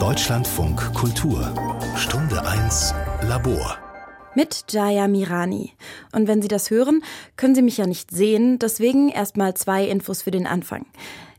Deutschlandfunk 0.00 0.94
Kultur 0.94 1.52
Stunde 1.96 2.40
1 2.46 2.94
Labor 3.22 3.76
mit 4.36 4.66
Jaya 4.70 5.08
Mirani. 5.08 5.72
Und 6.12 6.28
wenn 6.28 6.40
Sie 6.40 6.46
das 6.46 6.70
hören, 6.70 7.02
können 7.36 7.56
Sie 7.56 7.62
mich 7.62 7.78
ja 7.78 7.86
nicht 7.86 8.12
sehen, 8.12 8.60
deswegen 8.60 9.08
erstmal 9.08 9.54
zwei 9.54 9.84
Infos 9.86 10.22
für 10.22 10.30
den 10.30 10.46
Anfang. 10.46 10.86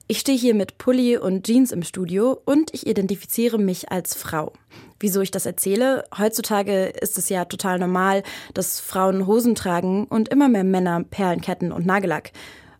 Ich 0.07 0.19
stehe 0.19 0.37
hier 0.37 0.55
mit 0.55 0.77
Pulli 0.77 1.15
und 1.15 1.45
Jeans 1.45 1.71
im 1.71 1.83
Studio 1.83 2.41
und 2.43 2.73
ich 2.73 2.85
identifiziere 2.85 3.57
mich 3.57 3.91
als 3.93 4.13
Frau. 4.15 4.51
Wieso 4.99 5.21
ich 5.21 5.31
das 5.31 5.45
erzähle? 5.45 6.03
Heutzutage 6.17 6.87
ist 6.87 7.17
es 7.17 7.29
ja 7.29 7.45
total 7.45 7.79
normal, 7.79 8.23
dass 8.53 8.81
Frauen 8.81 9.25
Hosen 9.25 9.55
tragen 9.55 10.05
und 10.05 10.27
immer 10.27 10.49
mehr 10.49 10.65
Männer 10.65 11.03
Perlenketten 11.03 11.71
und 11.71 11.85
Nagellack. 11.85 12.31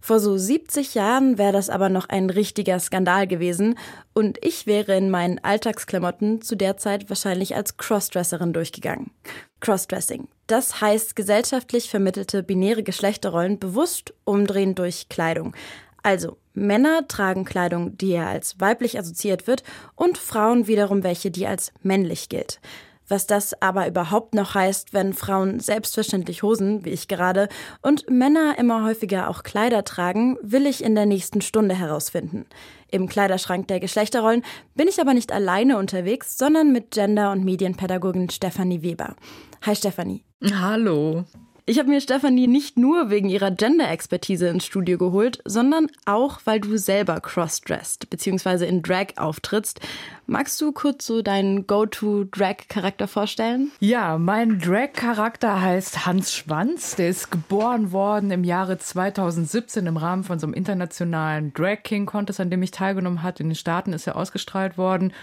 Vor 0.01 0.19
so 0.19 0.37
70 0.37 0.95
Jahren 0.95 1.37
wäre 1.37 1.51
das 1.51 1.69
aber 1.69 1.89
noch 1.89 2.07
ein 2.09 2.29
richtiger 2.29 2.79
Skandal 2.79 3.27
gewesen 3.27 3.77
und 4.13 4.37
ich 4.43 4.65
wäre 4.65 4.95
in 4.95 5.09
meinen 5.09 5.39
Alltagsklamotten 5.39 6.41
zu 6.41 6.55
der 6.55 6.77
Zeit 6.77 7.09
wahrscheinlich 7.09 7.55
als 7.55 7.77
Crossdresserin 7.77 8.53
durchgegangen. 8.53 9.11
Crossdressing. 9.59 10.27
Das 10.47 10.81
heißt 10.81 11.15
gesellschaftlich 11.15 11.89
vermittelte 11.89 12.43
binäre 12.43 12.83
Geschlechterrollen 12.83 13.59
bewusst 13.59 14.13
umdrehen 14.23 14.73
durch 14.73 15.09
Kleidung. 15.09 15.55
Also, 16.01 16.37
Männer 16.53 17.07
tragen 17.07 17.45
Kleidung, 17.45 17.97
die 17.97 18.11
ja 18.11 18.27
als 18.27 18.59
weiblich 18.59 18.97
assoziiert 18.97 19.47
wird, 19.47 19.63
und 19.95 20.17
Frauen 20.17 20.67
wiederum 20.67 21.03
welche, 21.03 21.29
die 21.29 21.45
als 21.45 21.73
männlich 21.83 22.29
gilt. 22.29 22.61
Was 23.09 23.25
das 23.25 23.59
aber 23.61 23.87
überhaupt 23.87 24.35
noch 24.35 24.53
heißt, 24.53 24.93
wenn 24.93 25.13
Frauen 25.13 25.59
selbstverständlich 25.59 26.43
Hosen, 26.43 26.85
wie 26.85 26.91
ich 26.91 27.07
gerade, 27.07 27.49
und 27.81 28.09
Männer 28.09 28.55
immer 28.59 28.85
häufiger 28.85 29.29
auch 29.29 29.41
Kleider 29.41 29.83
tragen, 29.83 30.37
will 30.41 30.67
ich 30.67 30.83
in 30.83 30.93
der 30.93 31.07
nächsten 31.07 31.41
Stunde 31.41 31.75
herausfinden. 31.75 32.45
Im 32.91 33.07
Kleiderschrank 33.07 33.67
der 33.67 33.79
Geschlechterrollen 33.79 34.43
bin 34.75 34.87
ich 34.87 35.01
aber 35.01 35.15
nicht 35.15 35.31
alleine 35.31 35.77
unterwegs, 35.77 36.37
sondern 36.37 36.71
mit 36.71 36.91
Gender- 36.91 37.31
und 37.31 37.43
Medienpädagogin 37.43 38.29
Stefanie 38.29 38.83
Weber. 38.83 39.15
Hi 39.65 39.75
Stefanie. 39.75 40.23
Hallo. 40.43 41.25
Ich 41.69 41.77
habe 41.77 41.89
mir 41.89 42.01
Stefanie 42.01 42.47
nicht 42.47 42.79
nur 42.79 43.11
wegen 43.11 43.29
ihrer 43.29 43.51
Gender-Expertise 43.51 44.47
ins 44.47 44.65
Studio 44.65 44.97
geholt, 44.97 45.39
sondern 45.45 45.85
auch, 46.05 46.39
weil 46.45 46.59
du 46.59 46.79
selber 46.79 47.19
crossdressed 47.21 48.09
bzw. 48.09 48.65
in 48.65 48.81
Drag 48.81 49.09
auftrittst. 49.17 49.79
Magst 50.25 50.59
du 50.61 50.71
kurz 50.71 51.05
so 51.05 51.21
deinen 51.21 51.67
Go-To-Drag-Charakter 51.67 53.07
vorstellen? 53.07 53.71
Ja, 53.81 54.17
mein 54.17 54.57
Drag-Charakter 54.57 55.61
heißt 55.61 56.07
Hans 56.07 56.33
Schwanz. 56.33 56.95
Der 56.95 57.09
ist 57.09 57.29
geboren 57.29 57.91
worden 57.91 58.31
im 58.31 58.43
Jahre 58.43 58.79
2017 58.79 59.85
im 59.85 59.97
Rahmen 59.97 60.23
von 60.23 60.39
so 60.39 60.47
einem 60.47 60.55
internationalen 60.55 61.53
Drag 61.53 61.83
King 61.83 62.07
Contest, 62.07 62.39
an 62.39 62.49
dem 62.49 62.63
ich 62.63 62.71
teilgenommen 62.71 63.21
habe. 63.21 63.43
In 63.43 63.49
den 63.49 63.55
Staaten 63.55 63.93
ist 63.93 64.07
er 64.07 64.15
ausgestrahlt 64.15 64.79
worden. 64.79 65.13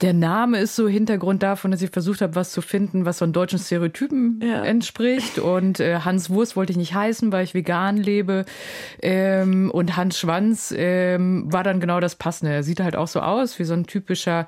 Der 0.00 0.12
Name 0.12 0.60
ist 0.60 0.76
so 0.76 0.86
Hintergrund 0.86 1.42
davon, 1.42 1.72
dass 1.72 1.82
ich 1.82 1.90
versucht 1.90 2.20
habe, 2.20 2.36
was 2.36 2.52
zu 2.52 2.62
finden, 2.62 3.04
was 3.04 3.18
so 3.18 3.24
einen 3.24 3.32
deutschen 3.32 3.58
Stereotypen 3.58 4.40
ja. 4.40 4.62
entspricht. 4.62 5.40
Und 5.40 5.80
äh, 5.80 6.00
Hans 6.04 6.30
Wurst 6.30 6.54
wollte 6.54 6.70
ich 6.70 6.76
nicht 6.76 6.94
heißen, 6.94 7.32
weil 7.32 7.42
ich 7.42 7.52
vegan 7.52 7.96
lebe. 7.96 8.44
Ähm, 9.02 9.72
und 9.72 9.96
Hans 9.96 10.20
Schwanz 10.20 10.72
ähm, 10.76 11.52
war 11.52 11.64
dann 11.64 11.80
genau 11.80 11.98
das 11.98 12.14
Passende. 12.14 12.52
Er 12.52 12.62
sieht 12.62 12.78
halt 12.78 12.94
auch 12.94 13.08
so 13.08 13.20
aus 13.20 13.58
wie 13.58 13.64
so 13.64 13.74
ein 13.74 13.86
typischer 13.86 14.46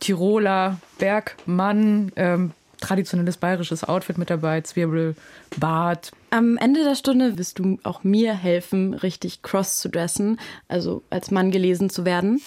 Tiroler 0.00 0.78
Bergmann. 0.98 2.12
Ähm, 2.16 2.52
traditionelles 2.80 3.36
bayerisches 3.36 3.84
Outfit 3.84 4.18
mit 4.18 4.30
dabei, 4.30 4.60
Zwiebel, 4.62 5.14
Bart. 5.58 6.12
Am 6.30 6.56
Ende 6.56 6.82
der 6.82 6.94
Stunde 6.94 7.38
wirst 7.38 7.58
du 7.58 7.78
auch 7.82 8.04
mir 8.04 8.34
helfen, 8.34 8.94
richtig 8.94 9.42
cross 9.42 9.80
zu 9.80 9.88
dressen, 9.88 10.38
also 10.68 11.02
als 11.10 11.30
Mann 11.30 11.50
gelesen 11.50 11.90
zu 11.90 12.04
werden. 12.04 12.40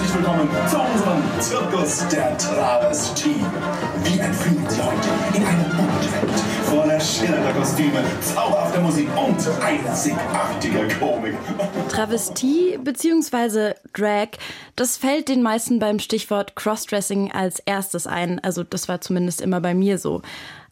Herzlich 0.00 0.16
willkommen 0.16 0.48
zu 0.66 0.80
unserem 0.80 1.22
Zirkus 1.40 2.08
der 2.08 2.38
Travestie. 2.38 3.44
Wie 4.02 4.18
entfliehen 4.18 4.66
Sie 4.68 4.80
heute 4.80 5.08
in 5.36 5.44
eine 5.44 5.64
bunte 5.64 6.40
voller 6.64 7.00
schillernder 7.00 7.52
Kostüme, 7.52 8.02
zauberhafter 8.22 8.80
Musik 8.80 9.08
und 9.16 9.36
einzigartiger 9.62 10.88
Komik. 10.98 11.34
Travestie 11.90 12.78
bzw. 12.82 13.74
Drag, 13.92 14.28
das 14.76 14.96
fällt 14.96 15.28
den 15.28 15.42
meisten 15.42 15.78
beim 15.78 15.98
Stichwort 15.98 16.56
Crossdressing 16.56 17.32
als 17.32 17.58
erstes 17.58 18.06
ein. 18.06 18.38
Also 18.38 18.62
das 18.62 18.88
war 18.88 19.02
zumindest 19.02 19.42
immer 19.42 19.60
bei 19.60 19.74
mir 19.74 19.98
so. 19.98 20.22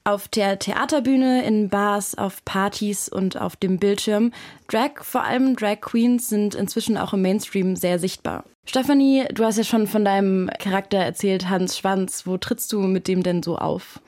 Auf 0.08 0.26
der 0.26 0.58
Theaterbühne, 0.58 1.44
in 1.44 1.68
Bars, 1.68 2.16
auf 2.16 2.42
Partys 2.46 3.10
und 3.10 3.38
auf 3.38 3.56
dem 3.56 3.78
Bildschirm. 3.78 4.32
Drag, 4.66 5.02
vor 5.04 5.22
allem 5.22 5.54
Drag 5.54 5.82
Queens, 5.82 6.30
sind 6.30 6.54
inzwischen 6.54 6.96
auch 6.96 7.12
im 7.12 7.20
Mainstream 7.20 7.76
sehr 7.76 7.98
sichtbar. 7.98 8.44
Stefanie, 8.64 9.26
du 9.30 9.44
hast 9.44 9.58
ja 9.58 9.64
schon 9.64 9.86
von 9.86 10.06
deinem 10.06 10.48
Charakter 10.60 10.96
erzählt, 10.96 11.50
Hans 11.50 11.76
Schwanz. 11.76 12.26
Wo 12.26 12.38
trittst 12.38 12.72
du 12.72 12.80
mit 12.80 13.06
dem 13.06 13.22
denn 13.22 13.42
so 13.42 13.58
auf? 13.58 14.00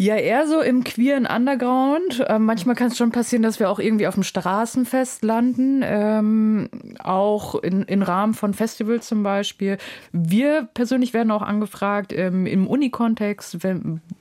Ja, 0.00 0.14
eher 0.14 0.46
so 0.46 0.60
im 0.60 0.84
queeren 0.84 1.26
Underground. 1.26 2.24
Ähm, 2.28 2.44
manchmal 2.44 2.76
kann 2.76 2.86
es 2.86 2.96
schon 2.96 3.10
passieren, 3.10 3.42
dass 3.42 3.58
wir 3.58 3.68
auch 3.68 3.80
irgendwie 3.80 4.06
auf 4.06 4.14
dem 4.14 4.22
Straßenfest 4.22 5.24
landen, 5.24 5.82
ähm, 5.84 6.68
auch 7.00 7.56
in, 7.56 7.82
in 7.82 8.02
Rahmen 8.02 8.34
von 8.34 8.54
Festivals 8.54 9.08
zum 9.08 9.24
Beispiel. 9.24 9.76
Wir 10.12 10.68
persönlich 10.72 11.14
werden 11.14 11.32
auch 11.32 11.42
angefragt 11.42 12.12
ähm, 12.12 12.46
im 12.46 12.68
Unikontext, 12.68 13.58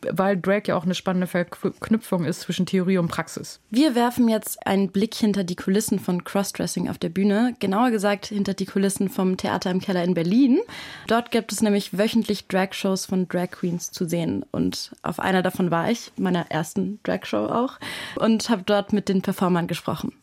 weil 0.09 0.37
Drag 0.37 0.63
ja 0.65 0.75
auch 0.75 0.83
eine 0.83 0.95
spannende 0.95 1.27
Verknüpfung 1.27 2.25
ist 2.25 2.39
zwischen 2.39 2.65
Theorie 2.65 2.97
und 2.97 3.07
Praxis. 3.07 3.59
Wir 3.69 3.93
werfen 3.93 4.29
jetzt 4.29 4.65
einen 4.65 4.89
Blick 4.89 5.13
hinter 5.13 5.43
die 5.43 5.55
Kulissen 5.55 5.99
von 5.99 6.23
Crossdressing 6.23 6.89
auf 6.89 6.97
der 6.97 7.09
Bühne, 7.09 7.53
genauer 7.59 7.91
gesagt 7.91 8.25
hinter 8.25 8.55
die 8.55 8.65
Kulissen 8.65 9.09
vom 9.09 9.37
Theater 9.37 9.69
im 9.69 9.79
Keller 9.79 10.03
in 10.03 10.15
Berlin. 10.15 10.57
Dort 11.05 11.29
gibt 11.29 11.51
es 11.51 11.61
nämlich 11.61 11.95
wöchentlich 11.95 12.47
Drag-Shows 12.47 13.05
von 13.05 13.27
Drag 13.27 13.51
Queens 13.51 13.91
zu 13.91 14.05
sehen 14.05 14.43
und 14.51 14.93
auf 15.03 15.19
einer 15.19 15.43
davon 15.43 15.66
war 15.71 15.89
ich, 15.89 16.11
meiner 16.17 16.49
ersten 16.51 16.99
Dragshow 17.03 17.45
auch, 17.47 17.79
und 18.15 18.49
habe 18.49 18.63
dort 18.65 18.93
mit 18.93 19.09
den 19.09 19.21
Performern 19.21 19.67
gesprochen. 19.67 20.13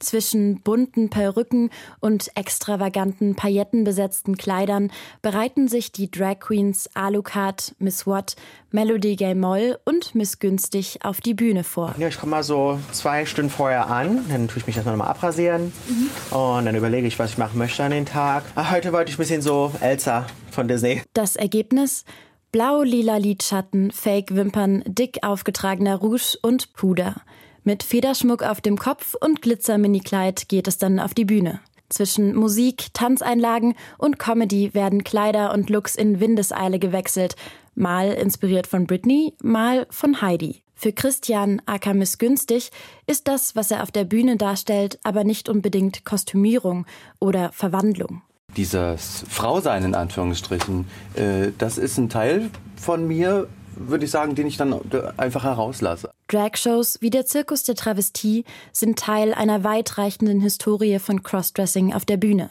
Zwischen 0.00 0.60
bunten 0.60 1.08
Perücken 1.08 1.70
und 2.00 2.30
extravaganten, 2.36 3.36
paillettenbesetzten 3.36 4.36
Kleidern 4.36 4.90
bereiten 5.22 5.68
sich 5.68 5.92
die 5.92 6.10
Drag 6.10 6.40
Queens 6.40 6.90
Alucard, 6.94 7.74
Miss 7.78 8.06
Watt, 8.06 8.36
Melody 8.70 9.16
Gay 9.16 9.34
Moll 9.34 9.78
und 9.84 10.14
Miss 10.14 10.40
Günstig 10.40 10.98
auf 11.04 11.20
die 11.20 11.32
Bühne 11.32 11.64
vor. 11.64 11.94
Ja, 11.96 12.08
ich 12.08 12.18
komme 12.18 12.30
mal 12.30 12.42
so 12.42 12.78
zwei 12.92 13.24
Stunden 13.24 13.50
vorher 13.50 13.88
an, 13.88 14.24
dann 14.28 14.48
tue 14.48 14.58
ich 14.58 14.66
mich 14.66 14.76
erstmal 14.76 14.96
nochmal 14.96 15.10
abrasieren 15.12 15.72
mhm. 15.88 16.36
und 16.36 16.66
dann 16.66 16.74
überlege 16.74 17.06
ich, 17.06 17.18
was 17.18 17.30
ich 17.30 17.38
machen 17.38 17.56
möchte 17.56 17.82
an 17.84 17.92
den 17.92 18.04
Tag. 18.04 18.44
Ach, 18.56 18.72
heute 18.72 18.92
wollte 18.92 19.10
ich 19.10 19.16
ein 19.16 19.22
bisschen 19.22 19.42
so 19.42 19.72
Elsa 19.80 20.26
von 20.50 20.68
Disney. 20.68 21.02
Das 21.14 21.36
Ergebnis? 21.36 22.04
Blau-lila 22.54 23.16
Lidschatten, 23.16 23.90
Fake-Wimpern, 23.90 24.84
dick 24.86 25.24
aufgetragener 25.24 25.96
Rouge 25.96 26.38
und 26.40 26.72
Puder. 26.74 27.16
Mit 27.64 27.82
Federschmuck 27.82 28.44
auf 28.44 28.60
dem 28.60 28.78
Kopf 28.78 29.16
und 29.20 29.42
Glitzer-Mini-Kleid 29.42 30.48
geht 30.48 30.68
es 30.68 30.78
dann 30.78 31.00
auf 31.00 31.14
die 31.14 31.24
Bühne. 31.24 31.58
Zwischen 31.88 32.32
Musik, 32.36 32.94
Tanzeinlagen 32.94 33.74
und 33.98 34.20
Comedy 34.20 34.72
werden 34.72 35.02
Kleider 35.02 35.52
und 35.52 35.68
Looks 35.68 35.96
in 35.96 36.20
Windeseile 36.20 36.78
gewechselt, 36.78 37.34
mal 37.74 38.12
inspiriert 38.12 38.68
von 38.68 38.86
Britney, 38.86 39.34
mal 39.42 39.88
von 39.90 40.22
Heidi. 40.22 40.62
Für 40.76 40.92
Christian 40.92 41.60
Akamis 41.66 42.18
günstig 42.18 42.70
ist 43.08 43.26
das, 43.26 43.56
was 43.56 43.72
er 43.72 43.82
auf 43.82 43.90
der 43.90 44.04
Bühne 44.04 44.36
darstellt, 44.36 45.00
aber 45.02 45.24
nicht 45.24 45.48
unbedingt 45.48 46.04
Kostümierung 46.04 46.86
oder 47.18 47.50
Verwandlung 47.50 48.22
dieses 48.56 49.24
Frausein 49.28 49.84
in 49.84 49.94
Anführungsstrichen, 49.94 50.86
äh, 51.14 51.48
das 51.58 51.78
ist 51.78 51.98
ein 51.98 52.08
Teil 52.08 52.50
von 52.76 53.06
mir, 53.06 53.48
würde 53.76 54.04
ich 54.04 54.10
sagen, 54.10 54.34
den 54.34 54.46
ich 54.46 54.56
dann 54.56 54.78
einfach 55.16 55.44
herauslasse. 55.44 56.10
Dragshows 56.28 57.00
wie 57.00 57.10
der 57.10 57.26
Zirkus 57.26 57.64
der 57.64 57.74
Travestie 57.74 58.44
sind 58.72 58.98
Teil 58.98 59.34
einer 59.34 59.64
weitreichenden 59.64 60.40
Historie 60.40 60.98
von 60.98 61.22
Crossdressing 61.22 61.92
auf 61.92 62.04
der 62.04 62.16
Bühne. 62.16 62.50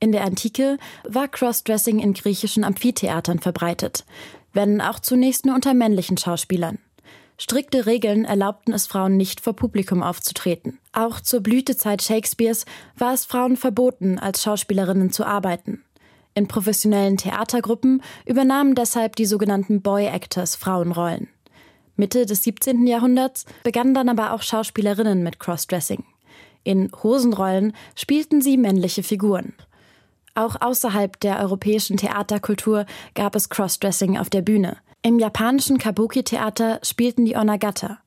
In 0.00 0.12
der 0.12 0.24
Antike 0.24 0.78
war 1.04 1.28
Crossdressing 1.28 2.00
in 2.00 2.12
griechischen 2.12 2.64
Amphitheatern 2.64 3.38
verbreitet, 3.38 4.04
wenn 4.52 4.80
auch 4.80 4.98
zunächst 4.98 5.46
nur 5.46 5.54
unter 5.54 5.72
männlichen 5.72 6.18
Schauspielern. 6.18 6.78
Strikte 7.38 7.84
Regeln 7.84 8.24
erlaubten 8.24 8.72
es 8.72 8.86
Frauen 8.86 9.16
nicht, 9.16 9.40
vor 9.40 9.54
Publikum 9.54 10.02
aufzutreten. 10.02 10.78
Auch 10.92 11.20
zur 11.20 11.40
Blütezeit 11.40 12.02
Shakespeares 12.02 12.64
war 12.96 13.12
es 13.12 13.26
Frauen 13.26 13.56
verboten, 13.56 14.18
als 14.18 14.42
Schauspielerinnen 14.42 15.10
zu 15.10 15.24
arbeiten. 15.24 15.82
In 16.34 16.48
professionellen 16.48 17.18
Theatergruppen 17.18 18.02
übernahmen 18.24 18.74
deshalb 18.74 19.16
die 19.16 19.26
sogenannten 19.26 19.82
Boy 19.82 20.06
Actors 20.06 20.56
Frauenrollen. 20.56 21.28
Mitte 21.96 22.26
des 22.26 22.42
17. 22.42 22.86
Jahrhunderts 22.86 23.44
begannen 23.62 23.94
dann 23.94 24.08
aber 24.08 24.32
auch 24.32 24.42
Schauspielerinnen 24.42 25.22
mit 25.22 25.38
Crossdressing. 25.38 26.04
In 26.62 26.90
Hosenrollen 27.02 27.74
spielten 27.94 28.42
sie 28.42 28.56
männliche 28.56 29.02
Figuren. 29.02 29.54
Auch 30.34 30.60
außerhalb 30.60 31.18
der 31.20 31.40
europäischen 31.40 31.96
Theaterkultur 31.96 32.84
gab 33.14 33.34
es 33.34 33.48
Crossdressing 33.48 34.18
auf 34.18 34.28
der 34.28 34.42
Bühne. 34.42 34.76
Im 35.02 35.18
japanischen 35.18 35.78
Kabuki-Theater 35.78 36.80
spielten 36.82 37.24
die 37.24 37.36
Onagata, 37.36 37.98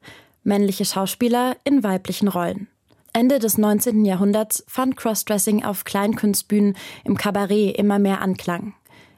männliche 0.43 0.85
Schauspieler 0.85 1.55
in 1.63 1.83
weiblichen 1.83 2.27
Rollen. 2.27 2.67
Ende 3.13 3.39
des 3.39 3.57
19. 3.57 4.05
Jahrhunderts 4.05 4.63
fand 4.67 4.95
Crossdressing 4.97 5.63
auf 5.63 5.83
Kleinkunstbühnen 5.83 6.75
im 7.03 7.17
Kabarett 7.17 7.77
immer 7.77 7.99
mehr 7.99 8.21
Anklang. 8.21 8.73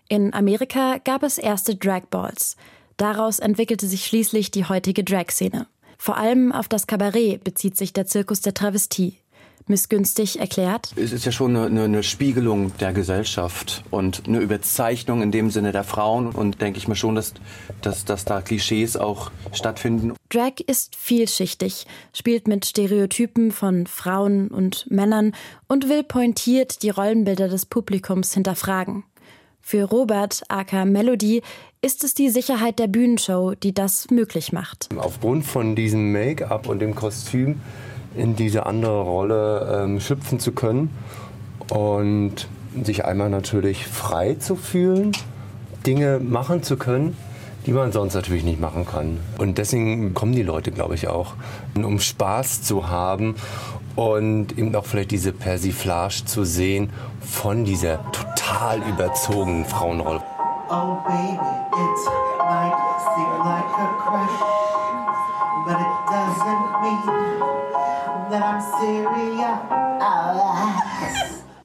In 0.08 0.34
Amerika 0.34 0.98
gab 1.04 1.24
es 1.24 1.38
erste 1.38 1.76
Dragballs. 1.76 2.56
Daraus 2.98 3.40
entwickelte 3.40 3.88
sich 3.88 4.06
schließlich 4.06 4.52
die 4.52 4.66
heutige 4.66 5.04
Drag-Szene. 5.04 5.68
Vor 5.98 6.18
allem 6.18 6.52
auf 6.52 6.68
das 6.68 6.88
Kabarett 6.88 7.44
bezieht 7.44 7.78
sich 7.78 7.94
der 7.94 8.06
Zirkus 8.06 8.42
der 8.42 8.54
Travestie. 8.54 9.21
Missgünstig 9.68 10.40
erklärt. 10.40 10.94
Es 10.96 11.12
ist 11.12 11.26
ja 11.26 11.32
schon 11.32 11.56
eine, 11.56 11.84
eine, 11.84 12.04
Spiegelung 12.04 12.72
der 12.80 12.94
Gesellschaft 12.94 13.84
und 13.92 14.24
eine 14.28 14.40
Überzeichnung 14.40 15.22
in 15.22 15.32
dem 15.32 15.50
Sinne 15.50 15.72
der 15.72 15.84
Frauen. 15.84 16.30
Und 16.30 16.62
denke 16.62 16.78
ich 16.78 16.88
mir 16.88 16.96
schon, 16.96 17.16
dass, 17.16 17.34
dass, 17.82 18.06
dass 18.06 18.26
da 18.26 18.42
Klischees 18.42 18.98
auch 18.98 19.32
stattfinden. 19.54 20.14
Drag 20.30 20.60
ist 20.66 20.96
vielschichtig, 20.96 21.86
spielt 22.14 22.48
mit 22.48 22.66
Stereotypen 22.66 23.52
von 23.52 23.88
Frauen 23.88 24.48
und 24.50 24.90
Männern 24.90 25.34
und 25.68 25.90
will 25.90 26.04
pointiert 26.04 26.84
die 26.84 26.90
Rollenbilder 26.90 27.48
des 27.48 27.66
Publikums 27.66 28.34
hinterfragen. 28.34 29.04
Für 29.62 29.84
Robert, 29.84 30.42
aka 30.50 30.86
Melody, 30.86 31.44
ist 31.82 32.04
es 32.04 32.14
die 32.14 32.30
Sicherheit 32.30 32.80
der 32.80 32.88
Bühnenshow, 32.88 33.54
die 33.56 33.74
das 33.74 34.10
möglich 34.10 34.52
macht. 34.52 34.90
Aufgrund 34.98 35.46
von 35.46 35.76
diesem 35.76 36.12
Make-up 36.12 36.68
und 36.68 36.80
dem 36.80 36.96
Kostüm 36.96 37.60
in 38.16 38.36
diese 38.36 38.66
andere 38.66 39.02
Rolle 39.02 39.84
ähm, 39.84 40.00
schlüpfen 40.00 40.40
zu 40.40 40.52
können 40.52 40.90
und 41.70 42.48
sich 42.84 43.06
einmal 43.06 43.30
natürlich 43.30 43.88
frei 43.88 44.36
zu 44.36 44.56
fühlen, 44.56 45.12
Dinge 45.86 46.20
machen 46.20 46.64
zu 46.64 46.78
können, 46.78 47.18
die 47.66 47.72
man 47.72 47.92
sonst 47.92 48.14
natürlich 48.14 48.44
nicht 48.44 48.60
machen 48.60 48.86
kann. 48.86 49.20
Und 49.38 49.58
deswegen 49.58 50.14
kommen 50.14 50.34
die 50.34 50.44
Leute, 50.44 50.72
glaube 50.72 50.96
ich, 50.96 51.08
auch, 51.08 51.34
um 51.76 52.00
Spaß 52.00 52.64
zu 52.64 52.90
haben 52.90 53.36
und 53.96 54.58
eben 54.58 54.76
auch 54.76 54.86
vielleicht 54.86 55.12
diese 55.12 55.32
Persiflage 55.32 56.26
zu 56.26 56.44
sehen 56.44 56.92
von 57.20 57.66
dieser 57.66 58.00
total 58.12 58.80
überzogenen 58.88 59.66
Frauenrolle. 59.66 60.22
Oh 60.70 60.98
baby, 61.06 61.34
it 61.34 61.98
might 62.40 62.74
seem 63.16 63.38
like 63.44 63.66
a 63.76 63.88
crush, 64.00 64.38
but 65.66 65.78
it 65.80 65.94
doesn't 66.08 66.82
mean. 66.82 67.61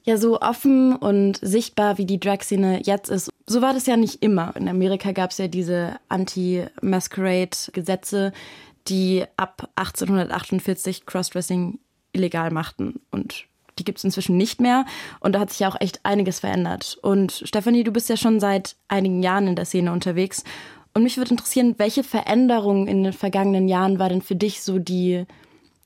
Ja, 0.05 0.17
so 0.17 0.41
offen 0.41 0.95
und 0.95 1.39
sichtbar 1.43 1.99
wie 1.99 2.07
die 2.07 2.21
Drag-Szene 2.21 2.83
jetzt 2.85 3.09
ist, 3.09 3.31
so 3.47 3.61
war 3.61 3.73
das 3.73 3.87
ja 3.87 3.97
nicht 3.97 4.23
immer. 4.23 4.55
In 4.57 4.69
Amerika 4.69 5.13
gab 5.13 5.31
es 5.31 5.39
ja 5.39 5.49
diese 5.49 5.97
Anti-Masquerade-Gesetze, 6.09 8.33
die 8.89 9.25
ab 9.37 9.69
1848 9.75 11.07
Crossdressing 11.07 11.79
illegal 12.13 12.51
machten. 12.51 13.01
Und 13.11 13.47
die 13.79 13.85
gibt 13.85 13.99
es 13.99 14.05
inzwischen 14.05 14.37
nicht 14.37 14.61
mehr. 14.61 14.87
Und 15.21 15.35
da 15.35 15.41
hat 15.41 15.51
sich 15.51 15.61
ja 15.61 15.69
auch 15.69 15.81
echt 15.81 16.01
einiges 16.05 16.41
verändert. 16.41 16.99
Und 17.03 17.43
Stefanie, 17.45 17.85
du 17.85 17.93
bist 17.93 18.09
ja 18.09 18.17
schon 18.17 18.41
seit 18.41 18.77
einigen 18.89 19.23
Jahren 19.23 19.49
in 19.49 19.57
der 19.57 19.65
Szene 19.65 19.93
unterwegs. 19.93 20.45
Und 20.95 21.03
mich 21.03 21.17
würde 21.17 21.33
interessieren, 21.33 21.75
welche 21.79 22.05
Veränderung 22.05 22.89
in 22.89 23.05
den 23.05 23.13
vergangenen 23.13 23.69
Jahren 23.69 23.99
war 23.99 24.09
denn 24.09 24.23
für 24.23 24.37
dich 24.37 24.63
so 24.63 24.79
die, 24.79 25.27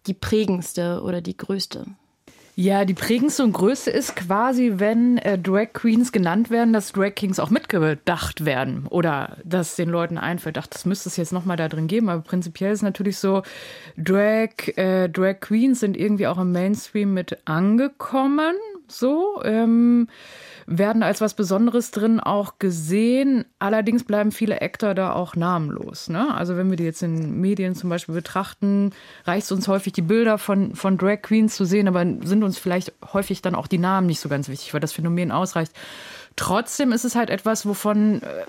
die 0.06 0.14
prägendste 0.14 1.02
oder 1.02 1.20
die 1.20 1.36
größte? 1.36 1.86
Ja, 2.56 2.84
die 2.84 2.94
prägendste 2.94 3.42
und 3.42 3.52
größte 3.52 3.90
ist 3.90 4.16
quasi, 4.16 4.72
wenn 4.76 5.16
äh, 5.18 5.38
Drag 5.38 5.72
Queens 5.72 6.12
genannt 6.12 6.50
werden, 6.50 6.74
dass 6.74 6.92
Drag 6.92 7.14
Kings 7.14 7.38
auch 7.38 7.48
mitgedacht 7.48 8.44
werden 8.44 8.86
oder 8.88 9.38
dass 9.44 9.76
den 9.76 9.88
Leuten 9.88 10.18
einfällt, 10.18 10.58
ach, 10.58 10.66
das 10.66 10.84
müsste 10.84 11.08
es 11.08 11.16
jetzt 11.16 11.32
nochmal 11.32 11.56
da 11.56 11.68
drin 11.68 11.86
geben. 11.86 12.10
Aber 12.10 12.20
prinzipiell 12.20 12.72
ist 12.72 12.82
natürlich 12.82 13.16
so, 13.16 13.42
Drag, 13.96 14.50
äh, 14.76 15.08
Drag 15.08 15.40
Queens 15.40 15.80
sind 15.80 15.96
irgendwie 15.96 16.26
auch 16.26 16.36
im 16.36 16.52
Mainstream 16.52 17.14
mit 17.14 17.38
angekommen. 17.46 18.56
So. 18.88 19.40
Ähm, 19.42 20.08
werden 20.70 21.02
als 21.02 21.20
was 21.20 21.34
Besonderes 21.34 21.90
drin 21.90 22.20
auch 22.20 22.60
gesehen. 22.60 23.44
Allerdings 23.58 24.04
bleiben 24.04 24.30
viele 24.30 24.62
Actor 24.62 24.94
da 24.94 25.12
auch 25.12 25.34
namenlos. 25.34 26.08
Ne? 26.08 26.32
Also 26.32 26.56
wenn 26.56 26.70
wir 26.70 26.76
die 26.76 26.84
jetzt 26.84 27.02
in 27.02 27.40
Medien 27.40 27.74
zum 27.74 27.90
Beispiel 27.90 28.14
betrachten, 28.14 28.92
reicht 29.24 29.46
es 29.46 29.52
uns 29.52 29.66
häufig, 29.66 29.92
die 29.92 30.02
Bilder 30.02 30.38
von, 30.38 30.76
von 30.76 30.96
Drag 30.96 31.22
Queens 31.22 31.56
zu 31.56 31.64
sehen, 31.64 31.88
aber 31.88 32.06
sind 32.24 32.44
uns 32.44 32.56
vielleicht 32.56 32.92
häufig 33.12 33.42
dann 33.42 33.56
auch 33.56 33.66
die 33.66 33.78
Namen 33.78 34.06
nicht 34.06 34.20
so 34.20 34.28
ganz 34.28 34.48
wichtig, 34.48 34.72
weil 34.72 34.80
das 34.80 34.92
Phänomen 34.92 35.32
ausreicht. 35.32 35.72
Trotzdem 36.36 36.92
ist 36.92 37.04
es 37.04 37.16
halt 37.16 37.30
etwas, 37.30 37.66
wovon 37.66 38.22
äh, 38.22 38.44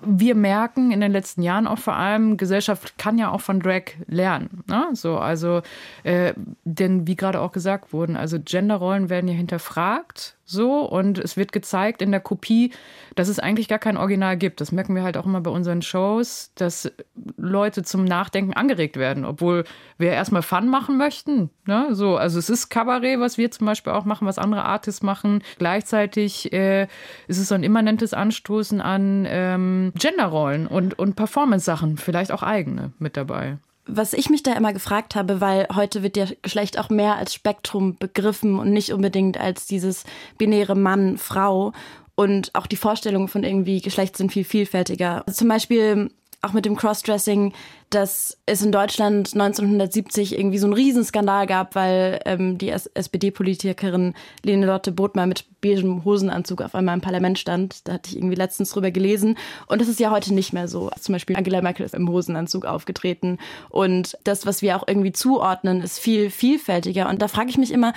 wir 0.00 0.36
merken 0.36 0.92
in 0.92 1.00
den 1.00 1.10
letzten 1.10 1.42
Jahren 1.42 1.66
auch 1.66 1.78
vor 1.78 1.96
allem, 1.96 2.36
Gesellschaft 2.36 2.96
kann 2.96 3.18
ja 3.18 3.30
auch 3.30 3.40
von 3.40 3.58
Drag 3.58 3.82
lernen. 4.06 4.62
Ne? 4.68 4.86
So, 4.92 5.18
also, 5.18 5.62
äh, 6.04 6.34
denn 6.64 7.08
wie 7.08 7.16
gerade 7.16 7.40
auch 7.40 7.50
gesagt 7.50 7.92
wurden, 7.92 8.16
also 8.16 8.38
Genderrollen 8.38 9.08
werden 9.08 9.26
ja 9.26 9.34
hinterfragt 9.34 10.36
so 10.50 10.80
und 10.82 11.18
es 11.18 11.36
wird 11.36 11.52
gezeigt 11.52 12.02
in 12.02 12.10
der 12.10 12.20
Kopie, 12.20 12.72
dass 13.14 13.28
es 13.28 13.38
eigentlich 13.38 13.68
gar 13.68 13.78
kein 13.78 13.96
Original 13.96 14.36
gibt. 14.36 14.60
Das 14.60 14.72
merken 14.72 14.94
wir 14.94 15.02
halt 15.02 15.16
auch 15.16 15.26
immer 15.26 15.40
bei 15.40 15.50
unseren 15.50 15.82
Shows, 15.82 16.52
dass 16.54 16.90
Leute 17.36 17.82
zum 17.82 18.04
Nachdenken 18.04 18.52
angeregt 18.52 18.96
werden, 18.96 19.24
obwohl 19.24 19.64
wir 19.98 20.12
erstmal 20.12 20.42
Fun 20.42 20.68
machen 20.68 20.96
möchten. 20.96 21.50
Ne? 21.66 21.88
So, 21.92 22.16
also 22.16 22.38
es 22.38 22.50
ist 22.50 22.68
Kabarett, 22.68 23.20
was 23.20 23.38
wir 23.38 23.50
zum 23.50 23.66
Beispiel 23.66 23.92
auch 23.92 24.04
machen, 24.04 24.26
was 24.26 24.38
andere 24.38 24.64
Artists 24.64 25.02
machen. 25.02 25.42
Gleichzeitig 25.58 26.52
äh, 26.52 26.88
ist 27.28 27.38
es 27.38 27.48
so 27.48 27.54
ein 27.54 27.62
immanentes 27.62 28.14
Anstoßen 28.14 28.80
an 28.80 29.26
ähm, 29.28 29.92
Genderrollen 29.98 30.66
und, 30.66 30.98
und 30.98 31.16
Performance-Sachen, 31.16 31.96
vielleicht 31.96 32.32
auch 32.32 32.42
eigene 32.42 32.92
mit 32.98 33.16
dabei 33.16 33.58
was 33.96 34.12
ich 34.12 34.30
mich 34.30 34.42
da 34.42 34.52
immer 34.52 34.72
gefragt 34.72 35.14
habe, 35.14 35.40
weil 35.40 35.66
heute 35.74 36.02
wird 36.02 36.16
ja 36.16 36.26
Geschlecht 36.42 36.78
auch 36.78 36.90
mehr 36.90 37.16
als 37.16 37.34
Spektrum 37.34 37.96
begriffen 37.96 38.58
und 38.58 38.72
nicht 38.72 38.92
unbedingt 38.92 39.38
als 39.38 39.66
dieses 39.66 40.04
binäre 40.38 40.74
Mann, 40.74 41.18
Frau. 41.18 41.72
Und 42.14 42.54
auch 42.54 42.66
die 42.66 42.76
Vorstellungen 42.76 43.28
von 43.28 43.44
irgendwie 43.44 43.80
Geschlecht 43.80 44.16
sind 44.16 44.32
viel 44.32 44.44
vielfältiger. 44.44 45.24
Also 45.26 45.38
zum 45.38 45.48
Beispiel 45.48 46.10
auch 46.42 46.52
mit 46.52 46.64
dem 46.64 46.76
Crossdressing, 46.76 47.52
dass 47.90 48.38
es 48.46 48.62
in 48.62 48.70
Deutschland 48.70 49.34
1970 49.34 50.38
irgendwie 50.38 50.58
so 50.58 50.66
einen 50.68 50.74
Riesenskandal 50.74 51.46
gab, 51.46 51.74
weil 51.74 52.20
ähm, 52.24 52.56
die 52.56 52.70
SPD-Politikerin 52.70 54.14
Lene 54.44 54.66
Lotte 54.66 54.92
Bothmer 54.92 55.26
mit 55.26 55.44
beigem 55.60 56.04
Hosenanzug 56.04 56.62
auf 56.62 56.76
einmal 56.76 56.94
im 56.94 57.00
Parlament 57.00 57.38
stand. 57.38 57.88
Da 57.88 57.94
hatte 57.94 58.10
ich 58.10 58.16
irgendwie 58.16 58.36
letztens 58.36 58.70
drüber 58.70 58.92
gelesen. 58.92 59.36
Und 59.66 59.80
das 59.80 59.88
ist 59.88 59.98
ja 59.98 60.12
heute 60.12 60.32
nicht 60.32 60.52
mehr 60.52 60.68
so. 60.68 60.90
Zum 61.00 61.14
Beispiel 61.14 61.36
Angela 61.36 61.62
Merkel 61.62 61.84
ist 61.84 61.94
im 61.94 62.08
Hosenanzug 62.08 62.64
aufgetreten. 62.64 63.38
Und 63.68 64.16
das, 64.22 64.46
was 64.46 64.62
wir 64.62 64.76
auch 64.76 64.86
irgendwie 64.86 65.12
zuordnen, 65.12 65.82
ist 65.82 65.98
viel 65.98 66.30
vielfältiger. 66.30 67.08
Und 67.08 67.20
da 67.20 67.26
frage 67.26 67.50
ich 67.50 67.58
mich 67.58 67.72
immer, 67.72 67.92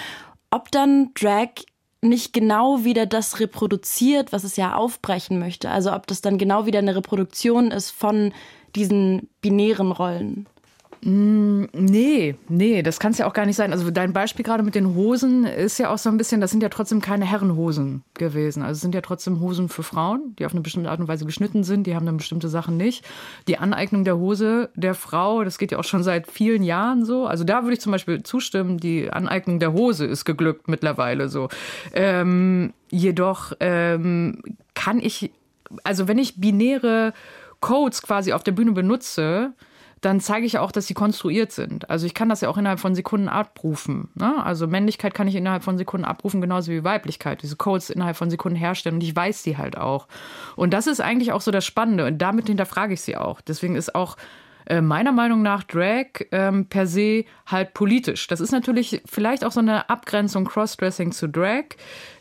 ob 0.49 0.71
dann 0.71 1.11
Drag 1.13 1.49
nicht 2.01 2.33
genau 2.33 2.83
wieder 2.83 3.05
das 3.05 3.39
reproduziert, 3.39 4.33
was 4.33 4.43
es 4.43 4.57
ja 4.57 4.75
aufbrechen 4.75 5.39
möchte. 5.39 5.69
Also 5.69 5.93
ob 5.93 6.07
das 6.07 6.21
dann 6.21 6.37
genau 6.37 6.65
wieder 6.65 6.79
eine 6.79 6.95
Reproduktion 6.95 7.71
ist 7.71 7.91
von 7.91 8.33
diesen 8.75 9.29
binären 9.41 9.91
Rollen. 9.91 10.47
Mm, 11.05 11.65
nee, 11.73 12.35
nee, 12.47 12.81
das 12.81 12.99
kann 12.99 13.11
es 13.11 13.17
ja 13.17 13.27
auch 13.27 13.33
gar 13.33 13.45
nicht 13.45 13.57
sein. 13.57 13.73
Also 13.73 13.91
dein 13.91 14.13
Beispiel 14.13 14.45
gerade 14.45 14.63
mit 14.63 14.73
den 14.73 14.95
Hosen 14.95 15.43
ist 15.43 15.77
ja 15.77 15.89
auch 15.89 15.97
so 15.97 16.09
ein 16.09 16.17
bisschen, 16.17 16.39
das 16.39 16.51
sind 16.51 16.63
ja 16.63 16.69
trotzdem 16.69 17.01
keine 17.01 17.25
Herrenhosen 17.25 18.03
gewesen. 18.13 18.63
Also 18.63 18.77
es 18.77 18.81
sind 18.81 18.95
ja 18.95 19.01
trotzdem 19.01 19.41
Hosen 19.41 19.67
für 19.67 19.83
Frauen, 19.83 20.33
die 20.39 20.45
auf 20.45 20.53
eine 20.53 20.61
bestimmte 20.61 20.89
Art 20.89 21.01
und 21.01 21.09
Weise 21.09 21.25
geschnitten 21.25 21.65
sind, 21.65 21.87
die 21.87 21.95
haben 21.95 22.05
dann 22.05 22.17
bestimmte 22.17 22.47
Sachen 22.47 22.77
nicht. 22.77 23.03
Die 23.49 23.57
Aneignung 23.57 24.05
der 24.05 24.17
Hose 24.17 24.69
der 24.75 24.95
Frau, 24.95 25.43
das 25.43 25.57
geht 25.57 25.73
ja 25.73 25.79
auch 25.79 25.83
schon 25.83 26.03
seit 26.03 26.31
vielen 26.31 26.63
Jahren 26.63 27.03
so. 27.03 27.25
Also 27.25 27.43
da 27.43 27.63
würde 27.63 27.73
ich 27.73 27.81
zum 27.81 27.91
Beispiel 27.91 28.23
zustimmen, 28.23 28.77
die 28.77 29.11
Aneignung 29.11 29.59
der 29.59 29.73
Hose 29.73 30.05
ist 30.05 30.23
geglückt 30.23 30.69
mittlerweile 30.69 31.27
so. 31.27 31.49
Ähm, 31.93 32.73
jedoch 32.89 33.51
ähm, 33.59 34.41
kann 34.73 34.99
ich, 34.99 35.31
also 35.83 36.07
wenn 36.07 36.17
ich 36.17 36.39
binäre 36.39 37.13
Codes 37.63 38.01
quasi 38.01 38.33
auf 38.33 38.43
der 38.43 38.51
Bühne 38.51 38.73
benutze, 38.73 39.53
dann 40.01 40.19
zeige 40.19 40.45
ich 40.45 40.57
auch, 40.57 40.73
dass 40.73 40.85
sie 40.85 40.93
konstruiert 40.93 41.53
sind. 41.53 41.89
Also 41.89 42.05
ich 42.05 42.13
kann 42.13 42.27
das 42.27 42.41
ja 42.41 42.49
auch 42.49 42.57
innerhalb 42.57 42.81
von 42.81 42.93
Sekunden 42.93 43.29
abrufen. 43.29 44.09
Ne? 44.15 44.43
Also 44.43 44.67
Männlichkeit 44.67 45.13
kann 45.13 45.29
ich 45.29 45.35
innerhalb 45.35 45.63
von 45.63 45.77
Sekunden 45.77 46.03
abrufen, 46.03 46.41
genauso 46.41 46.73
wie 46.73 46.83
Weiblichkeit. 46.83 47.41
Diese 47.41 47.55
Codes 47.55 47.89
innerhalb 47.89 48.17
von 48.17 48.29
Sekunden 48.29 48.57
herstellen 48.57 48.95
und 48.95 49.03
ich 49.03 49.15
weiß 49.15 49.43
sie 49.43 49.57
halt 49.57 49.77
auch. 49.77 50.09
Und 50.57 50.73
das 50.73 50.87
ist 50.87 50.99
eigentlich 50.99 51.31
auch 51.31 51.39
so 51.39 51.51
das 51.51 51.65
Spannende 51.65 52.05
und 52.05 52.17
damit 52.17 52.47
hinterfrage 52.47 52.95
ich 52.95 53.01
sie 53.01 53.15
auch. 53.15 53.39
Deswegen 53.39 53.77
ist 53.77 53.95
auch 53.95 54.17
äh, 54.65 54.81
meiner 54.81 55.11
Meinung 55.11 55.41
nach 55.41 55.63
Drag 55.63 56.05
ähm, 56.31 56.65
per 56.65 56.87
se 56.87 57.25
halt 57.45 57.73
politisch. 57.73 58.27
Das 58.27 58.39
ist 58.39 58.51
natürlich 58.51 59.01
vielleicht 59.05 59.43
auch 59.45 59.51
so 59.51 59.59
eine 59.59 59.89
Abgrenzung 59.89 60.45
Crossdressing 60.45 61.11
zu 61.11 61.27
Drag. 61.27 61.65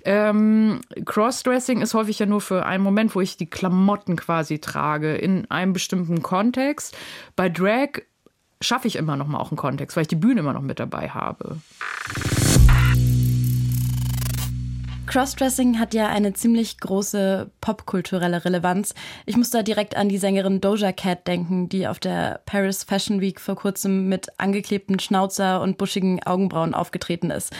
Ähm, 0.05 0.81
Crossdressing 1.05 1.81
ist 1.81 1.95
häufig 1.95 2.19
ja 2.19 2.27
nur 2.27 2.41
für 2.41 2.67
einen 2.67 2.83
Moment, 2.83 3.15
wo 3.15 3.21
ich 3.21 3.37
die 3.37 3.51
Klamotten 3.51 4.17
quasi 4.17 4.59
trage 4.59 5.15
in 5.15 5.51
einem 5.51 5.73
bestimmten 5.73 6.23
Kontext. 6.23 6.97
Bei 7.37 7.49
Drag 7.49 8.03
schaffe 8.61 8.89
ich 8.89 8.97
immer 8.97 9.17
noch 9.17 9.27
mal 9.27 9.39
auch 9.39 9.51
einen 9.51 9.59
Kontext, 9.59 9.97
weil 9.97 10.03
ich 10.03 10.09
die 10.09 10.17
Bühne 10.17 10.41
immer 10.41 10.53
noch 10.53 10.63
mit 10.63 10.79
dabei 10.79 11.09
habe. 11.09 11.57
Crossdressing 15.12 15.78
hat 15.78 15.92
ja 15.92 16.09
eine 16.09 16.33
ziemlich 16.33 16.78
große 16.78 17.50
popkulturelle 17.61 18.47
Relevanz. 18.47 18.95
Ich 19.26 19.37
muss 19.37 19.50
da 19.50 19.62
direkt 19.62 19.95
an 19.95 20.09
die 20.09 20.16
Sängerin 20.16 20.62
Doja 20.62 20.90
Cat 20.92 21.26
denken, 21.26 21.69
die 21.69 21.87
auf 21.87 21.99
der 21.99 22.40
Paris 22.47 22.83
Fashion 22.83 23.21
Week 23.21 23.38
vor 23.38 23.54
kurzem 23.54 24.09
mit 24.09 24.28
angeklebten 24.40 24.99
Schnauzer 25.00 25.61
und 25.61 25.76
buschigen 25.76 26.23
Augenbrauen 26.23 26.73
aufgetreten 26.73 27.31
ist. 27.31 27.52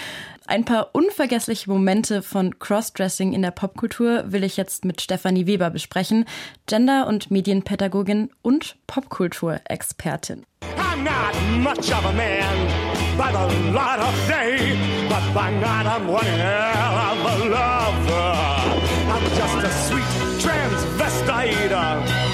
Ein 0.47 0.65
paar 0.65 0.95
unvergessliche 0.95 1.69
Momente 1.69 2.23
von 2.23 2.59
Crossdressing 2.59 3.35
in 3.35 3.43
der 3.43 3.51
Popkultur 3.51 4.25
will 4.33 4.45
ich 4.45 4.57
jetzt 4.57 4.87
mit 4.87 5.03
Stefanie 5.03 5.45
Weber 5.45 5.69
besprechen, 5.69 6.25
Gender- 6.67 7.07
und 7.07 7.31
Medienpädagogin 7.31 8.31
und 8.41 8.77
Popkulturexpertin. 8.87 10.47
I'm 10.79 11.05
not 11.05 11.35
much 11.59 11.93
of 11.93 12.07
a 12.07 12.13
man 12.13 12.93
by 13.19 13.31
the 13.31 13.73
light 13.73 14.01
of 14.01 14.15
day, 14.27 14.92
by 15.35 15.51
night 15.51 15.87
I'm 15.87 16.07
one 16.07 16.25
hell 16.25 16.97
of 17.11 17.19
a 17.33 17.37
lover. 17.49 18.35
I'm 19.15 19.25
just 19.35 19.59
a 19.65 19.71
sweet 19.87 20.11
transvestite. 20.43 22.33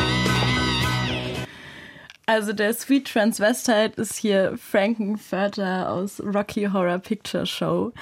Also 2.27 2.53
der 2.53 2.75
Sweet 2.75 3.09
Transvestite 3.09 3.99
ist 3.99 4.17
hier 4.17 4.59
Frankenfurter 4.59 5.91
aus 5.91 6.21
Rocky 6.21 6.69
Horror 6.71 6.99
Picture 6.99 7.47
Show. 7.47 7.93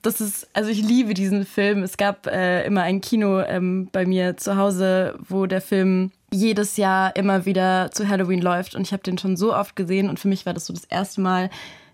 Das 0.00 0.22
ist, 0.22 0.48
also 0.54 0.70
ich 0.70 0.82
liebe 0.82 1.12
diesen 1.12 1.44
Film. 1.44 1.82
Es 1.82 1.98
gab 1.98 2.26
äh, 2.26 2.64
immer 2.64 2.82
ein 2.82 3.02
Kino 3.02 3.40
ähm, 3.40 3.90
bei 3.92 4.06
mir 4.06 4.38
zu 4.38 4.56
Hause, 4.56 5.18
wo 5.28 5.44
der 5.44 5.60
Film 5.60 6.12
jedes 6.32 6.78
Jahr 6.78 7.14
immer 7.14 7.44
wieder 7.44 7.90
zu 7.92 8.08
Halloween 8.08 8.40
läuft 8.40 8.74
und 8.74 8.82
ich 8.82 8.92
habe 8.94 9.02
den 9.02 9.18
schon 9.18 9.36
so 9.36 9.54
oft 9.54 9.76
gesehen 9.76 10.08
und 10.08 10.18
für 10.18 10.28
mich 10.28 10.46
war 10.46 10.54
das 10.54 10.64
so 10.64 10.72
das 10.72 10.84
erste 10.84 11.20
Mal, 11.20 11.50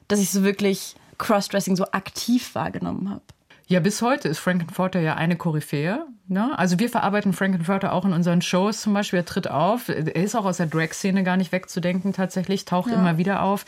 dass 0.06 0.20
ich 0.20 0.30
so 0.30 0.44
wirklich 0.44 0.94
Crossdressing 1.20 1.76
so 1.76 1.84
aktiv 1.92 2.54
wahrgenommen 2.54 3.08
habe. 3.10 3.22
Ja, 3.70 3.78
bis 3.78 4.02
heute 4.02 4.26
ist 4.26 4.40
Frankenfurter 4.40 4.98
ja 4.98 5.14
eine 5.14 5.36
Koryphäe. 5.36 6.04
Ne? 6.26 6.58
Also 6.58 6.80
wir 6.80 6.88
verarbeiten 6.88 7.32
Frankenfurter 7.32 7.92
auch 7.92 8.04
in 8.04 8.12
unseren 8.12 8.42
Shows 8.42 8.80
zum 8.80 8.94
Beispiel. 8.94 9.20
Er 9.20 9.24
tritt 9.24 9.48
auf. 9.48 9.88
Er 9.88 10.16
ist 10.16 10.34
auch 10.34 10.44
aus 10.44 10.56
der 10.56 10.66
Drag-Szene 10.66 11.22
gar 11.22 11.36
nicht 11.36 11.52
wegzudenken 11.52 12.12
tatsächlich, 12.12 12.64
taucht 12.64 12.90
ja. 12.90 12.96
immer 12.96 13.16
wieder 13.16 13.42
auf. 13.42 13.64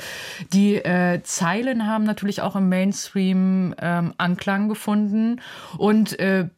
Die 0.53 0.75
äh, 0.75 1.23
Zeilen 1.23 1.87
haben 1.87 2.03
natürlich 2.03 2.43
auch 2.43 2.57
im 2.57 2.69
Mainstream 2.69 3.77
ähm, 3.81 4.13
Anklang 4.19 4.69
gefunden 4.69 5.41
und 5.79 6.19
äh, 6.19 6.49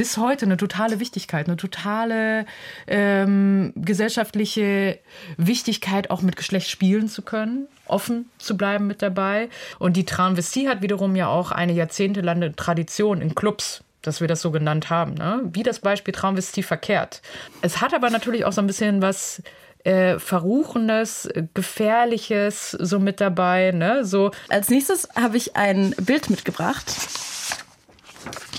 bis 0.00 0.16
heute 0.16 0.46
eine 0.46 0.56
totale 0.56 0.98
Wichtigkeit, 0.98 1.46
eine 1.46 1.58
totale 1.58 2.46
ähm, 2.86 3.74
gesellschaftliche 3.76 4.98
Wichtigkeit, 5.36 6.08
auch 6.08 6.22
mit 6.22 6.36
Geschlecht 6.36 6.70
spielen 6.70 7.06
zu 7.06 7.20
können, 7.20 7.68
offen 7.84 8.30
zu 8.38 8.56
bleiben 8.56 8.86
mit 8.86 9.02
dabei. 9.02 9.50
Und 9.78 9.98
die 9.98 10.06
Transvestie 10.06 10.70
hat 10.70 10.80
wiederum 10.80 11.16
ja 11.16 11.28
auch 11.28 11.50
eine 11.50 11.74
jahrzehntelange 11.74 12.56
Tradition 12.56 13.20
in 13.20 13.34
Clubs 13.34 13.84
dass 14.00 14.22
wir 14.22 14.28
das 14.28 14.40
so 14.40 14.50
genannt 14.50 14.88
haben, 14.88 15.12
ne? 15.12 15.42
wie 15.52 15.62
das 15.62 15.80
Beispiel 15.80 16.14
Transvestie 16.14 16.62
verkehrt. 16.62 17.20
Es 17.60 17.82
hat 17.82 17.92
aber 17.92 18.08
natürlich 18.08 18.46
auch 18.46 18.52
so 18.52 18.62
ein 18.62 18.66
bisschen 18.66 19.02
was 19.02 19.42
äh, 19.84 20.18
Verruchendes, 20.18 21.28
Gefährliches 21.52 22.70
so 22.70 22.98
mit 22.98 23.20
dabei. 23.20 23.72
Ne? 23.72 24.06
So. 24.06 24.30
Als 24.48 24.70
nächstes 24.70 25.06
habe 25.14 25.36
ich 25.36 25.56
ein 25.56 25.94
Bild 25.98 26.30
mitgebracht. 26.30 26.86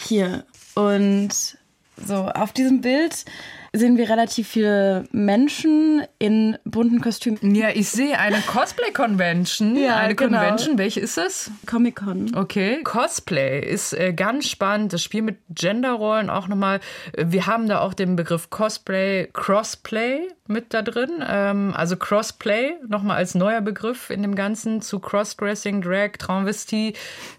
Hier 0.07 0.43
und 0.75 1.57
so, 1.97 2.15
auf 2.15 2.53
diesem 2.53 2.81
Bild 2.81 3.25
sehen 3.73 3.97
wir 3.97 4.09
relativ 4.09 4.49
viele 4.49 5.05
Menschen 5.11 6.03
in 6.19 6.57
bunten 6.65 6.99
Kostümen. 6.99 7.55
Ja, 7.55 7.69
ich 7.73 7.89
sehe 7.89 8.19
eine 8.19 8.41
Cosplay-Convention. 8.41 9.77
Ja, 9.77 9.95
eine 9.95 10.15
genau. 10.15 10.39
Convention. 10.39 10.77
Welche 10.77 10.99
ist 10.99 11.17
es? 11.17 11.51
Comic-Con. 11.67 12.35
Okay. 12.35 12.81
Cosplay 12.83 13.61
ist 13.61 13.93
äh, 13.93 14.11
ganz 14.13 14.49
spannend. 14.49 14.91
Das 14.91 15.01
Spiel 15.01 15.21
mit 15.21 15.37
Genderrollen 15.49 16.29
auch 16.29 16.49
nochmal. 16.49 16.81
Äh, 17.13 17.25
wir 17.29 17.47
haben 17.47 17.69
da 17.69 17.79
auch 17.79 17.93
den 17.93 18.17
Begriff 18.17 18.49
Cosplay, 18.49 19.29
Crossplay 19.31 20.27
mit 20.51 20.73
da 20.73 20.81
drin. 20.81 21.23
Ähm, 21.27 21.73
also 21.75 21.95
Crossplay 21.95 22.73
nochmal 22.87 23.17
als 23.17 23.35
neuer 23.35 23.61
Begriff 23.61 24.09
in 24.09 24.21
dem 24.21 24.35
Ganzen 24.35 24.81
zu 24.81 24.99
Crossdressing, 24.99 25.81
Drag, 25.81 26.11
Transvestie. 26.19 26.93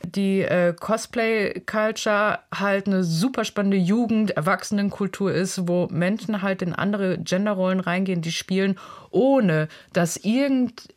Die 0.05 0.41
äh, 0.41 0.75
Cosplay-Culture 0.79 2.39
halt 2.53 2.87
eine 2.87 3.05
super 3.05 3.45
spannende 3.45 3.77
Jugend-, 3.77 4.31
Erwachsenenkultur 4.33 5.33
ist, 5.33 5.69
wo 5.69 5.89
Menschen 5.91 6.22
Menschen 6.29 6.43
halt 6.43 6.63
in 6.63 6.75
andere 6.75 7.19
Genderrollen 7.19 7.81
reingehen, 7.81 8.23
die 8.23 8.33
spielen, 8.33 8.79
ohne 9.11 9.69
dass 9.93 10.17
irgend 10.17 10.89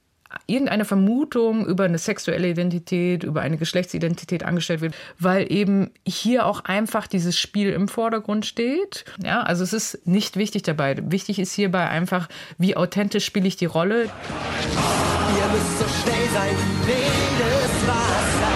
irgendeine 0.48 0.84
Vermutung 0.84 1.65
über 1.65 1.86
eine 1.86 1.98
sexuelle 1.98 2.50
Identität, 2.50 3.24
über 3.24 3.39
eine 3.41 3.58
Geschlechtsidentität 3.58 4.44
angestellt 4.44 4.82
wird, 4.82 4.94
weil 5.17 5.50
eben 5.50 5.91
hier 6.05 6.46
auch 6.46 6.65
einfach 6.65 7.08
dieses 7.08 7.39
Spiel 7.39 7.72
im 7.72 7.88
Vordergrund 7.88 8.46
steht. 8.46 9.05
Ja, 9.24 9.44
also 9.44 9.63
es 9.63 9.72
ist 9.72 10.05
nicht 10.05 10.36
wichtig 10.36 10.63
dabei. 10.63 10.98
Wichtig 11.10 11.39
ist 11.39 11.53
hierbei 11.53 11.88
einfach, 11.88 12.27
wie 12.58 12.75
authentisch 12.75 13.24
spiele 13.24 13.48
ich 13.48 13.55
die 13.55 13.65
Rolle. 13.65 14.03
Ihr 14.03 15.48
müsst 15.53 15.79
so 15.79 15.86
schnell 16.01 16.27
sein 16.34 16.58
wildes 16.86 17.88
Wasser. 17.88 18.55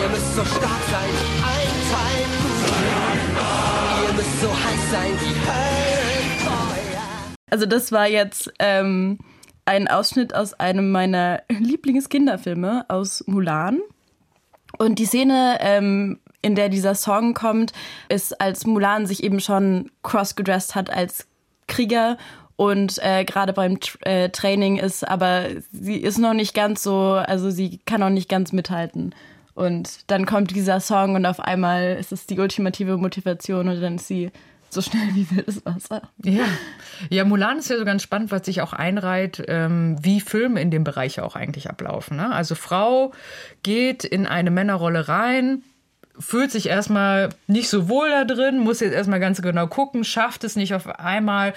Ihr 0.00 0.08
müsst 0.08 0.36
so 0.36 0.44
stark 0.44 0.82
sein, 0.90 1.10
ein 1.44 1.68
Teil 1.92 2.28
Ihr 4.08 4.14
müsst 4.14 4.40
so 4.40 4.48
heiß 4.48 4.90
sein 4.90 5.12
wie 5.20 5.37
also 7.50 7.66
das 7.66 7.92
war 7.92 8.08
jetzt 8.08 8.52
ähm, 8.58 9.18
ein 9.64 9.88
Ausschnitt 9.88 10.34
aus 10.34 10.54
einem 10.54 10.90
meiner 10.90 11.42
Lieblingskinderfilme 11.48 12.86
aus 12.88 13.24
Mulan. 13.26 13.80
Und 14.78 14.98
die 14.98 15.06
Szene, 15.06 15.58
ähm, 15.60 16.20
in 16.42 16.54
der 16.54 16.68
dieser 16.68 16.94
Song 16.94 17.34
kommt, 17.34 17.72
ist, 18.08 18.40
als 18.40 18.66
Mulan 18.66 19.06
sich 19.06 19.22
eben 19.22 19.40
schon 19.40 19.90
crossgedressed 20.02 20.74
hat 20.74 20.90
als 20.90 21.26
Krieger 21.66 22.16
und 22.56 22.98
äh, 23.02 23.24
gerade 23.24 23.52
beim 23.52 23.78
Tra 23.78 23.98
äh, 24.02 24.30
Training 24.30 24.78
ist, 24.78 25.06
aber 25.06 25.46
sie 25.70 25.96
ist 25.96 26.18
noch 26.18 26.34
nicht 26.34 26.54
ganz 26.54 26.82
so, 26.82 27.12
also 27.12 27.50
sie 27.50 27.78
kann 27.86 28.00
noch 28.00 28.10
nicht 28.10 28.28
ganz 28.28 28.52
mithalten. 28.52 29.14
Und 29.54 30.10
dann 30.10 30.26
kommt 30.26 30.54
dieser 30.54 30.80
Song 30.80 31.14
und 31.14 31.26
auf 31.26 31.40
einmal 31.40 31.96
ist 32.00 32.12
es 32.12 32.26
die 32.26 32.38
ultimative 32.38 32.96
Motivation 32.96 33.68
und 33.68 33.80
dann 33.80 33.96
ist 33.96 34.08
sie 34.08 34.30
so 34.70 34.82
schnell 34.82 35.14
wie 35.14 35.30
wildes 35.30 35.64
Wasser. 35.64 36.02
Ja. 36.22 36.44
ja, 37.10 37.24
Mulan 37.24 37.58
ist 37.58 37.70
ja 37.70 37.78
so 37.78 37.84
ganz 37.84 38.02
spannend, 38.02 38.30
was 38.30 38.46
sich 38.46 38.60
auch 38.60 38.72
einreiht, 38.72 39.42
ähm, 39.48 39.96
wie 40.00 40.20
Filme 40.20 40.60
in 40.60 40.70
dem 40.70 40.84
Bereich 40.84 41.20
auch 41.20 41.36
eigentlich 41.36 41.68
ablaufen. 41.68 42.16
Ne? 42.16 42.32
Also 42.32 42.54
Frau 42.54 43.12
geht 43.62 44.04
in 44.04 44.26
eine 44.26 44.50
Männerrolle 44.50 45.08
rein, 45.08 45.62
fühlt 46.18 46.50
sich 46.50 46.68
erstmal 46.68 47.30
nicht 47.46 47.68
so 47.68 47.88
wohl 47.88 48.10
da 48.10 48.24
drin, 48.24 48.58
muss 48.58 48.80
jetzt 48.80 48.94
erstmal 48.94 49.20
ganz 49.20 49.40
genau 49.40 49.66
gucken, 49.66 50.04
schafft 50.04 50.44
es 50.44 50.56
nicht 50.56 50.74
auf 50.74 50.86
einmal 50.98 51.54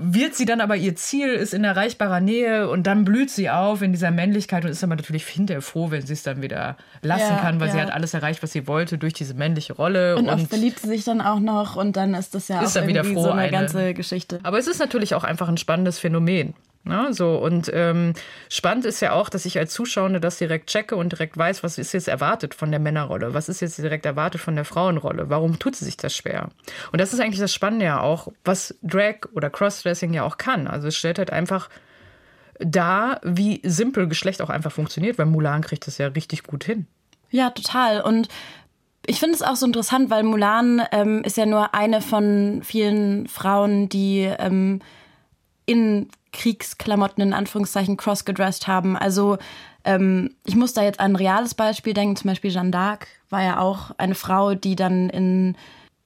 wird 0.00 0.34
sie 0.34 0.44
dann 0.44 0.60
aber 0.60 0.76
ihr 0.76 0.94
Ziel 0.94 1.28
ist 1.28 1.52
in 1.52 1.64
erreichbarer 1.64 2.20
Nähe 2.20 2.70
und 2.70 2.86
dann 2.86 3.04
blüht 3.04 3.30
sie 3.30 3.50
auf 3.50 3.82
in 3.82 3.92
dieser 3.92 4.10
Männlichkeit 4.10 4.64
und 4.64 4.70
ist 4.70 4.84
aber 4.84 4.96
natürlich 4.96 5.26
hinterher 5.26 5.60
froh, 5.60 5.90
wenn 5.90 6.06
sie 6.06 6.12
es 6.12 6.22
dann 6.22 6.40
wieder 6.40 6.76
lassen 7.02 7.34
ja, 7.34 7.38
kann, 7.38 7.58
weil 7.58 7.68
ja. 7.68 7.74
sie 7.74 7.80
hat 7.80 7.92
alles 7.92 8.14
erreicht, 8.14 8.42
was 8.42 8.52
sie 8.52 8.66
wollte 8.66 8.96
durch 8.96 9.12
diese 9.12 9.34
männliche 9.34 9.72
Rolle. 9.72 10.16
Und, 10.16 10.28
und 10.28 10.34
oft 10.34 10.48
verliebt 10.48 10.80
sie 10.80 10.88
sich 10.88 11.04
dann 11.04 11.20
auch 11.20 11.40
noch 11.40 11.76
und 11.76 11.96
dann 11.96 12.14
ist 12.14 12.34
das 12.34 12.48
ja 12.48 12.62
ist 12.62 12.78
auch 12.78 12.82
irgendwie 12.86 13.14
froh, 13.14 13.24
so 13.24 13.30
eine, 13.30 13.42
eine 13.42 13.50
ganze 13.50 13.94
Geschichte. 13.94 14.38
Aber 14.44 14.58
es 14.58 14.68
ist 14.68 14.78
natürlich 14.78 15.14
auch 15.14 15.24
einfach 15.24 15.48
ein 15.48 15.56
spannendes 15.56 15.98
Phänomen. 15.98 16.54
Ne? 16.88 17.12
So, 17.12 17.36
und 17.36 17.70
ähm, 17.72 18.14
spannend 18.48 18.86
ist 18.86 19.00
ja 19.00 19.12
auch, 19.12 19.28
dass 19.28 19.44
ich 19.44 19.58
als 19.58 19.72
Zuschauer 19.72 20.08
das 20.18 20.38
direkt 20.38 20.68
checke 20.68 20.96
und 20.96 21.12
direkt 21.12 21.36
weiß, 21.36 21.62
was 21.62 21.78
ist 21.78 21.92
jetzt 21.92 22.08
erwartet 22.08 22.54
von 22.54 22.70
der 22.70 22.80
Männerrolle, 22.80 23.34
was 23.34 23.48
ist 23.48 23.60
jetzt 23.60 23.78
direkt 23.78 24.06
erwartet 24.06 24.40
von 24.40 24.56
der 24.56 24.64
Frauenrolle, 24.64 25.28
warum 25.28 25.58
tut 25.58 25.76
sie 25.76 25.84
sich 25.84 25.98
das 25.98 26.16
schwer? 26.16 26.48
Und 26.90 27.00
das 27.00 27.12
ist 27.12 27.20
eigentlich 27.20 27.40
das 27.40 27.52
Spannende 27.52 27.84
ja 27.84 28.00
auch, 28.00 28.28
was 28.44 28.74
Drag 28.82 29.16
oder 29.34 29.50
Crossdressing 29.50 30.14
ja 30.14 30.24
auch 30.24 30.38
kann. 30.38 30.66
Also 30.66 30.88
es 30.88 30.96
stellt 30.96 31.18
halt 31.18 31.30
einfach 31.30 31.68
dar, 32.58 33.20
wie 33.22 33.60
simpel 33.64 34.08
Geschlecht 34.08 34.42
auch 34.42 34.50
einfach 34.50 34.72
funktioniert, 34.72 35.18
weil 35.18 35.26
Mulan 35.26 35.62
kriegt 35.62 35.86
das 35.86 35.98
ja 35.98 36.08
richtig 36.08 36.42
gut 36.44 36.64
hin. 36.64 36.86
Ja, 37.30 37.50
total. 37.50 38.00
Und 38.00 38.28
ich 39.06 39.20
finde 39.20 39.34
es 39.34 39.42
auch 39.42 39.56
so 39.56 39.66
interessant, 39.66 40.10
weil 40.10 40.22
Mulan 40.22 40.82
ähm, 40.92 41.22
ist 41.24 41.36
ja 41.36 41.46
nur 41.46 41.74
eine 41.74 42.00
von 42.00 42.62
vielen 42.64 43.26
Frauen, 43.28 43.88
die 43.88 44.30
ähm, 44.38 44.80
in 45.66 46.08
Kriegsklamotten 46.32 47.22
in 47.22 47.32
Anführungszeichen 47.32 47.96
crossgedressed 47.96 48.66
haben. 48.66 48.96
Also 48.96 49.38
ähm, 49.84 50.34
ich 50.44 50.56
muss 50.56 50.74
da 50.74 50.82
jetzt 50.82 51.00
an 51.00 51.12
ein 51.12 51.16
reales 51.16 51.54
Beispiel 51.54 51.94
denken, 51.94 52.16
zum 52.16 52.28
Beispiel 52.28 52.50
Jeanne 52.50 52.70
d'Arc 52.70 53.06
war 53.30 53.42
ja 53.42 53.60
auch 53.60 53.92
eine 53.98 54.14
Frau, 54.14 54.54
die 54.54 54.76
dann 54.76 55.10
in 55.10 55.56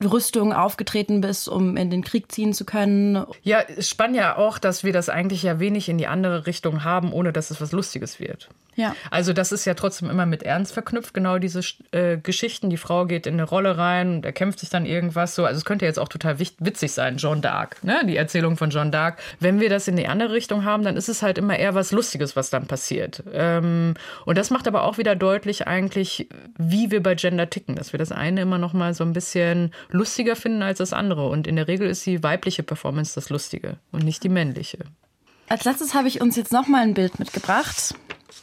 Rüstung 0.04 0.52
aufgetreten 0.52 1.22
ist, 1.22 1.48
um 1.48 1.76
in 1.76 1.90
den 1.90 2.02
Krieg 2.02 2.30
ziehen 2.32 2.54
zu 2.54 2.64
können. 2.64 3.24
Ja, 3.42 3.62
spannt 3.78 4.16
ja 4.16 4.36
auch, 4.36 4.58
dass 4.58 4.84
wir 4.84 4.92
das 4.92 5.08
eigentlich 5.08 5.42
ja 5.42 5.60
wenig 5.60 5.88
in 5.88 5.98
die 5.98 6.06
andere 6.06 6.46
Richtung 6.46 6.84
haben, 6.84 7.12
ohne 7.12 7.32
dass 7.32 7.50
es 7.50 7.60
was 7.60 7.72
Lustiges 7.72 8.20
wird. 8.20 8.48
Ja. 8.74 8.94
Also 9.10 9.32
das 9.32 9.52
ist 9.52 9.64
ja 9.64 9.74
trotzdem 9.74 10.08
immer 10.08 10.26
mit 10.26 10.42
Ernst 10.42 10.72
verknüpft, 10.72 11.14
genau 11.14 11.38
diese 11.38 11.60
äh, 11.92 12.16
Geschichten. 12.16 12.70
Die 12.70 12.76
Frau 12.76 13.06
geht 13.06 13.26
in 13.26 13.34
eine 13.34 13.44
Rolle 13.44 13.76
rein 13.76 14.16
und 14.16 14.24
erkämpft 14.24 14.60
sich 14.60 14.70
dann 14.70 14.86
irgendwas 14.86 15.34
so. 15.34 15.44
Also 15.44 15.58
es 15.58 15.64
könnte 15.64 15.84
jetzt 15.84 15.98
auch 15.98 16.08
total 16.08 16.38
witzig 16.38 16.92
sein, 16.92 17.18
Jeanne 17.18 17.40
d'Arc, 17.40 17.76
ne? 17.82 18.02
die 18.06 18.16
Erzählung 18.16 18.56
von 18.56 18.70
Jeanne 18.70 18.90
d'Arc. 18.90 19.14
Wenn 19.40 19.60
wir 19.60 19.68
das 19.68 19.88
in 19.88 19.96
die 19.96 20.08
andere 20.08 20.32
Richtung 20.32 20.64
haben, 20.64 20.82
dann 20.84 20.96
ist 20.96 21.08
es 21.08 21.22
halt 21.22 21.38
immer 21.38 21.58
eher 21.58 21.74
was 21.74 21.92
Lustiges, 21.92 22.36
was 22.36 22.50
dann 22.50 22.66
passiert. 22.66 23.22
Ähm, 23.32 23.94
und 24.24 24.38
das 24.38 24.50
macht 24.50 24.66
aber 24.66 24.84
auch 24.84 24.98
wieder 24.98 25.16
deutlich 25.16 25.66
eigentlich, 25.66 26.28
wie 26.56 26.90
wir 26.90 27.02
bei 27.02 27.14
Gender 27.14 27.50
ticken, 27.50 27.74
dass 27.74 27.92
wir 27.92 27.98
das 27.98 28.12
eine 28.12 28.42
immer 28.42 28.58
noch 28.58 28.72
mal 28.72 28.94
so 28.94 29.04
ein 29.04 29.12
bisschen 29.12 29.72
lustiger 29.90 30.36
finden 30.36 30.62
als 30.62 30.78
das 30.78 30.92
andere. 30.92 31.28
Und 31.28 31.46
in 31.46 31.56
der 31.56 31.68
Regel 31.68 31.88
ist 31.88 32.06
die 32.06 32.22
weibliche 32.22 32.62
Performance 32.62 33.14
das 33.14 33.28
Lustige 33.28 33.76
und 33.90 34.04
nicht 34.04 34.22
die 34.22 34.28
männliche. 34.28 34.78
Als 35.48 35.64
letztes 35.64 35.94
habe 35.94 36.08
ich 36.08 36.20
uns 36.20 36.36
jetzt 36.36 36.52
noch 36.52 36.66
mal 36.66 36.82
ein 36.82 36.94
Bild 36.94 37.18
mitgebracht. 37.18 37.94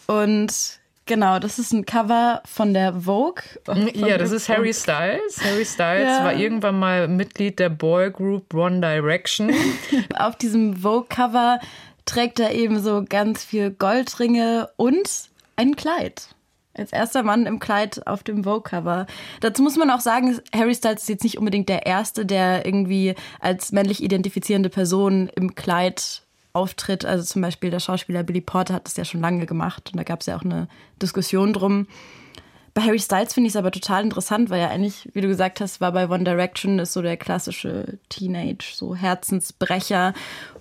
Und 0.08 0.80
genau, 1.06 1.40
das 1.40 1.60
ist 1.60 1.74
ein 1.74 1.86
Cover 1.86 2.42
von 2.46 2.74
der 2.74 2.94
Vogue. 2.94 3.44
Von 3.66 3.88
ja, 3.94 4.18
das 4.18 4.32
ist 4.32 4.48
Harry 4.50 4.74
Styles. 4.74 5.44
Harry 5.44 5.66
Styles 5.66 6.08
ja. 6.08 6.24
war 6.24 6.34
irgendwann 6.34 6.80
mal 6.80 7.08
Mitglied 7.08 7.60
der 7.60 7.70
Boygroup 7.70 8.54
One 8.54 8.80
Direction. 8.80 9.52
Auf 10.18 10.38
diesem 10.38 10.78
Vogue-Cover 10.78 11.60
trägt 12.06 12.40
er 12.40 12.54
eben 12.54 12.80
so 12.80 13.04
ganz 13.08 13.44
viel 13.44 13.72
Goldringe 13.72 14.70
und 14.78 15.30
ein 15.56 15.76
Kleid. 15.76 16.30
Als 16.74 16.94
erster 16.94 17.24
Mann 17.24 17.46
im 17.46 17.60
Kleid 17.60 18.08
auf 18.08 18.24
dem 18.24 18.44
Vogue-Cover. 18.44 19.06
Dazu 19.42 19.62
muss 19.62 19.76
man 19.76 19.90
auch 19.90 20.00
sagen, 20.00 20.40
Harry 20.56 20.74
Styles 20.74 21.02
ist 21.02 21.10
jetzt 21.10 21.24
nicht 21.24 21.38
unbedingt 21.38 21.68
der 21.68 21.86
Erste, 21.86 22.26
der 22.26 22.66
irgendwie 22.66 23.16
als 23.40 23.72
männlich 23.72 24.02
identifizierende 24.02 24.70
Person 24.70 25.30
im 25.36 25.56
Kleid 25.56 26.24
auftritt. 26.60 27.06
Also 27.06 27.24
zum 27.24 27.42
Beispiel 27.42 27.72
der 27.72 27.80
Schauspieler 27.80 28.24
Billy 28.24 28.42
Porter 28.42 28.76
hat 28.76 28.86
das 28.86 28.98
ja 28.98 29.06
schon 29.06 29.22
lange 29.22 29.46
gemacht 29.46 29.90
und 29.92 29.98
da 29.98 30.04
gab 30.04 30.22
es 30.22 30.28
ja 30.28 30.38
auch 30.38 30.44
eine 30.44 30.68
Diskussion 31.02 31.54
drum. 31.54 31.88
Bei 32.74 32.82
Harry 32.84 33.00
Styles 33.00 33.34
finde 33.34 33.48
ich 33.48 33.54
es 33.54 33.58
aber 33.58 33.72
total 33.72 34.04
interessant, 34.04 34.50
weil 34.50 34.62
ja 34.62 34.70
eigentlich, 34.70 35.10
wie 35.14 35.22
du 35.22 35.28
gesagt 35.28 35.60
hast, 35.60 35.82
war 35.82 35.92
bei 35.92 36.10
One 36.10 36.24
Direction 36.24 36.80
ist 36.80 36.94
so 36.94 37.02
der 37.02 37.18
klassische 37.18 37.98
Teenage, 38.10 38.74
so 38.76 38.96
Herzensbrecher 38.96 40.14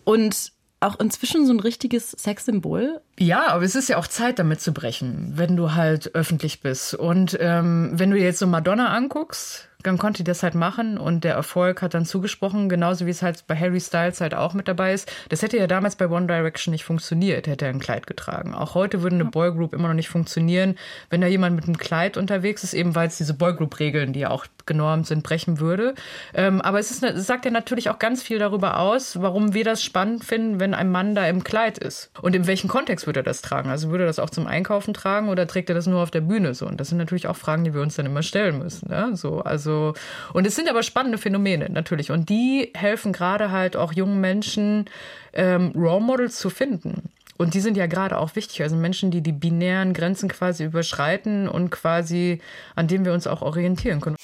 und 0.04 0.52
auch 0.80 0.98
inzwischen 1.00 1.46
so 1.46 1.52
ein 1.52 1.60
richtiges 1.60 2.12
Sexsymbol. 2.12 3.00
Ja, 3.18 3.48
aber 3.48 3.64
es 3.64 3.74
ist 3.74 3.88
ja 3.88 3.96
auch 3.96 4.06
Zeit, 4.06 4.38
damit 4.38 4.60
zu 4.60 4.72
brechen, 4.72 5.32
wenn 5.34 5.56
du 5.56 5.74
halt 5.74 6.14
öffentlich 6.14 6.60
bist. 6.60 6.94
Und 6.94 7.36
ähm, 7.40 7.90
wenn 7.94 8.10
du 8.10 8.16
dir 8.16 8.24
jetzt 8.24 8.38
so 8.38 8.46
Madonna 8.46 8.94
anguckst, 8.94 9.68
dann 9.82 9.98
konnte 9.98 10.18
die 10.18 10.24
das 10.24 10.42
halt 10.42 10.54
machen 10.54 10.98
und 10.98 11.22
der 11.22 11.34
Erfolg 11.34 11.82
hat 11.82 11.94
dann 11.94 12.04
zugesprochen, 12.04 12.68
genauso 12.68 13.06
wie 13.06 13.10
es 13.10 13.22
halt 13.22 13.46
bei 13.46 13.56
Harry 13.56 13.80
Styles 13.80 14.20
halt 14.20 14.34
auch 14.34 14.52
mit 14.52 14.66
dabei 14.66 14.92
ist. 14.92 15.10
Das 15.28 15.42
hätte 15.42 15.56
ja 15.56 15.68
damals 15.68 15.94
bei 15.94 16.08
One 16.08 16.26
Direction 16.26 16.72
nicht 16.72 16.84
funktioniert, 16.84 17.46
hätte 17.46 17.66
er 17.66 17.70
ein 17.70 17.78
Kleid 17.78 18.06
getragen. 18.08 18.54
Auch 18.54 18.74
heute 18.74 19.02
würde 19.02 19.14
eine 19.14 19.24
Boygroup 19.24 19.74
immer 19.74 19.88
noch 19.88 19.94
nicht 19.94 20.08
funktionieren, 20.08 20.76
wenn 21.10 21.20
da 21.20 21.28
jemand 21.28 21.54
mit 21.54 21.66
einem 21.66 21.78
Kleid 21.78 22.16
unterwegs 22.16 22.64
ist, 22.64 22.74
eben 22.74 22.96
weil 22.96 23.08
es 23.08 23.18
diese 23.18 23.34
Boygroup-Regeln, 23.34 24.12
die 24.12 24.20
ja 24.20 24.30
auch 24.30 24.46
genormt 24.66 25.06
sind, 25.06 25.22
brechen 25.22 25.60
würde. 25.60 25.94
Ähm, 26.34 26.60
aber 26.60 26.80
es, 26.80 26.90
ist, 26.90 27.04
es 27.04 27.26
sagt 27.26 27.44
ja 27.44 27.50
natürlich 27.50 27.88
auch 27.88 28.00
ganz 28.00 28.22
viel 28.22 28.38
darüber 28.38 28.80
aus, 28.80 29.20
warum 29.22 29.54
wir 29.54 29.64
das 29.64 29.82
spannend 29.82 30.24
finden, 30.24 30.58
wenn 30.58 30.74
ein 30.74 30.90
Mann 30.90 31.14
da 31.14 31.26
im 31.26 31.44
Kleid 31.44 31.78
ist. 31.78 32.10
Und 32.20 32.34
in 32.34 32.46
welchem 32.46 32.68
Kontext 32.68 33.06
würde 33.08 33.20
er 33.20 33.24
das 33.24 33.42
tragen? 33.42 33.70
Also 33.70 33.90
würde 33.90 34.04
er 34.04 34.06
das 34.06 34.18
auch 34.18 34.30
zum 34.30 34.46
Einkaufen 34.46 34.94
tragen 34.94 35.28
oder 35.30 35.46
trägt 35.46 35.68
er 35.70 35.74
das 35.74 35.86
nur 35.86 36.02
auf 36.02 36.10
der 36.10 36.20
Bühne 36.20 36.54
so? 36.54 36.66
Und 36.66 36.78
das 36.78 36.90
sind 36.90 36.98
natürlich 36.98 37.26
auch 37.26 37.36
Fragen, 37.36 37.64
die 37.64 37.72
wir 37.74 37.80
uns 37.80 37.96
dann 37.96 38.06
immer 38.06 38.22
stellen 38.22 38.58
müssen. 38.58 38.88
Ne? 38.88 39.16
So, 39.16 39.40
also, 39.40 39.94
und 40.34 40.46
es 40.46 40.54
sind 40.54 40.68
aber 40.68 40.82
spannende 40.82 41.18
Phänomene 41.18 41.68
natürlich. 41.70 42.10
Und 42.10 42.28
die 42.28 42.70
helfen 42.74 43.12
gerade 43.12 43.50
halt 43.50 43.76
auch 43.76 43.92
jungen 43.92 44.20
Menschen, 44.20 44.84
ähm, 45.32 45.72
Role 45.74 46.00
Models 46.00 46.38
zu 46.38 46.50
finden. 46.50 47.10
Und 47.38 47.54
die 47.54 47.60
sind 47.60 47.76
ja 47.76 47.86
gerade 47.86 48.18
auch 48.18 48.36
wichtig. 48.36 48.62
Also 48.62 48.76
Menschen, 48.76 49.10
die 49.10 49.22
die 49.22 49.32
binären 49.32 49.94
Grenzen 49.94 50.28
quasi 50.28 50.64
überschreiten 50.64 51.48
und 51.48 51.70
quasi 51.70 52.40
an 52.74 52.88
denen 52.88 53.04
wir 53.04 53.14
uns 53.14 53.26
auch 53.26 53.42
orientieren 53.42 54.00
können. 54.00 54.16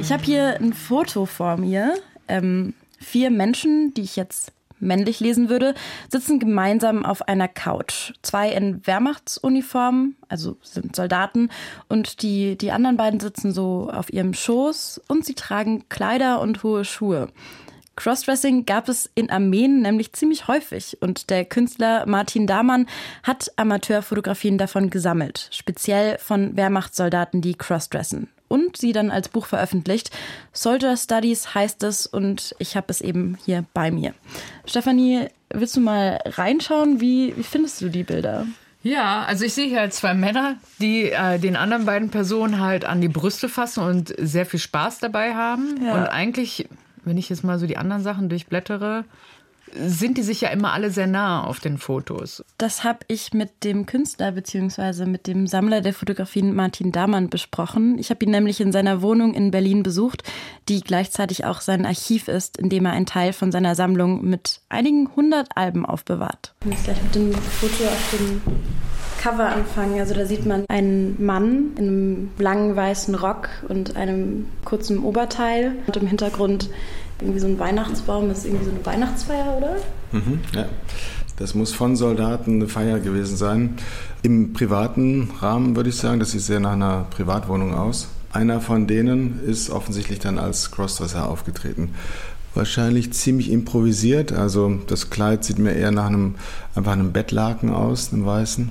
Ich 0.00 0.12
habe 0.12 0.22
hier 0.22 0.56
ein 0.60 0.72
Foto 0.72 1.26
vor 1.26 1.56
mir. 1.56 1.94
Ähm, 2.28 2.74
vier 3.00 3.30
Menschen, 3.30 3.94
die 3.94 4.02
ich 4.02 4.16
jetzt 4.16 4.52
männlich 4.84 5.20
lesen 5.20 5.48
würde, 5.48 5.74
sitzen 6.08 6.38
gemeinsam 6.38 7.04
auf 7.04 7.22
einer 7.22 7.48
Couch. 7.48 8.12
Zwei 8.22 8.50
in 8.50 8.86
Wehrmachtsuniform, 8.86 10.14
also 10.28 10.56
sind 10.62 10.94
Soldaten, 10.94 11.48
und 11.88 12.22
die, 12.22 12.56
die 12.56 12.70
anderen 12.70 12.96
beiden 12.96 13.20
sitzen 13.20 13.52
so 13.52 13.90
auf 13.92 14.12
ihrem 14.12 14.34
Schoß 14.34 15.00
und 15.08 15.24
sie 15.24 15.34
tragen 15.34 15.88
Kleider 15.88 16.40
und 16.40 16.62
hohe 16.62 16.84
Schuhe. 16.84 17.28
Crossdressing 17.96 18.66
gab 18.66 18.88
es 18.88 19.08
in 19.14 19.30
Armeen 19.30 19.80
nämlich 19.80 20.12
ziemlich 20.12 20.48
häufig 20.48 20.98
und 21.00 21.30
der 21.30 21.44
Künstler 21.44 22.06
Martin 22.06 22.46
Dahmann 22.46 22.86
hat 23.22 23.52
Amateurfotografien 23.56 24.58
davon 24.58 24.90
gesammelt, 24.90 25.48
speziell 25.52 26.18
von 26.18 26.56
Wehrmachtssoldaten, 26.56 27.40
die 27.40 27.54
crossdressen 27.54 28.28
und 28.48 28.76
sie 28.76 28.92
dann 28.92 29.10
als 29.10 29.28
Buch 29.28 29.46
veröffentlicht. 29.46 30.10
Soldier 30.52 30.96
Studies 30.96 31.54
heißt 31.54 31.82
es 31.82 32.06
und 32.06 32.54
ich 32.58 32.76
habe 32.76 32.86
es 32.88 33.00
eben 33.00 33.36
hier 33.44 33.64
bei 33.74 33.90
mir. 33.90 34.14
Stefanie, 34.66 35.28
willst 35.50 35.76
du 35.76 35.80
mal 35.80 36.20
reinschauen? 36.24 37.00
Wie, 37.00 37.36
wie 37.36 37.42
findest 37.42 37.80
du 37.80 37.88
die 37.88 38.04
Bilder? 38.04 38.46
Ja, 38.82 39.24
also 39.24 39.46
ich 39.46 39.54
sehe 39.54 39.66
hier 39.66 39.88
zwei 39.90 40.12
Männer, 40.12 40.56
die 40.78 41.10
äh, 41.10 41.38
den 41.38 41.56
anderen 41.56 41.86
beiden 41.86 42.10
Personen 42.10 42.60
halt 42.60 42.84
an 42.84 43.00
die 43.00 43.08
Brüste 43.08 43.48
fassen 43.48 43.82
und 43.82 44.14
sehr 44.18 44.44
viel 44.44 44.60
Spaß 44.60 44.98
dabei 44.98 45.34
haben. 45.34 45.80
Ja. 45.82 45.94
Und 45.94 46.06
eigentlich 46.06 46.68
wenn 47.04 47.18
ich 47.18 47.28
jetzt 47.28 47.44
mal 47.44 47.58
so 47.58 47.66
die 47.66 47.76
anderen 47.76 48.02
Sachen 48.02 48.28
durchblättere, 48.28 49.04
sind 49.74 50.18
die 50.18 50.22
sich 50.22 50.40
ja 50.40 50.48
immer 50.50 50.72
alle 50.72 50.90
sehr 50.90 51.06
nah 51.06 51.44
auf 51.44 51.60
den 51.60 51.78
Fotos. 51.78 52.44
Das 52.58 52.84
habe 52.84 53.00
ich 53.08 53.32
mit 53.32 53.64
dem 53.64 53.86
Künstler 53.86 54.32
bzw. 54.32 55.06
mit 55.06 55.26
dem 55.26 55.46
Sammler 55.46 55.80
der 55.80 55.92
Fotografien 55.92 56.54
Martin 56.54 56.92
Damann 56.92 57.28
besprochen. 57.28 57.98
Ich 57.98 58.10
habe 58.10 58.24
ihn 58.24 58.30
nämlich 58.30 58.60
in 58.60 58.72
seiner 58.72 59.02
Wohnung 59.02 59.34
in 59.34 59.50
Berlin 59.50 59.82
besucht, 59.82 60.22
die 60.68 60.80
gleichzeitig 60.80 61.44
auch 61.44 61.60
sein 61.60 61.86
Archiv 61.86 62.28
ist, 62.28 62.56
in 62.56 62.68
dem 62.68 62.86
er 62.86 62.92
einen 62.92 63.06
Teil 63.06 63.32
von 63.32 63.52
seiner 63.52 63.74
Sammlung 63.74 64.24
mit 64.24 64.60
einigen 64.68 65.14
hundert 65.14 65.56
Alben 65.56 65.84
aufbewahrt. 65.84 66.54
Ich 66.60 66.66
muss 66.66 66.82
gleich 66.84 67.02
mit 67.02 67.14
dem 67.14 67.32
Foto 67.32 67.84
auf 67.84 68.14
dem 68.18 68.42
Cover 69.24 69.46
anfangen. 69.46 69.98
Also 69.98 70.14
da 70.14 70.26
sieht 70.26 70.44
man 70.44 70.66
einen 70.68 71.24
Mann 71.24 71.72
in 71.76 71.88
einem 71.88 72.30
langen 72.38 72.76
weißen 72.76 73.14
Rock 73.14 73.48
und 73.68 73.96
einem 73.96 74.46
kurzen 74.66 74.98
Oberteil 74.98 75.76
und 75.86 75.96
im 75.96 76.06
Hintergrund 76.06 76.68
irgendwie 77.24 77.40
so 77.40 77.46
ein 77.46 77.58
Weihnachtsbaum. 77.58 78.28
Das 78.28 78.38
ist 78.38 78.46
irgendwie 78.46 78.64
so 78.64 78.70
eine 78.70 78.84
Weihnachtsfeier, 78.84 79.56
oder? 79.56 79.76
Mhm, 80.12 80.40
ja. 80.54 80.66
Das 81.36 81.54
muss 81.54 81.72
von 81.72 81.96
Soldaten 81.96 82.54
eine 82.54 82.68
Feier 82.68 83.00
gewesen 83.00 83.36
sein. 83.36 83.76
Im 84.22 84.52
privaten 84.52 85.30
Rahmen 85.40 85.74
würde 85.74 85.88
ich 85.88 85.96
sagen, 85.96 86.20
das 86.20 86.30
sieht 86.30 86.42
sehr 86.42 86.60
nach 86.60 86.72
einer 86.72 87.06
Privatwohnung 87.10 87.74
aus. 87.74 88.08
Einer 88.32 88.60
von 88.60 88.86
denen 88.86 89.40
ist 89.44 89.70
offensichtlich 89.70 90.20
dann 90.20 90.38
als 90.38 90.70
Crossdresser 90.70 91.28
aufgetreten. 91.28 91.94
Wahrscheinlich 92.54 93.12
ziemlich 93.12 93.50
improvisiert. 93.50 94.32
Also 94.32 94.78
das 94.86 95.10
Kleid 95.10 95.44
sieht 95.44 95.58
mir 95.58 95.72
eher 95.72 95.90
nach 95.90 96.06
einem 96.06 96.36
einfach 96.76 96.92
einem 96.92 97.12
Bettlaken 97.12 97.70
aus, 97.70 98.12
einem 98.12 98.26
weißen. 98.26 98.70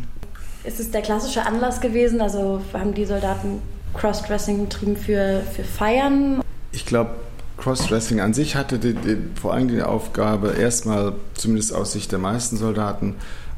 Ist 0.63 0.80
es 0.80 0.92
der 0.92 1.02
klassische 1.02 1.46
Anlass 1.46 1.82
gewesen? 1.82 2.22
Also 2.22 2.62
haben 2.72 2.94
die 2.94 3.06
Soldaten 3.06 3.60
Crossdressing 3.94 4.63
betrieben 4.63 4.96
für, 4.96 5.42
für 5.54 5.63
Feiern? 5.63 6.42
Ich 6.72 6.86
glaube, 6.86 7.12
Crossdressing 7.58 8.20
an 8.20 8.34
sich 8.34 8.56
hatte 8.56 8.80
die, 8.80 8.94
die, 8.94 9.18
vor 9.39 9.54
allem 9.54 9.68
die 9.68 9.82
Aufgabe, 9.82 10.56
erstmal, 10.60 11.13
zumindest 11.34 11.74
aus 11.74 11.94
Sicht 11.94 12.12
der 12.12 12.20
meisten 12.20 12.58
Soldaten, 12.58 13.16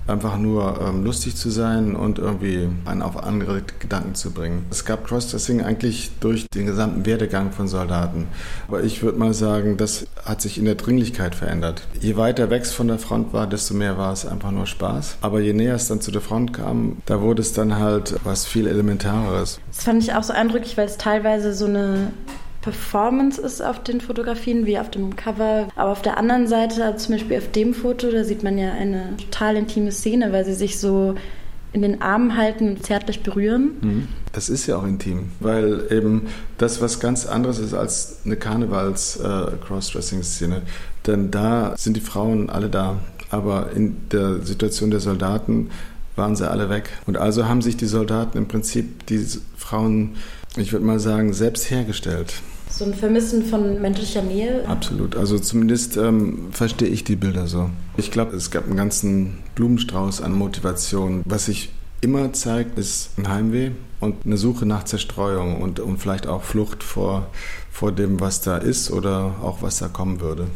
einfach 0.07 0.37
nur 0.37 0.79
ähm, 0.81 1.03
lustig 1.03 1.35
zu 1.35 1.49
sein 1.49 1.95
und 1.95 2.19
irgendwie 2.19 2.69
einen 2.85 3.01
auf 3.01 3.23
andere 3.23 3.63
Gedanken 3.79 4.13
zu 4.13 4.31
bringen. 4.31 4.65
Es 4.69 4.85
gab 4.85 5.05
Crossdressing 5.05 5.61
eigentlich 5.61 6.11
durch 6.19 6.45
den 6.53 6.67
gesamten 6.67 7.05
Werdegang 7.05 7.51
von 7.51 7.67
Soldaten. 7.67 8.27
Aber 8.67 8.83
ich 8.83 9.01
würde 9.01 9.17
mal 9.17 9.33
sagen, 9.33 9.77
das 9.77 10.05
hat 10.23 10.41
sich 10.41 10.57
in 10.57 10.65
der 10.65 10.75
Dringlichkeit 10.75 11.33
verändert. 11.33 11.87
Je 11.99 12.17
weiter 12.17 12.49
weg 12.49 12.63
es 12.63 12.71
von 12.71 12.87
der 12.87 12.99
Front 12.99 13.33
war, 13.33 13.47
desto 13.47 13.73
mehr 13.73 13.97
war 13.97 14.13
es 14.13 14.25
einfach 14.25 14.51
nur 14.51 14.67
Spaß. 14.67 15.17
Aber 15.21 15.39
je 15.39 15.53
näher 15.53 15.75
es 15.75 15.87
dann 15.87 16.01
zu 16.01 16.11
der 16.11 16.21
Front 16.21 16.53
kam, 16.53 16.97
da 17.05 17.21
wurde 17.21 17.41
es 17.41 17.53
dann 17.53 17.79
halt 17.79 18.15
was 18.23 18.45
viel 18.45 18.67
Elementareres. 18.67 19.59
Das 19.73 19.83
fand 19.83 20.03
ich 20.03 20.13
auch 20.13 20.23
so 20.23 20.33
eindrücklich, 20.33 20.77
weil 20.77 20.85
es 20.85 20.97
teilweise 20.97 21.53
so 21.53 21.65
eine 21.65 22.11
Performance 22.65 23.39
ist 23.39 23.61
auf 23.61 23.81
den 23.83 24.01
Fotografien, 24.01 24.65
wie 24.65 24.77
auf 24.79 24.89
dem 24.89 25.15
Cover. 25.15 25.67
Aber 25.75 25.91
auf 25.91 26.01
der 26.01 26.17
anderen 26.17 26.47
Seite, 26.47 26.83
also 26.83 27.05
zum 27.05 27.13
Beispiel 27.13 27.37
auf 27.37 27.51
dem 27.51 27.75
Foto, 27.75 28.09
da 28.09 28.23
sieht 28.23 28.41
man 28.41 28.57
ja 28.57 28.71
eine 28.71 29.15
total 29.17 29.55
intime 29.55 29.91
Szene, 29.91 30.33
weil 30.33 30.45
sie 30.45 30.55
sich 30.55 30.79
so 30.79 31.13
in 31.73 31.83
den 31.83 32.01
Armen 32.01 32.35
halten 32.35 32.69
und 32.69 32.83
zärtlich 32.83 33.21
berühren. 33.21 34.07
Das 34.31 34.49
mhm. 34.49 34.55
ist 34.55 34.65
ja 34.65 34.77
auch 34.77 34.83
intim, 34.83 35.29
weil 35.39 35.85
eben 35.91 36.23
das 36.57 36.81
was 36.81 36.99
ganz 36.99 37.27
anderes 37.27 37.59
ist 37.59 37.75
als 37.75 38.21
eine 38.25 38.35
Karnevals-Crossdressing-Szene. 38.35 40.55
Äh, 40.55 40.61
Denn 41.05 41.29
da 41.29 41.75
sind 41.77 41.97
die 41.97 42.01
Frauen 42.01 42.49
alle 42.49 42.69
da. 42.69 42.97
Aber 43.29 43.73
in 43.75 44.09
der 44.11 44.39
Situation 44.39 44.89
der 44.89 45.01
Soldaten 45.01 45.69
waren 46.15 46.35
sie 46.35 46.49
alle 46.49 46.71
weg. 46.71 46.89
Und 47.05 47.17
also 47.17 47.47
haben 47.47 47.61
sich 47.61 47.77
die 47.77 47.85
Soldaten 47.85 48.39
im 48.39 48.47
Prinzip 48.47 49.05
die 49.05 49.23
Frauen, 49.55 50.15
ich 50.57 50.71
würde 50.71 50.83
mal 50.83 50.99
sagen, 50.99 51.31
selbst 51.31 51.69
hergestellt. 51.69 52.41
So 52.69 52.85
ein 52.85 52.93
Vermissen 52.93 53.45
von 53.45 53.81
menschlicher 53.81 54.21
Nähe? 54.21 54.67
Absolut. 54.67 55.15
Also 55.15 55.39
zumindest 55.39 55.97
ähm, 55.97 56.47
verstehe 56.51 56.89
ich 56.89 57.03
die 57.03 57.15
Bilder 57.15 57.47
so. 57.47 57.69
Ich 57.97 58.11
glaube, 58.11 58.35
es 58.35 58.51
gab 58.51 58.65
einen 58.65 58.75
ganzen 58.75 59.37
Blumenstrauß 59.55 60.21
an 60.21 60.33
Motivation. 60.33 61.21
Was 61.25 61.45
sich 61.45 61.71
immer 62.01 62.33
zeigt, 62.33 62.77
ist 62.77 63.17
ein 63.17 63.29
Heimweh 63.29 63.71
und 63.99 64.25
eine 64.25 64.37
Suche 64.37 64.65
nach 64.65 64.83
Zerstreuung 64.83 65.61
und, 65.61 65.79
und 65.79 65.97
vielleicht 65.97 66.27
auch 66.27 66.43
Flucht 66.43 66.83
vor, 66.83 67.27
vor 67.71 67.91
dem, 67.91 68.19
was 68.19 68.41
da 68.41 68.57
ist 68.57 68.91
oder 68.91 69.35
auch 69.41 69.61
was 69.61 69.79
da 69.79 69.87
kommen 69.87 70.19
würde. 70.19 70.47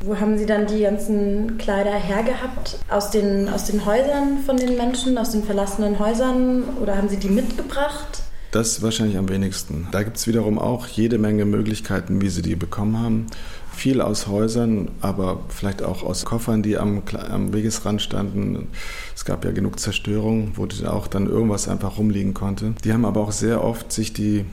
Wo 0.00 0.18
haben 0.18 0.36
Sie 0.36 0.46
dann 0.46 0.66
die 0.66 0.80
ganzen 0.80 1.58
Kleider 1.58 1.92
hergehabt? 1.92 2.78
Aus 2.90 3.10
den, 3.10 3.48
aus 3.48 3.66
den 3.66 3.86
Häusern 3.86 4.38
von 4.44 4.56
den 4.56 4.76
Menschen, 4.76 5.16
aus 5.16 5.30
den 5.30 5.44
verlassenen 5.44 5.98
Häusern? 6.00 6.64
Oder 6.80 6.96
haben 6.96 7.08
Sie 7.08 7.18
die 7.18 7.28
mitgebracht? 7.28 8.22
Das 8.52 8.82
wahrscheinlich 8.82 9.16
am 9.16 9.30
wenigsten. 9.30 9.88
Da 9.92 10.02
gibt 10.02 10.18
es 10.18 10.26
wiederum 10.26 10.58
auch 10.58 10.86
jede 10.86 11.16
Menge 11.16 11.46
Möglichkeiten, 11.46 12.20
wie 12.20 12.28
sie 12.28 12.42
die 12.42 12.54
bekommen 12.54 12.98
haben. 12.98 13.26
Viel 13.74 14.02
aus 14.02 14.26
Häusern, 14.26 14.90
aber 15.00 15.40
vielleicht 15.48 15.82
auch 15.82 16.02
aus 16.02 16.26
Koffern, 16.26 16.62
die 16.62 16.76
am, 16.76 17.02
am 17.30 17.54
Wegesrand 17.54 18.02
standen. 18.02 18.68
Es 19.16 19.24
gab 19.24 19.46
ja 19.46 19.52
genug 19.52 19.80
Zerstörung, 19.80 20.52
wo 20.56 20.68
auch 20.86 21.06
dann 21.06 21.28
irgendwas 21.28 21.66
einfach 21.66 21.96
rumliegen 21.96 22.34
konnte. 22.34 22.74
Die 22.84 22.92
haben 22.92 23.06
aber 23.06 23.22
auch 23.22 23.32
sehr 23.32 23.64
oft 23.64 23.90
sich 23.90 24.12
die 24.12 24.44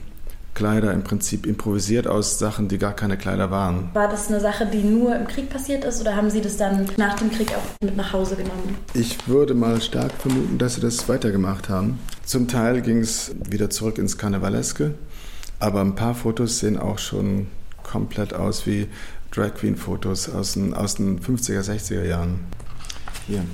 Kleider 0.54 0.92
im 0.92 1.04
Prinzip 1.04 1.46
improvisiert 1.46 2.06
aus 2.06 2.38
Sachen, 2.38 2.68
die 2.68 2.78
gar 2.78 2.92
keine 2.92 3.16
Kleider 3.16 3.50
waren. 3.50 3.90
War 3.94 4.08
das 4.08 4.28
eine 4.28 4.40
Sache, 4.40 4.66
die 4.66 4.82
nur 4.82 5.14
im 5.16 5.26
Krieg 5.26 5.48
passiert 5.48 5.84
ist 5.84 6.00
oder 6.00 6.16
haben 6.16 6.30
Sie 6.30 6.40
das 6.40 6.56
dann 6.56 6.86
nach 6.96 7.14
dem 7.14 7.30
Krieg 7.30 7.52
auch 7.54 7.84
mit 7.84 7.96
nach 7.96 8.12
Hause 8.12 8.36
genommen? 8.36 8.76
Ich 8.94 9.28
würde 9.28 9.54
mal 9.54 9.80
stark 9.80 10.12
vermuten, 10.12 10.58
dass 10.58 10.74
Sie 10.74 10.80
das 10.80 11.08
weitergemacht 11.08 11.68
haben. 11.68 11.98
Zum 12.24 12.48
Teil 12.48 12.82
ging 12.82 12.98
es 12.98 13.32
wieder 13.48 13.70
zurück 13.70 13.98
ins 13.98 14.18
Karnevaleske, 14.18 14.94
aber 15.58 15.80
ein 15.80 15.94
paar 15.94 16.14
Fotos 16.14 16.58
sehen 16.58 16.78
auch 16.78 16.98
schon 16.98 17.46
komplett 17.82 18.34
aus 18.34 18.66
wie 18.66 18.88
Drag 19.30 19.54
Queen 19.54 19.76
Fotos 19.76 20.28
aus 20.28 20.54
den, 20.54 20.74
aus 20.74 20.96
den 20.96 21.20
50er, 21.20 21.62
60er 21.62 22.04
Jahren. 22.04 22.40
Hier, 23.26 23.44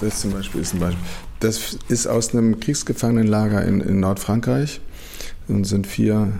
das 0.00 0.20
zum 0.20 0.32
Beispiel 0.32 0.62
ist 0.62 0.74
ein 0.74 0.80
Beispiel. 0.80 1.02
Das 1.40 1.76
ist 1.88 2.06
aus 2.06 2.32
einem 2.32 2.60
Kriegsgefangenenlager 2.60 3.64
in, 3.64 3.80
in 3.80 4.00
Nordfrankreich 4.00 4.80
und 5.48 5.64
sind 5.64 5.86
vier, 5.86 6.32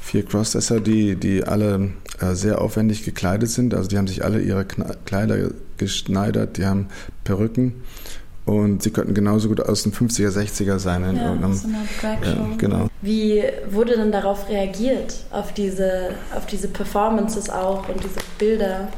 vier 0.00 0.24
Crossdresser, 0.24 0.80
die, 0.80 1.16
die 1.16 1.44
alle 1.44 1.90
äh, 2.20 2.34
sehr 2.34 2.60
aufwendig 2.60 3.04
gekleidet 3.04 3.50
sind. 3.50 3.74
Also 3.74 3.88
die 3.88 3.98
haben 3.98 4.06
sich 4.06 4.24
alle 4.24 4.40
ihre 4.40 4.64
Kleider 4.64 5.50
geschneidert, 5.76 6.56
die 6.56 6.66
haben 6.66 6.86
Perücken. 7.24 7.74
Und 8.46 8.84
sie 8.84 8.90
könnten 8.90 9.12
genauso 9.12 9.48
gut 9.48 9.60
aus 9.60 9.82
den 9.82 9.92
50er, 9.92 10.30
60er 10.30 10.78
sein 10.78 11.02
in 11.02 11.16
ja, 11.16 11.24
irgendeinem. 11.24 11.54
So 11.54 11.68
ja, 11.68 12.48
genau. 12.56 12.88
Wie 13.02 13.42
wurde 13.68 13.96
denn 13.96 14.12
darauf 14.12 14.48
reagiert, 14.48 15.16
auf 15.32 15.52
diese, 15.52 16.10
auf 16.34 16.46
diese 16.46 16.68
Performances 16.68 17.50
auch 17.50 17.88
und 17.88 18.02
diese 18.04 18.20
Bilder? 18.38 18.88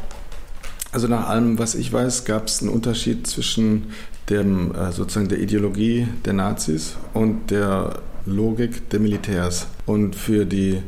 Also 0.92 1.09
nach 1.09 1.29
allem, 1.29 1.59
was 1.59 1.75
ich 1.75 1.90
weiß, 1.90 2.27
gab 2.27 2.49
es 2.49 2.61
einen 2.61 2.71
Unterschied 2.71 3.27
zwischen 3.27 3.92
dem, 4.29 4.75
äh, 4.75 4.92
sozusagen 4.92 5.29
der 5.29 5.38
Ideologie 5.40 6.09
der 6.27 6.35
Nazis 6.35 6.97
und 7.14 7.51
der 7.51 8.01
Logik 8.29 8.91
der 8.91 9.01
Militärs. 9.01 9.67
Und 9.87 10.14
für 10.14 10.45
die 10.45 10.83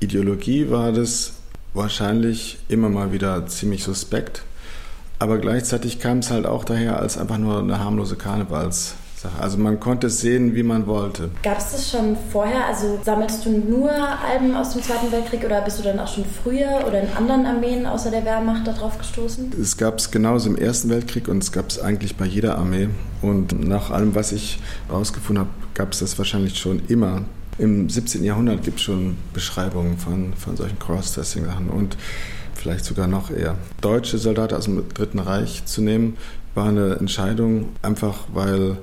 Ideologie 0.00 0.70
war 0.70 0.92
das 0.92 1.34
wahrscheinlich 1.74 2.58
immer 2.68 2.88
mal 2.88 3.12
wieder 3.12 3.46
ziemlich 3.46 3.84
suspekt. 3.84 4.42
Aber 5.18 5.38
gleichzeitig 5.38 5.98
kam 5.98 6.18
es 6.18 6.30
halt 6.30 6.46
auch 6.46 6.64
daher 6.64 7.00
als 7.00 7.16
einfach 7.16 7.38
nur 7.38 7.60
eine 7.60 7.78
harmlose 7.78 8.16
Karnevalssache. 9.26 9.42
Also 9.42 9.58
man 9.58 9.80
konnte 9.80 10.06
es 10.08 10.20
sehen, 10.20 10.54
wie 10.54 10.62
man 10.62 10.86
wollte. 10.86 11.30
Gab 11.42 11.58
es 11.58 11.72
das 11.72 11.90
schon 11.90 12.16
vorher? 12.32 12.66
Also 12.66 12.98
sammelst 13.04 13.44
du 13.44 13.50
nur 13.50 13.90
Alben 13.90 14.54
aus 14.54 14.72
dem 14.72 14.82
Zweiten 14.82 15.10
Weltkrieg 15.12 15.44
oder 15.44 15.60
bist 15.60 15.78
du 15.78 15.82
dann 15.82 15.98
auch 15.98 16.12
schon 16.12 16.24
früher 16.24 16.84
oder 16.86 17.00
in 17.00 17.08
anderen 17.16 17.46
Armeen 17.46 17.86
außer 17.86 18.10
der 18.10 18.24
Wehrmacht 18.24 18.66
darauf 18.66 18.98
gestoßen? 18.98 19.52
Es 19.60 19.76
gab 19.76 19.98
es 19.98 20.10
genauso 20.10 20.50
im 20.50 20.56
Ersten 20.56 20.88
Weltkrieg 20.90 21.28
und 21.28 21.42
es 21.42 21.52
gab 21.52 21.68
es 21.68 21.78
eigentlich 21.78 22.16
bei 22.16 22.26
jeder 22.26 22.58
Armee. 22.58 22.88
Und 23.22 23.66
nach 23.66 23.90
allem, 23.90 24.14
was 24.14 24.32
ich 24.32 24.58
herausgefunden 24.88 25.46
habe, 25.46 25.50
gab 25.74 25.92
es 25.92 26.00
das 26.00 26.18
wahrscheinlich 26.18 26.58
schon 26.58 26.82
immer. 26.88 27.22
Im 27.58 27.88
17. 27.88 28.22
Jahrhundert 28.22 28.62
gibt 28.64 28.78
es 28.78 28.84
schon 28.84 29.16
Beschreibungen 29.32 29.96
von, 29.96 30.34
von 30.34 30.56
solchen 30.56 30.78
Cross-Dressing-Sachen 30.78 31.70
und 31.70 31.96
vielleicht 32.54 32.84
sogar 32.84 33.06
noch 33.06 33.30
eher. 33.30 33.56
Deutsche 33.80 34.18
Soldaten 34.18 34.54
aus 34.54 34.64
dem 34.64 34.86
Dritten 34.92 35.18
Reich 35.18 35.64
zu 35.64 35.80
nehmen, 35.80 36.18
war 36.56 36.68
eine 36.68 36.96
Entscheidung, 36.96 37.68
einfach 37.82 38.24
weil 38.32 38.78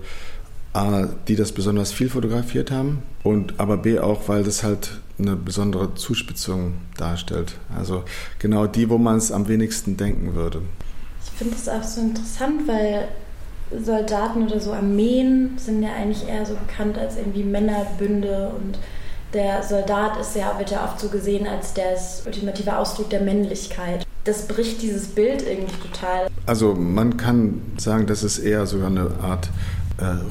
A, 0.74 1.08
die 1.28 1.36
das 1.36 1.52
besonders 1.52 1.92
viel 1.92 2.10
fotografiert 2.10 2.72
haben 2.72 3.04
und 3.24 3.60
aber 3.60 3.78
B 3.78 4.00
auch, 4.00 4.28
weil 4.28 4.44
das 4.44 4.64
halt 4.64 5.00
eine 5.20 5.36
besondere 5.36 5.94
Zuspitzung 5.96 6.74
darstellt. 6.98 7.56
Also 7.78 8.04
genau 8.40 8.66
die, 8.66 8.90
wo 8.90 8.98
man 8.98 9.18
es 9.18 9.32
am 9.32 9.48
wenigsten 9.48 9.98
denken 9.98 10.34
würde. 10.34 10.62
Ich 11.24 11.32
finde 11.32 11.56
es 11.56 11.70
auch 11.70 11.84
so 11.84 12.02
interessant, 12.02 12.68
weil 12.68 13.08
Soldaten 13.84 14.44
oder 14.44 14.60
so 14.60 14.74
Armeen 14.74 15.52
sind 15.58 15.84
ja 15.84 15.94
eigentlich 15.94 16.28
eher 16.28 16.46
so 16.46 16.56
bekannt 16.56 16.98
als 16.98 17.18
irgendwie 17.18 17.44
Männerbünde 17.44 18.52
und 18.56 18.78
der 19.34 19.64
Soldat 19.64 20.20
ist 20.20 20.36
ja, 20.36 20.58
wird 20.60 20.70
ja 20.72 20.84
oft 20.84 21.00
so 21.00 21.10
gesehen 21.10 21.48
als 21.48 21.74
der 21.74 21.98
ultimative 22.26 22.78
Ausdruck 22.78 23.10
der 23.10 23.22
Männlichkeit. 23.22 24.06
Das 24.26 24.48
bricht 24.48 24.82
dieses 24.82 25.08
Bild 25.08 25.42
irgendwie 25.46 25.76
total. 25.82 26.28
Also 26.46 26.76
man 26.76 27.18
kann 27.18 27.62
sagen, 27.78 28.06
dass 28.06 28.24
es 28.24 28.40
eher 28.40 28.68
sogar 28.68 28.88
eine 28.88 29.10
Art 29.22 29.50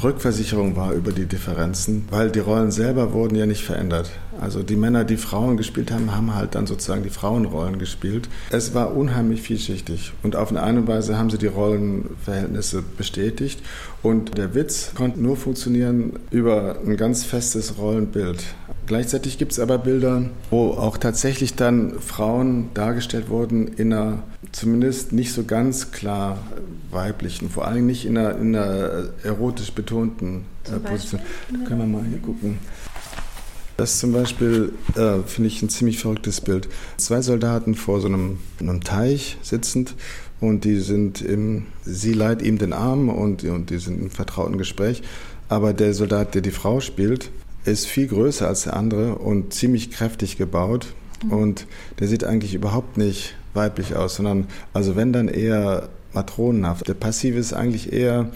Rückversicherung 0.02 0.76
war 0.76 0.92
über 0.92 1.12
die 1.12 1.26
Differenzen, 1.26 2.06
weil 2.10 2.30
die 2.30 2.40
Rollen 2.40 2.72
selber 2.72 3.12
wurden 3.12 3.36
ja 3.36 3.46
nicht 3.46 3.64
verändert. 3.64 4.10
Also 4.40 4.62
die 4.62 4.76
Männer, 4.76 5.04
die 5.04 5.16
Frauen 5.16 5.56
gespielt 5.56 5.92
haben, 5.92 6.14
haben 6.14 6.34
halt 6.34 6.56
dann 6.56 6.66
sozusagen 6.66 7.04
die 7.04 7.10
Frauenrollen 7.10 7.78
gespielt. 7.78 8.28
Es 8.50 8.74
war 8.74 8.96
unheimlich 8.96 9.42
vielschichtig 9.42 10.12
und 10.22 10.34
auf 10.34 10.50
eine 10.50 10.62
Art 10.62 10.72
Weise 10.88 11.18
haben 11.18 11.30
sie 11.30 11.38
die 11.38 11.46
Rollenverhältnisse 11.46 12.82
bestätigt 12.96 13.60
und 14.02 14.36
der 14.36 14.54
Witz 14.54 14.92
konnte 14.94 15.20
nur 15.20 15.36
funktionieren 15.36 16.14
über 16.30 16.78
ein 16.84 16.96
ganz 16.96 17.24
festes 17.24 17.78
Rollenbild. 17.78 18.42
Gleichzeitig 18.86 19.38
gibt 19.38 19.52
es 19.52 19.60
aber 19.60 19.78
Bilder, 19.78 20.24
wo 20.50 20.70
auch 20.70 20.96
tatsächlich 20.96 21.54
dann 21.54 22.00
Frauen 22.00 22.70
dargestellt 22.74 23.28
wurden 23.28 23.68
in 23.68 23.92
einer 23.92 24.22
zumindest 24.50 25.12
nicht 25.12 25.32
so 25.32 25.44
ganz 25.44 25.92
klar 25.92 26.38
weiblichen, 26.92 27.48
vor 27.50 27.66
allem 27.66 27.86
nicht 27.86 28.04
in 28.04 28.16
einer, 28.16 28.38
in 28.38 28.54
einer 28.54 29.08
erotisch 29.22 29.72
betonten 29.72 30.44
äh, 30.64 30.78
Position. 30.78 31.20
Da 31.50 31.58
können 31.66 31.80
wir 31.80 31.86
mal 31.86 32.04
hier 32.08 32.18
gucken. 32.18 32.58
Das 33.76 33.98
zum 33.98 34.12
Beispiel 34.12 34.72
äh, 34.94 35.22
finde 35.26 35.48
ich 35.48 35.62
ein 35.62 35.68
ziemlich 35.68 35.98
verrücktes 35.98 36.40
Bild. 36.40 36.68
Zwei 36.98 37.22
Soldaten 37.22 37.74
vor 37.74 38.00
so 38.00 38.08
einem, 38.08 38.38
einem 38.60 38.84
Teich 38.84 39.38
sitzend 39.42 39.94
und 40.40 40.64
die 40.64 40.78
sind 40.78 41.22
im, 41.22 41.66
sie 41.84 42.12
leiht 42.12 42.42
ihm 42.42 42.58
den 42.58 42.72
Arm 42.72 43.08
und, 43.08 43.44
und 43.44 43.70
die 43.70 43.78
sind 43.78 44.00
im 44.00 44.10
vertrauten 44.10 44.58
Gespräch. 44.58 45.02
Aber 45.48 45.72
der 45.72 45.94
Soldat, 45.94 46.34
der 46.34 46.42
die 46.42 46.50
Frau 46.50 46.80
spielt, 46.80 47.30
ist 47.64 47.86
viel 47.86 48.08
größer 48.08 48.46
als 48.46 48.64
der 48.64 48.76
andere 48.76 49.16
und 49.16 49.54
ziemlich 49.54 49.90
kräftig 49.90 50.36
gebaut. 50.36 50.94
Mhm. 51.24 51.32
Und 51.32 51.66
der 51.98 52.08
sieht 52.08 52.24
eigentlich 52.24 52.54
überhaupt 52.54 52.98
nicht 52.98 53.34
weiblich 53.54 53.96
aus, 53.96 54.16
sondern 54.16 54.46
also 54.72 54.96
wenn 54.96 55.12
dann 55.12 55.28
eher 55.28 55.88
matronenhaft. 56.14 56.88
Der 56.88 56.94
Passive 56.94 57.38
ist 57.38 57.52
eigentlich 57.52 57.92
eher 57.92 58.30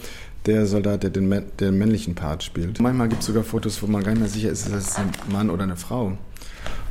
der 0.45 0.65
Soldat, 0.65 1.03
der 1.03 1.09
den, 1.09 1.43
den 1.59 1.77
männlichen 1.77 2.15
Part 2.15 2.43
spielt. 2.43 2.79
Manchmal 2.79 3.09
gibt 3.09 3.21
es 3.21 3.27
sogar 3.27 3.43
Fotos, 3.43 3.81
wo 3.83 3.87
man 3.87 4.03
gar 4.03 4.11
nicht 4.11 4.21
mehr 4.21 4.29
sicher 4.29 4.49
ist, 4.49 4.65
ist 4.67 4.73
das 4.73 4.95
ein 4.97 5.11
Mann 5.29 5.49
oder 5.49 5.63
eine 5.63 5.75
Frau. 5.75 6.17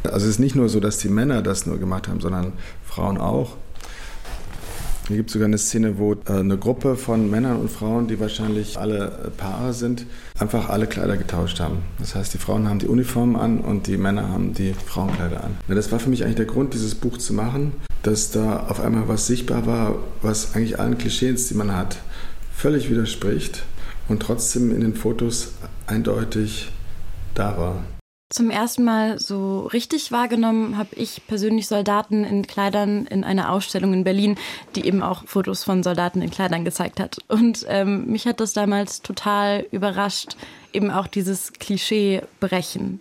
Also 0.04 0.26
es 0.26 0.32
ist 0.32 0.38
nicht 0.38 0.54
nur 0.54 0.68
so, 0.68 0.78
dass 0.78 0.98
die 0.98 1.08
Männer 1.08 1.42
das 1.42 1.66
nur 1.66 1.78
gemacht 1.78 2.08
haben, 2.08 2.20
sondern 2.20 2.52
Frauen 2.84 3.18
auch. 3.18 3.56
Hier 5.08 5.18
gibt 5.18 5.30
es 5.30 5.34
sogar 5.34 5.46
eine 5.46 5.58
Szene, 5.58 5.98
wo 5.98 6.14
äh, 6.14 6.16
eine 6.26 6.58
Gruppe 6.58 6.96
von 6.96 7.30
Männern 7.30 7.58
und 7.58 7.70
Frauen, 7.70 8.08
die 8.08 8.18
wahrscheinlich 8.18 8.76
alle 8.76 9.06
äh, 9.26 9.30
Paare 9.30 9.72
sind, 9.72 10.04
einfach 10.38 10.68
alle 10.68 10.88
Kleider 10.88 11.16
getauscht 11.16 11.60
haben. 11.60 11.78
Das 12.00 12.16
heißt, 12.16 12.34
die 12.34 12.38
Frauen 12.38 12.68
haben 12.68 12.80
die 12.80 12.88
Uniformen 12.88 13.36
an 13.36 13.60
und 13.60 13.86
die 13.86 13.98
Männer 13.98 14.28
haben 14.28 14.52
die 14.52 14.74
Frauenkleider 14.74 15.44
an. 15.44 15.56
Das 15.68 15.92
war 15.92 16.00
für 16.00 16.10
mich 16.10 16.24
eigentlich 16.24 16.36
der 16.36 16.46
Grund, 16.46 16.74
dieses 16.74 16.96
Buch 16.96 17.18
zu 17.18 17.34
machen, 17.34 17.72
dass 18.02 18.32
da 18.32 18.66
auf 18.68 18.80
einmal 18.80 19.06
was 19.06 19.28
sichtbar 19.28 19.66
war, 19.66 19.96
was 20.22 20.56
eigentlich 20.56 20.80
allen 20.80 20.98
Klischees, 20.98 21.46
die 21.48 21.54
man 21.54 21.76
hat, 21.76 21.98
völlig 22.52 22.90
widerspricht 22.90 23.62
und 24.08 24.20
trotzdem 24.20 24.74
in 24.74 24.80
den 24.80 24.94
Fotos 24.94 25.52
eindeutig 25.86 26.72
da 27.34 27.56
war. 27.56 27.84
Zum 28.28 28.50
ersten 28.50 28.82
Mal 28.82 29.20
so 29.20 29.66
richtig 29.66 30.10
wahrgenommen 30.10 30.76
habe 30.76 30.96
ich 30.96 31.22
persönlich 31.28 31.68
Soldaten 31.68 32.24
in 32.24 32.44
Kleidern 32.44 33.06
in 33.06 33.22
einer 33.22 33.52
Ausstellung 33.52 33.92
in 33.92 34.02
Berlin, 34.02 34.36
die 34.74 34.84
eben 34.84 35.00
auch 35.00 35.24
Fotos 35.26 35.62
von 35.62 35.84
Soldaten 35.84 36.22
in 36.22 36.30
Kleidern 36.30 36.64
gezeigt 36.64 36.98
hat. 36.98 37.18
Und 37.28 37.64
ähm, 37.68 38.06
mich 38.06 38.26
hat 38.26 38.40
das 38.40 38.52
damals 38.52 39.00
total 39.02 39.64
überrascht, 39.70 40.36
eben 40.72 40.90
auch 40.90 41.06
dieses 41.06 41.52
Klischee 41.52 42.22
brechen. 42.40 43.00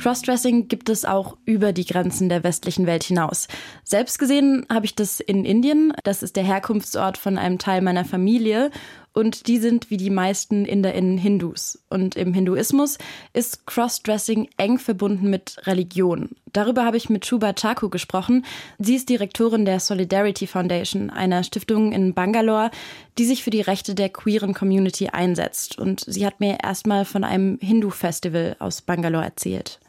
Crossdressing 0.00 0.68
gibt 0.68 0.88
es 0.88 1.04
auch 1.04 1.36
über 1.44 1.74
die 1.74 1.84
Grenzen 1.84 2.30
der 2.30 2.42
westlichen 2.42 2.86
Welt 2.86 3.04
hinaus. 3.04 3.48
Selbst 3.84 4.18
gesehen 4.18 4.64
habe 4.70 4.86
ich 4.86 4.94
das 4.94 5.20
in 5.20 5.44
Indien. 5.44 5.92
Das 6.04 6.22
ist 6.22 6.36
der 6.36 6.44
Herkunftsort 6.44 7.18
von 7.18 7.36
einem 7.36 7.58
Teil 7.58 7.82
meiner 7.82 8.06
Familie. 8.06 8.70
Und 9.12 9.48
die 9.48 9.58
sind 9.58 9.90
wie 9.90 9.96
die 9.96 10.10
meisten 10.10 10.64
InderInnen 10.64 11.18
Hindus. 11.18 11.82
Und 11.88 12.16
im 12.16 12.32
Hinduismus 12.32 12.98
ist 13.32 13.66
Crossdressing 13.66 14.48
eng 14.56 14.78
verbunden 14.78 15.30
mit 15.30 15.56
Religion. 15.66 16.30
Darüber 16.52 16.84
habe 16.84 16.96
ich 16.96 17.10
mit 17.10 17.26
Shuba 17.26 17.52
Chaku 17.52 17.88
gesprochen. 17.88 18.44
Sie 18.78 18.96
ist 18.96 19.08
Direktorin 19.08 19.64
der 19.64 19.80
Solidarity 19.80 20.46
Foundation, 20.46 21.10
einer 21.10 21.42
Stiftung 21.42 21.92
in 21.92 22.14
Bangalore, 22.14 22.70
die 23.18 23.24
sich 23.24 23.42
für 23.42 23.50
die 23.50 23.60
Rechte 23.60 23.94
der 23.94 24.08
queeren 24.08 24.54
Community 24.54 25.08
einsetzt. 25.08 25.78
Und 25.78 26.04
sie 26.06 26.26
hat 26.26 26.40
mir 26.40 26.58
erstmal 26.62 27.04
von 27.04 27.24
einem 27.24 27.58
Hindu-Festival 27.60 28.56
aus 28.58 28.82
Bangalore 28.82 29.24
erzählt. 29.24 29.80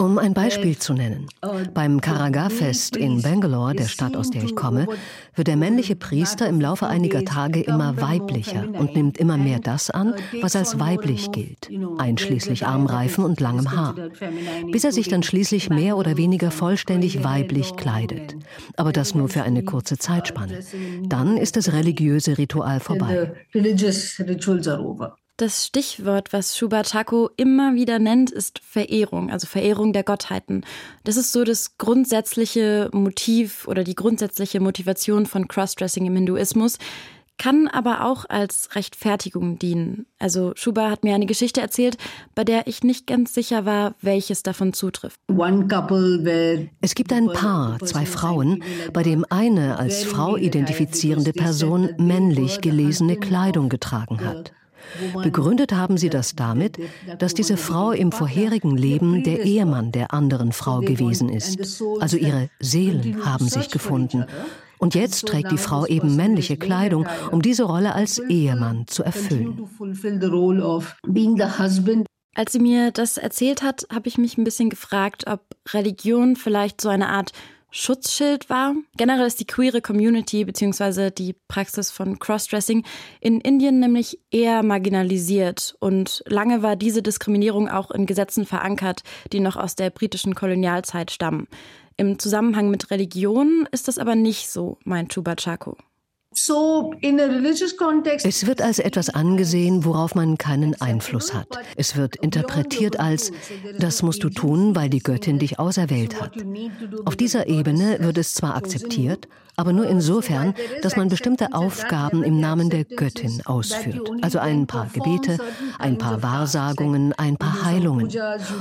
Um 0.00 0.18
ein 0.18 0.34
Beispiel 0.34 0.76
zu 0.76 0.94
nennen. 0.94 1.28
Beim 1.72 2.00
Karaga-Fest 2.00 2.96
in 2.96 3.22
Bangalore, 3.22 3.76
der 3.76 3.84
Stadt, 3.84 4.16
aus 4.16 4.30
der 4.30 4.42
ich 4.42 4.56
komme, 4.56 4.88
wird 5.36 5.46
der 5.46 5.56
männliche 5.56 5.94
Priester 5.94 6.48
im 6.48 6.60
Laufe 6.60 6.88
einiger 6.88 7.24
Tage 7.24 7.60
immer 7.60 8.00
weiblicher 8.00 8.64
und 8.72 8.96
nimmt 8.96 9.16
immer 9.16 9.36
mehr 9.36 9.60
das 9.60 9.90
an, 9.90 10.14
was 10.42 10.56
als 10.56 10.80
weiblich 10.80 11.30
gilt, 11.30 11.70
einschließlich 11.98 12.66
Armreifen 12.66 13.24
und 13.24 13.38
langem 13.38 13.70
Haar, 13.70 13.94
bis 14.72 14.82
er 14.82 14.90
sich 14.90 15.06
dann 15.06 15.22
schließlich 15.22 15.70
mehr 15.70 15.96
oder 15.96 16.16
weniger 16.16 16.50
vollständig 16.50 17.22
weiblich 17.22 17.76
kleidet. 17.76 18.34
Aber 18.76 18.92
das 18.92 19.14
nur 19.14 19.28
für 19.28 19.44
eine 19.44 19.62
kurze 19.62 19.98
Zeitspanne. 19.98 20.58
Dann 21.04 21.36
ist 21.36 21.54
das 21.56 21.72
religiöse 21.72 22.38
Ritual 22.38 22.80
vorbei. 22.80 23.34
Das 25.38 25.66
Stichwort, 25.66 26.32
was 26.32 26.54
Chako 26.54 27.28
immer 27.36 27.74
wieder 27.74 27.98
nennt, 27.98 28.30
ist 28.30 28.58
Verehrung, 28.58 29.30
also 29.30 29.46
Verehrung 29.46 29.92
der 29.92 30.02
Gottheiten. 30.02 30.64
Das 31.04 31.18
ist 31.18 31.30
so 31.30 31.44
das 31.44 31.76
grundsätzliche 31.76 32.88
Motiv 32.94 33.68
oder 33.68 33.84
die 33.84 33.94
grundsätzliche 33.94 34.60
Motivation 34.60 35.26
von 35.26 35.46
Crossdressing 35.46 36.06
im 36.06 36.14
Hinduismus, 36.14 36.78
kann 37.36 37.68
aber 37.68 38.06
auch 38.06 38.24
als 38.30 38.74
Rechtfertigung 38.76 39.58
dienen. 39.58 40.06
Also 40.18 40.52
Shuba 40.56 40.88
hat 40.88 41.04
mir 41.04 41.14
eine 41.14 41.26
Geschichte 41.26 41.60
erzählt, 41.60 41.98
bei 42.34 42.42
der 42.42 42.66
ich 42.66 42.82
nicht 42.82 43.06
ganz 43.06 43.34
sicher 43.34 43.66
war, 43.66 43.94
welches 44.00 44.42
davon 44.42 44.72
zutrifft. 44.72 45.20
Es 46.80 46.94
gibt 46.94 47.12
ein 47.12 47.26
Paar, 47.26 47.78
zwei 47.80 48.06
Frauen, 48.06 48.62
bei 48.94 49.02
dem 49.02 49.26
eine 49.28 49.78
als 49.78 50.02
Frau 50.02 50.38
identifizierende 50.38 51.34
Person 51.34 51.90
männlich 51.98 52.62
gelesene 52.62 53.16
Kleidung 53.18 53.68
getragen 53.68 54.24
hat. 54.24 54.52
Begründet 55.22 55.72
haben 55.72 55.98
sie 55.98 56.10
das 56.10 56.34
damit, 56.34 56.78
dass 57.18 57.34
diese 57.34 57.56
Frau 57.56 57.92
im 57.92 58.12
vorherigen 58.12 58.76
Leben 58.76 59.22
der 59.22 59.42
Ehemann 59.42 59.92
der 59.92 60.12
anderen 60.12 60.52
Frau 60.52 60.80
gewesen 60.80 61.28
ist. 61.28 61.82
Also 62.00 62.16
ihre 62.16 62.48
Seelen 62.60 63.24
haben 63.24 63.48
sich 63.48 63.70
gefunden. 63.70 64.26
Und 64.78 64.94
jetzt 64.94 65.26
trägt 65.26 65.52
die 65.52 65.58
Frau 65.58 65.86
eben 65.86 66.16
männliche 66.16 66.56
Kleidung, 66.56 67.06
um 67.30 67.40
diese 67.40 67.64
Rolle 67.64 67.94
als 67.94 68.18
Ehemann 68.18 68.86
zu 68.86 69.02
erfüllen. 69.02 69.68
Als 72.34 72.52
sie 72.52 72.58
mir 72.58 72.90
das 72.90 73.16
erzählt 73.16 73.62
hat, 73.62 73.86
habe 73.90 74.08
ich 74.08 74.18
mich 74.18 74.36
ein 74.36 74.44
bisschen 74.44 74.68
gefragt, 74.68 75.24
ob 75.26 75.40
Religion 75.72 76.36
vielleicht 76.36 76.82
so 76.82 76.90
eine 76.90 77.08
Art 77.08 77.32
Schutzschild 77.76 78.48
war. 78.48 78.74
Generell 78.96 79.26
ist 79.26 79.38
die 79.38 79.46
queere 79.46 79.82
Community 79.82 80.46
bzw. 80.46 81.10
die 81.10 81.34
Praxis 81.46 81.90
von 81.90 82.18
Crossdressing 82.18 82.86
in 83.20 83.38
Indien 83.42 83.80
nämlich 83.80 84.18
eher 84.30 84.62
marginalisiert 84.62 85.76
und 85.78 86.24
lange 86.26 86.62
war 86.62 86.74
diese 86.74 87.02
Diskriminierung 87.02 87.68
auch 87.68 87.90
in 87.90 88.06
Gesetzen 88.06 88.46
verankert, 88.46 89.02
die 89.34 89.40
noch 89.40 89.56
aus 89.56 89.76
der 89.76 89.90
britischen 89.90 90.34
Kolonialzeit 90.34 91.10
stammen. 91.10 91.48
Im 91.98 92.18
Zusammenhang 92.18 92.70
mit 92.70 92.90
Religion 92.90 93.68
ist 93.72 93.88
das 93.88 93.98
aber 93.98 94.14
nicht 94.14 94.48
so, 94.48 94.78
meint 94.84 95.12
Chubachako. 95.12 95.76
Es 98.24 98.46
wird 98.46 98.62
als 98.62 98.78
etwas 98.78 99.08
angesehen, 99.10 99.84
worauf 99.84 100.14
man 100.14 100.36
keinen 100.38 100.80
Einfluss 100.80 101.32
hat. 101.34 101.48
Es 101.76 101.96
wird 101.96 102.16
interpretiert 102.16 103.00
als, 103.00 103.32
das 103.78 104.02
musst 104.02 104.22
du 104.22 104.28
tun, 104.28 104.76
weil 104.76 104.90
die 104.90 105.00
Göttin 105.00 105.38
dich 105.38 105.58
auserwählt 105.58 106.20
hat. 106.20 106.32
Auf 107.04 107.16
dieser 107.16 107.48
Ebene 107.48 107.98
wird 108.00 108.18
es 108.18 108.34
zwar 108.34 108.54
akzeptiert, 108.54 109.28
aber 109.56 109.72
nur 109.72 109.88
insofern, 109.88 110.54
dass 110.82 110.96
man 110.96 111.08
bestimmte 111.08 111.54
Aufgaben 111.54 112.22
im 112.22 112.38
Namen 112.38 112.68
der 112.68 112.84
Göttin 112.84 113.40
ausführt. 113.46 114.10
Also 114.20 114.38
ein 114.38 114.66
paar 114.66 114.88
Gebete, 114.92 115.38
ein 115.78 115.96
paar 115.96 116.22
Wahrsagungen, 116.22 117.14
ein 117.14 117.38
paar 117.38 117.64
Heilungen. 117.64 118.12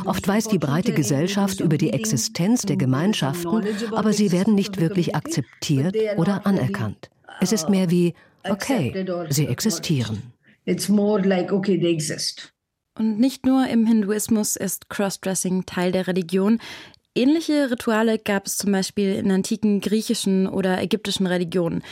Oft 0.06 0.26
weiß 0.26 0.48
die 0.48 0.60
breite 0.60 0.94
Gesellschaft 0.94 1.60
über 1.60 1.78
die 1.78 1.92
Existenz 1.92 2.62
der 2.62 2.78
Gemeinschaften, 2.78 3.64
aber 3.92 4.14
sie 4.14 4.32
werden 4.32 4.56
nicht 4.56 4.80
wirklich 4.80 5.16
akzeptiert 5.16 5.96
oder 6.16 6.46
anerkannt. 6.46 7.10
Es 7.42 7.52
ist 7.52 7.70
mehr 7.70 7.90
wie, 7.90 8.14
okay, 8.48 9.06
sie 9.30 9.48
existieren. 9.48 10.34
Und 12.98 13.20
nicht 13.20 13.46
nur 13.46 13.68
im 13.68 13.86
Hinduismus 13.86 14.56
ist 14.56 14.90
Crossdressing 14.90 15.66
Teil 15.66 15.92
der 15.92 16.08
Religion. 16.08 16.60
Ähnliche 17.14 17.70
Rituale 17.72 18.20
gab 18.20 18.48
es 18.48 18.58
zum 18.58 18.72
Beispiel 18.72 19.16
in 19.16 19.32
antiken 19.32 19.82
griechischen 19.82 20.48
oder 20.48 20.82
ägyptischen 20.82 21.28
Religionen. 21.28 21.84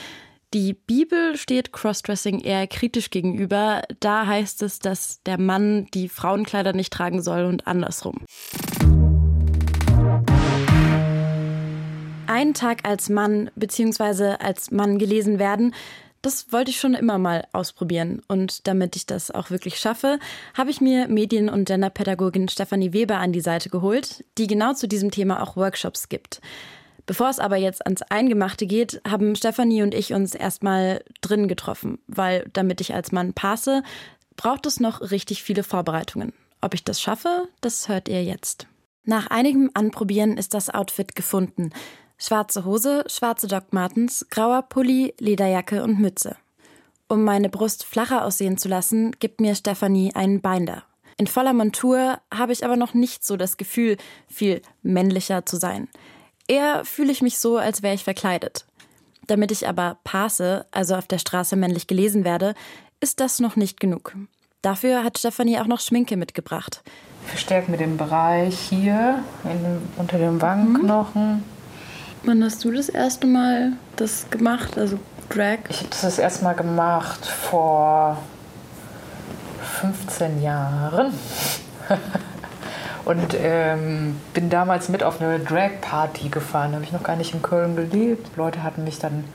Die 0.53 0.73
Bibel 0.73 1.35
steht 1.35 1.73
Crossdressing 1.73 2.39
eher 2.39 2.67
kritisch 2.67 3.09
gegenüber. 3.09 3.81
Da 3.99 4.27
heißt 4.27 4.61
es, 4.61 4.79
dass 4.79 5.21
der 5.23 5.39
Mann 5.39 5.87
die 5.93 6.09
Frauenkleider 6.09 6.73
nicht 6.73 6.93
tragen 6.93 7.21
soll 7.21 7.45
und 7.45 7.65
andersrum. 7.67 8.25
Einen 12.27 12.53
Tag 12.53 12.87
als 12.87 13.09
Mann 13.09 13.49
bzw. 13.55 14.35
als 14.39 14.71
Mann 14.71 14.97
gelesen 14.97 15.39
werden, 15.39 15.73
das 16.21 16.53
wollte 16.53 16.71
ich 16.71 16.79
schon 16.79 16.93
immer 16.93 17.17
mal 17.17 17.45
ausprobieren. 17.51 18.21
Und 18.27 18.67
damit 18.67 18.95
ich 18.95 19.05
das 19.05 19.29
auch 19.29 19.49
wirklich 19.49 19.77
schaffe, 19.77 20.19
habe 20.53 20.71
ich 20.71 20.79
mir 20.79 21.07
Medien- 21.07 21.49
und 21.49 21.65
Genderpädagogin 21.65 22.47
Stefanie 22.47 22.93
Weber 22.93 23.17
an 23.17 23.33
die 23.33 23.41
Seite 23.41 23.69
geholt, 23.69 24.23
die 24.37 24.47
genau 24.47 24.73
zu 24.73 24.87
diesem 24.87 25.11
Thema 25.11 25.43
auch 25.43 25.57
Workshops 25.57 26.07
gibt. 26.07 26.39
Bevor 27.05 27.29
es 27.29 27.39
aber 27.39 27.57
jetzt 27.57 27.85
ans 27.85 28.01
Eingemachte 28.03 28.65
geht, 28.65 29.01
haben 29.05 29.35
Stefanie 29.35 29.83
und 29.83 29.93
ich 29.93 30.13
uns 30.13 30.33
erstmal 30.33 31.03
drin 31.19 31.49
getroffen, 31.49 31.99
weil 32.07 32.49
damit 32.53 32.79
ich 32.79 32.93
als 32.93 33.11
Mann 33.11 33.33
passe, 33.33 33.83
braucht 34.37 34.65
es 34.65 34.79
noch 34.79 35.11
richtig 35.11 35.43
viele 35.43 35.63
Vorbereitungen. 35.63 36.31
Ob 36.61 36.73
ich 36.73 36.85
das 36.85 37.01
schaffe, 37.01 37.49
das 37.59 37.89
hört 37.89 38.07
ihr 38.07 38.23
jetzt. 38.23 38.67
Nach 39.03 39.27
einigem 39.27 39.69
Anprobieren 39.73 40.37
ist 40.37 40.53
das 40.53 40.69
Outfit 40.69 41.13
gefunden. 41.13 41.71
Schwarze 42.25 42.63
Hose, 42.63 43.03
schwarze 43.07 43.47
Doc 43.49 43.73
Martens, 43.73 44.25
grauer 44.29 44.61
Pulli, 44.61 45.13
Lederjacke 45.19 45.83
und 45.83 45.99
Mütze. 45.99 46.37
Um 47.09 47.25
meine 47.25 47.49
Brust 47.49 47.83
flacher 47.83 48.23
aussehen 48.23 48.57
zu 48.57 48.69
lassen, 48.69 49.11
gibt 49.19 49.41
mir 49.41 49.55
Stefanie 49.55 50.15
einen 50.15 50.39
Binder. 50.39 50.83
In 51.17 51.27
voller 51.27 51.51
Montur 51.51 52.19
habe 52.33 52.53
ich 52.53 52.63
aber 52.63 52.77
noch 52.77 52.93
nicht 52.93 53.25
so 53.25 53.35
das 53.35 53.57
Gefühl, 53.57 53.97
viel 54.29 54.61
männlicher 54.83 55.45
zu 55.45 55.57
sein. 55.57 55.89
Eher 56.47 56.85
fühle 56.85 57.11
ich 57.11 57.21
mich 57.21 57.39
so, 57.39 57.57
als 57.57 57.83
wäre 57.83 57.93
ich 57.93 58.05
verkleidet. 58.05 58.65
Damit 59.27 59.51
ich 59.51 59.67
aber 59.67 59.97
passe, 60.05 60.65
also 60.71 60.95
auf 60.95 61.07
der 61.07 61.19
Straße 61.19 61.57
männlich 61.57 61.87
gelesen 61.87 62.23
werde, 62.23 62.55
ist 63.01 63.19
das 63.19 63.41
noch 63.41 63.57
nicht 63.57 63.81
genug. 63.81 64.15
Dafür 64.61 65.03
hat 65.03 65.17
Stefanie 65.17 65.59
auch 65.59 65.67
noch 65.67 65.81
Schminke 65.81 66.15
mitgebracht. 66.15 66.83
Verstärkt 67.25 67.67
mit 67.67 67.81
dem 67.81 67.97
Bereich 67.97 68.57
hier, 68.57 69.25
in, 69.43 69.81
unter 69.97 70.17
dem 70.17 70.41
Wangenknochen. 70.41 71.33
Mhm. 71.33 71.52
Wann 72.25 72.41
hast 72.41 72.63
du 72.63 72.71
das 72.71 72.87
erste 72.87 73.27
Mal 73.27 73.73
das 73.97 74.29
gemacht, 74.29 74.77
also 74.77 74.97
Drag? 75.29 75.59
Ich 75.67 75.79
habe 75.79 75.89
das 75.89 76.01
das 76.01 76.19
erste 76.19 76.45
Mal 76.45 76.53
gemacht 76.53 77.25
vor 77.25 78.17
15 79.81 80.41
Jahren. 80.41 81.13
Und 83.05 83.35
ähm, 83.37 84.15
bin 84.33 84.49
damals 84.49 84.87
mit 84.87 85.03
auf 85.03 85.19
eine 85.19 85.37
Drag-Party 85.39 86.29
gefahren. 86.29 86.73
Habe 86.73 86.85
ich 86.85 86.93
noch 86.93 87.03
gar 87.03 87.17
nicht 87.17 87.33
in 87.33 87.41
Köln 87.41 87.75
gelebt. 87.75 88.37
Leute 88.37 88.63
hatten 88.63 88.85
mich 88.85 88.99
dann 88.99 89.25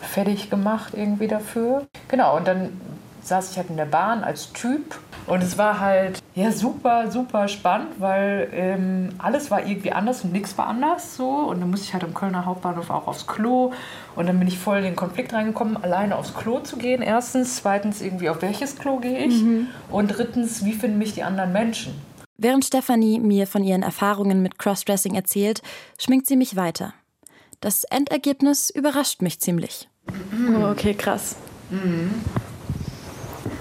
fertig 0.00 0.50
gemacht 0.50 0.94
irgendwie 0.96 1.28
dafür. 1.28 1.86
Genau, 2.08 2.36
und 2.36 2.48
dann 2.48 2.80
saß 3.22 3.52
ich 3.52 3.56
halt 3.56 3.70
in 3.70 3.76
der 3.76 3.84
Bahn 3.84 4.24
als 4.24 4.52
Typ 4.52 4.98
und 5.28 5.44
es 5.44 5.58
war 5.58 5.78
halt 5.78 6.20
ja 6.36 6.52
super, 6.52 7.10
super 7.10 7.48
spannend, 7.48 7.98
weil 7.98 8.48
ähm, 8.52 9.08
alles 9.18 9.50
war 9.50 9.66
irgendwie 9.66 9.90
anders 9.90 10.22
und 10.22 10.32
nichts 10.32 10.56
war 10.58 10.66
anders 10.66 11.16
so. 11.16 11.28
Und 11.28 11.60
dann 11.60 11.70
musste 11.70 11.86
ich 11.86 11.94
halt 11.94 12.04
am 12.04 12.12
Kölner 12.12 12.44
Hauptbahnhof 12.44 12.90
auch 12.90 13.08
aufs 13.08 13.26
Klo. 13.26 13.72
Und 14.14 14.26
dann 14.26 14.38
bin 14.38 14.46
ich 14.46 14.58
voll 14.58 14.78
in 14.78 14.84
den 14.84 14.96
Konflikt 14.96 15.32
reingekommen, 15.32 15.82
alleine 15.82 16.16
aufs 16.16 16.34
Klo 16.34 16.60
zu 16.60 16.76
gehen. 16.76 17.00
Erstens, 17.00 17.56
zweitens 17.56 18.02
irgendwie 18.02 18.28
auf 18.28 18.42
welches 18.42 18.76
Klo 18.76 18.98
gehe 18.98 19.18
ich? 19.18 19.42
Mhm. 19.42 19.68
Und 19.90 20.08
drittens, 20.08 20.64
wie 20.64 20.74
finden 20.74 20.98
mich 20.98 21.14
die 21.14 21.22
anderen 21.22 21.52
Menschen? 21.52 21.94
Während 22.36 22.66
Stefanie 22.66 23.18
mir 23.18 23.46
von 23.46 23.64
ihren 23.64 23.82
Erfahrungen 23.82 24.42
mit 24.42 24.58
Crossdressing 24.58 25.14
erzählt, 25.14 25.62
schminkt 25.98 26.26
sie 26.26 26.36
mich 26.36 26.54
weiter. 26.54 26.92
Das 27.60 27.84
Endergebnis 27.84 28.68
überrascht 28.68 29.22
mich 29.22 29.40
ziemlich. 29.40 29.88
Mhm. 30.30 30.62
Oh, 30.62 30.68
okay, 30.68 30.92
krass. 30.92 31.36
Mhm. 31.70 32.10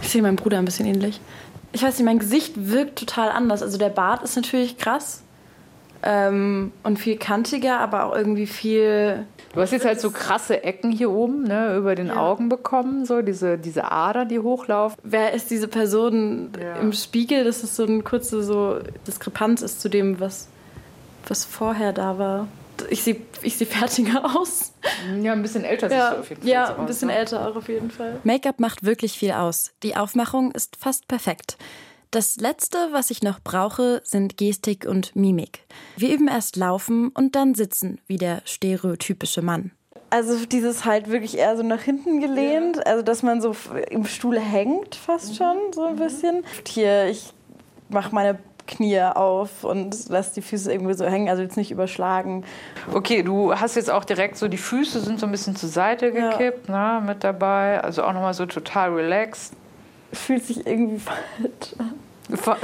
Ich 0.02 0.10
sehe 0.10 0.22
meinem 0.22 0.36
Bruder 0.36 0.60
ein 0.60 0.66
bisschen 0.66 0.86
ähnlich. 0.86 1.22
Ich 1.76 1.84
weiß 1.84 1.98
nicht, 1.98 2.06
mein 2.06 2.20
Gesicht 2.20 2.54
wirkt 2.56 2.98
total 2.98 3.30
anders. 3.30 3.62
Also 3.62 3.78
der 3.78 3.90
Bart 3.90 4.24
ist 4.24 4.38
natürlich 4.38 4.78
krass. 4.78 5.24
ähm, 6.04 6.72
und 6.84 7.00
viel 7.00 7.18
kantiger, 7.18 7.80
aber 7.80 8.06
auch 8.06 8.16
irgendwie 8.16 8.48
viel. 8.48 9.26
Du 9.54 9.60
hast 9.60 9.72
jetzt 9.72 9.86
halt 9.86 10.00
so 10.00 10.10
krasse 10.12 10.64
Ecken 10.64 10.90
hier 10.92 11.10
oben 11.12 11.44
ne, 11.44 11.76
über 11.76 11.96
den 11.96 12.08
ja. 12.08 12.16
Augen 12.16 12.48
bekommen, 12.48 13.06
so 13.06 13.22
diese, 13.22 13.58
diese 13.58 13.92
Ader, 13.92 14.24
die 14.24 14.40
hochlaufen. 14.40 14.98
Wer 15.04 15.34
ist 15.34 15.52
diese 15.52 15.68
Person 15.68 16.52
ja. 16.62 16.76
im 16.76 16.94
Spiegel? 16.94 17.44
Das 17.44 17.62
ist 17.62 17.76
so 17.76 17.86
eine 17.86 18.04
kurze 18.04 18.42
so 18.44 18.80
Diskrepanz 19.06 19.62
ist 19.62 19.82
zu 19.82 19.90
dem, 19.90 20.20
was, 20.22 20.48
was 21.28 21.44
vorher 21.44 21.92
da 21.92 22.18
war. 22.18 22.48
Ich 22.90 23.04
sehe 23.04 23.18
ich 23.42 23.58
seh 23.58 23.66
fertiger 23.66 24.24
aus. 24.40 24.74
Ja, 25.22 25.34
ein 25.34 25.42
bisschen 25.42 25.64
älter 25.64 25.90
ja, 25.90 26.00
siehst 26.00 26.14
du 26.14 26.20
auf 26.20 26.30
jeden 26.30 26.42
Fall. 26.42 26.50
Ja, 26.50 26.78
ein 26.78 26.86
bisschen 26.86 27.10
aus, 27.10 27.14
ne? 27.14 27.20
älter 27.20 27.48
auch 27.48 27.56
auf 27.56 27.68
jeden 27.68 27.92
Fall. 27.92 28.20
Make-up 28.24 28.60
macht 28.60 28.84
wirklich 28.84 29.18
viel 29.18 29.32
aus. 29.32 29.72
Die 29.84 29.96
Aufmachung 29.96 30.52
ist 30.52 30.76
fast 30.78 31.08
perfekt. 31.08 31.58
Das 32.12 32.38
Letzte, 32.38 32.78
was 32.92 33.12
ich 33.12 33.24
noch 33.24 33.42
brauche, 33.42 34.02
sind 34.06 34.38
Gestik 34.38 34.86
und 34.86 35.16
Mimik. 35.16 35.66
Wir 35.98 36.14
üben 36.14 36.30
erst 36.30 36.56
Laufen 36.56 37.10
und 37.10 37.36
dann 37.36 37.56
Sitzen, 37.56 38.00
wie 38.08 38.18
der 38.18 38.42
stereotypische 38.46 39.42
Mann. 39.42 39.72
Also 40.12 40.46
dieses 40.46 40.86
halt 40.86 41.10
wirklich 41.10 41.38
eher 41.38 41.58
so 41.58 41.64
nach 41.64 41.82
hinten 41.82 42.22
gelehnt, 42.22 42.78
ja. 42.78 42.84
also 42.84 43.02
dass 43.02 43.22
man 43.22 43.42
so 43.42 43.54
im 43.90 44.06
Stuhl 44.06 44.40
hängt 44.40 44.96
fast 44.96 45.32
mhm. 45.32 45.36
schon 45.36 45.58
so 45.74 45.84
ein 45.84 45.98
bisschen. 45.98 46.46
Hier, 46.66 47.08
ich 47.08 47.34
mache 47.90 48.16
meine 48.16 48.40
Knie 48.68 49.02
auf 49.02 49.64
und 49.64 50.10
lasse 50.10 50.36
die 50.36 50.42
Füße 50.42 50.72
irgendwie 50.72 50.94
so 50.94 51.06
hängen, 51.06 51.30
also 51.30 51.42
jetzt 51.42 51.58
nicht 51.58 51.72
überschlagen. 51.72 52.44
Okay, 52.94 53.24
du 53.24 53.54
hast 53.54 53.76
jetzt 53.76 53.92
auch 53.92 54.06
direkt 54.06 54.38
so, 54.38 54.48
die 54.48 54.58
Füße 54.58 55.00
sind 55.02 55.20
so 55.20 55.26
ein 55.26 55.32
bisschen 55.32 55.56
zur 55.56 55.70
Seite 55.70 56.12
gekippt, 56.12 56.70
ja. 56.70 57.00
ne, 57.00 57.06
mit 57.06 57.24
dabei, 57.24 57.82
also 57.82 58.04
auch 58.04 58.14
nochmal 58.14 58.34
so 58.34 58.46
total 58.46 58.94
relaxed. 58.94 59.54
Fühlt 60.14 60.46
sich 60.46 60.66
irgendwie 60.66 61.00
falsch 61.00 61.76
an. 61.78 61.94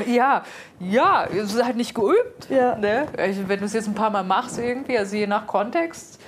Ja, 0.08 0.44
ja, 0.80 1.26
es 1.26 1.54
ist 1.54 1.64
halt 1.64 1.76
nicht 1.76 1.94
geübt. 1.94 2.50
Ja. 2.50 2.76
Ne? 2.76 3.08
Wenn 3.16 3.60
du 3.60 3.66
es 3.66 3.74
jetzt 3.74 3.88
ein 3.88 3.94
paar 3.94 4.10
Mal 4.10 4.24
machst 4.24 4.58
irgendwie, 4.58 4.98
also 4.98 5.16
je 5.16 5.28
nach 5.28 5.46
Kontext. 5.46 6.20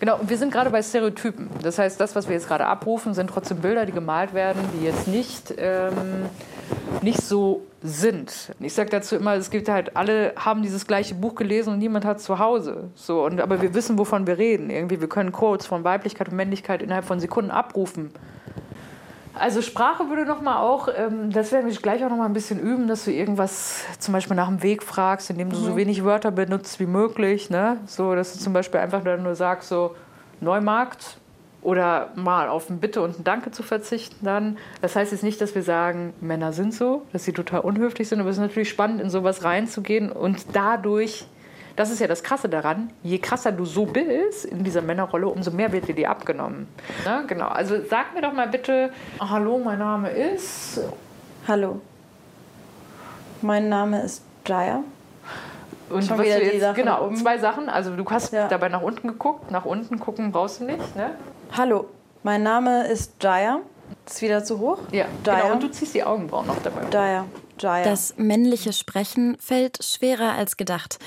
Genau, 0.00 0.18
und 0.18 0.28
wir 0.28 0.36
sind 0.36 0.52
gerade 0.52 0.70
bei 0.70 0.82
Stereotypen. 0.82 1.50
Das 1.62 1.78
heißt, 1.78 2.00
das, 2.00 2.16
was 2.16 2.26
wir 2.26 2.34
jetzt 2.34 2.48
gerade 2.48 2.66
abrufen, 2.66 3.14
sind 3.14 3.28
trotzdem 3.28 3.58
Bilder, 3.58 3.86
die 3.86 3.92
gemalt 3.92 4.34
werden, 4.34 4.62
die 4.74 4.84
jetzt 4.84 5.06
nicht, 5.06 5.54
ähm, 5.56 6.26
nicht 7.02 7.22
so 7.22 7.62
sind. 7.82 8.52
Ich 8.60 8.74
sage 8.74 8.90
dazu 8.90 9.16
immer, 9.16 9.34
es 9.34 9.50
gibt 9.50 9.68
halt, 9.68 9.96
alle 9.96 10.34
haben 10.36 10.62
dieses 10.62 10.86
gleiche 10.86 11.14
Buch 11.14 11.34
gelesen 11.34 11.72
und 11.72 11.78
niemand 11.78 12.04
hat 12.04 12.18
es 12.18 12.24
zu 12.24 12.38
Hause. 12.38 12.90
So, 12.94 13.24
und, 13.24 13.40
aber 13.40 13.62
wir 13.62 13.74
wissen, 13.74 13.98
wovon 13.98 14.26
wir 14.26 14.38
reden. 14.38 14.70
Irgendwie, 14.70 15.00
wir 15.00 15.08
können 15.08 15.32
Codes 15.32 15.66
von 15.66 15.82
Weiblichkeit 15.82 16.28
und 16.28 16.36
Männlichkeit 16.36 16.82
innerhalb 16.82 17.06
von 17.06 17.20
Sekunden 17.20 17.50
abrufen. 17.50 18.10
Also 19.32 19.62
Sprache 19.62 20.08
würde 20.10 20.26
noch 20.26 20.42
mal 20.42 20.60
auch, 20.60 20.88
ähm, 20.94 21.30
das 21.30 21.52
werden 21.52 21.70
wir 21.70 21.76
gleich 21.76 22.04
auch 22.04 22.10
noch 22.10 22.18
mal 22.18 22.26
ein 22.26 22.34
bisschen 22.34 22.60
üben, 22.60 22.88
dass 22.88 23.04
du 23.04 23.12
irgendwas 23.12 23.84
zum 23.98 24.12
Beispiel 24.12 24.36
nach 24.36 24.48
dem 24.48 24.62
Weg 24.62 24.82
fragst, 24.82 25.30
indem 25.30 25.50
du 25.50 25.56
mhm. 25.56 25.64
so 25.64 25.76
wenig 25.76 26.04
Wörter 26.04 26.30
benutzt 26.30 26.80
wie 26.80 26.86
möglich. 26.86 27.48
Ne? 27.48 27.78
So, 27.86 28.14
dass 28.14 28.34
du 28.34 28.38
zum 28.38 28.52
Beispiel 28.52 28.80
einfach 28.80 29.02
nur 29.04 29.34
sagst 29.34 29.68
so 29.68 29.94
Neumarkt 30.40 31.19
oder 31.62 32.10
mal 32.14 32.48
auf 32.48 32.70
ein 32.70 32.80
Bitte 32.80 33.02
und 33.02 33.18
ein 33.18 33.24
Danke 33.24 33.50
zu 33.50 33.62
verzichten 33.62 34.24
dann. 34.24 34.58
Das 34.80 34.96
heißt 34.96 35.12
jetzt 35.12 35.22
nicht, 35.22 35.40
dass 35.40 35.54
wir 35.54 35.62
sagen, 35.62 36.14
Männer 36.20 36.52
sind 36.52 36.74
so, 36.74 37.02
dass 37.12 37.24
sie 37.24 37.32
total 37.32 37.60
unhöflich 37.60 38.08
sind, 38.08 38.20
aber 38.20 38.30
es 38.30 38.36
ist 38.36 38.42
natürlich 38.42 38.70
spannend, 38.70 39.00
in 39.00 39.10
sowas 39.10 39.44
reinzugehen 39.44 40.10
und 40.10 40.46
dadurch 40.54 41.26
das 41.76 41.90
ist 41.90 42.00
ja 42.00 42.08
das 42.08 42.22
Krasse 42.22 42.50
daran, 42.50 42.90
je 43.02 43.18
krasser 43.18 43.52
du 43.52 43.64
so 43.64 43.86
bist 43.86 44.44
in 44.44 44.64
dieser 44.64 44.82
Männerrolle, 44.82 45.28
umso 45.28 45.50
mehr 45.50 45.72
wird 45.72 45.88
dir 45.88 45.94
die 45.94 46.06
abgenommen. 46.06 46.68
Ne? 47.06 47.24
Genau, 47.26 47.46
also 47.46 47.76
sag 47.88 48.12
mir 48.14 48.20
doch 48.20 48.34
mal 48.34 48.48
bitte, 48.48 48.90
hallo, 49.18 49.58
mein 49.58 49.78
Name 49.78 50.10
ist... 50.10 50.80
Hallo, 51.48 51.80
mein 53.40 53.70
Name 53.70 54.02
ist 54.02 54.22
Jaya. 54.46 54.82
Und 55.88 56.04
Schon 56.04 56.18
was 56.18 56.26
du 56.26 56.44
jetzt, 56.44 56.74
genau, 56.74 57.12
zwei 57.14 57.38
Sachen. 57.38 57.68
Also 57.68 57.96
du 57.96 58.04
hast 58.10 58.32
ja. 58.32 58.46
dabei 58.48 58.68
nach 58.68 58.82
unten 58.82 59.08
geguckt. 59.08 59.50
Nach 59.50 59.64
unten 59.64 59.98
gucken 59.98 60.30
brauchst 60.30 60.60
du 60.60 60.64
nicht. 60.64 60.96
Ne? 60.96 61.10
Hallo, 61.56 61.86
mein 62.22 62.44
Name 62.44 62.86
ist 62.86 63.14
Jaya. 63.20 63.58
Ist 64.06 64.22
wieder 64.22 64.44
zu 64.44 64.60
hoch? 64.60 64.78
Ja, 64.92 65.06
Jaya. 65.26 65.40
genau. 65.42 65.54
Und 65.54 65.62
du 65.64 65.70
ziehst 65.70 65.94
die 65.94 66.04
Augenbrauen 66.04 66.46
noch 66.46 66.62
dabei. 66.62 66.82
Jaya. 66.92 67.24
Jaya. 67.58 67.84
Das 67.84 68.14
männliche 68.16 68.72
Sprechen 68.72 69.36
fällt 69.40 69.82
schwerer 69.82 70.34
als 70.34 70.56
gedacht. 70.56 71.00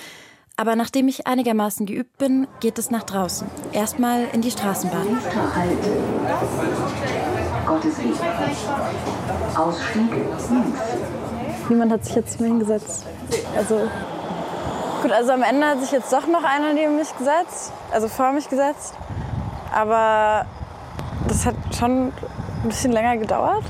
Aber 0.58 0.76
nachdem 0.76 1.08
ich 1.08 1.28
einigermaßen 1.28 1.86
geübt 1.86 2.18
bin, 2.18 2.48
geht 2.60 2.78
es 2.78 2.92
nach 2.92 3.04
draußen. 3.04 3.48
Erstmal 3.72 4.26
in 4.34 4.42
die 4.42 4.52
Straßenbahn. 4.52 5.18
Ausstieg 9.56 9.96
links. 9.96 10.50
Niemand 11.70 11.92
hat 11.94 12.04
sich 12.06 12.16
jetzt 12.16 12.34
zu 12.38 12.44
mir 12.44 12.50
hingesetzt. 12.50 13.06
Also 13.56 13.90
gut, 15.02 15.12
also 15.12 15.32
am 15.32 15.42
Ende 15.42 15.66
hat 15.66 15.80
sich 15.80 15.92
jetzt 15.92 16.12
doch 16.12 16.28
noch 16.28 16.44
einer 16.44 16.74
neben 16.74 16.98
mich 16.98 17.18
gesetzt, 17.18 17.72
also 17.92 18.10
vor 18.10 18.34
mich 18.34 18.50
gesetzt. 18.50 18.94
Aber 19.74 20.46
das 21.28 21.46
hat 21.46 21.56
schon 21.78 22.08
ein 22.08 22.14
bisschen 22.68 22.92
länger 22.92 23.18
gedauert. 23.18 23.64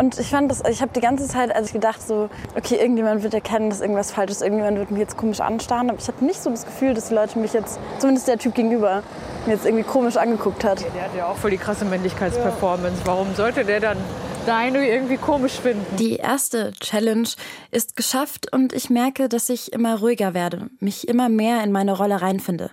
Und 0.00 0.18
ich 0.18 0.28
fand 0.28 0.50
das, 0.50 0.62
ich 0.66 0.80
habe 0.80 0.92
die 0.94 1.00
ganze 1.02 1.28
Zeit, 1.28 1.54
als 1.54 1.66
ich 1.66 1.72
gedacht 1.74 2.00
so, 2.00 2.30
okay, 2.56 2.76
irgendjemand 2.76 3.22
wird 3.22 3.34
erkennen, 3.34 3.68
dass 3.68 3.82
irgendwas 3.82 4.10
falsch 4.10 4.30
ist, 4.30 4.40
irgendjemand 4.40 4.78
wird 4.78 4.90
mich 4.90 5.00
jetzt 5.00 5.18
komisch 5.18 5.40
anstarren. 5.40 5.90
Aber 5.90 5.98
ich 5.98 6.08
hatte 6.08 6.24
nicht 6.24 6.42
so 6.42 6.48
das 6.48 6.64
Gefühl, 6.64 6.94
dass 6.94 7.08
die 7.08 7.14
Leute 7.14 7.38
mich 7.38 7.52
jetzt, 7.52 7.78
zumindest 7.98 8.26
der 8.26 8.38
Typ 8.38 8.54
gegenüber, 8.54 9.02
mir 9.44 9.52
jetzt 9.52 9.66
irgendwie 9.66 9.84
komisch 9.84 10.16
angeguckt 10.16 10.64
hat. 10.64 10.80
Ja, 10.80 10.86
der 10.94 11.02
hat 11.02 11.14
ja 11.14 11.26
auch 11.26 11.36
voll 11.36 11.50
die 11.50 11.58
krasse 11.58 11.84
Männlichkeitsperformance. 11.84 13.00
Ja. 13.00 13.06
Warum 13.08 13.34
sollte 13.34 13.62
der 13.66 13.80
dann 13.80 13.98
deine 14.46 14.88
irgendwie 14.88 15.18
komisch 15.18 15.60
finden? 15.60 15.84
Die 15.96 16.16
erste 16.16 16.72
Challenge 16.80 17.28
ist 17.70 17.94
geschafft 17.94 18.50
und 18.54 18.72
ich 18.72 18.88
merke, 18.88 19.28
dass 19.28 19.50
ich 19.50 19.70
immer 19.74 19.98
ruhiger 19.98 20.32
werde, 20.32 20.70
mich 20.80 21.08
immer 21.08 21.28
mehr 21.28 21.62
in 21.62 21.72
meine 21.72 21.92
Rolle 21.94 22.22
reinfinde. 22.22 22.70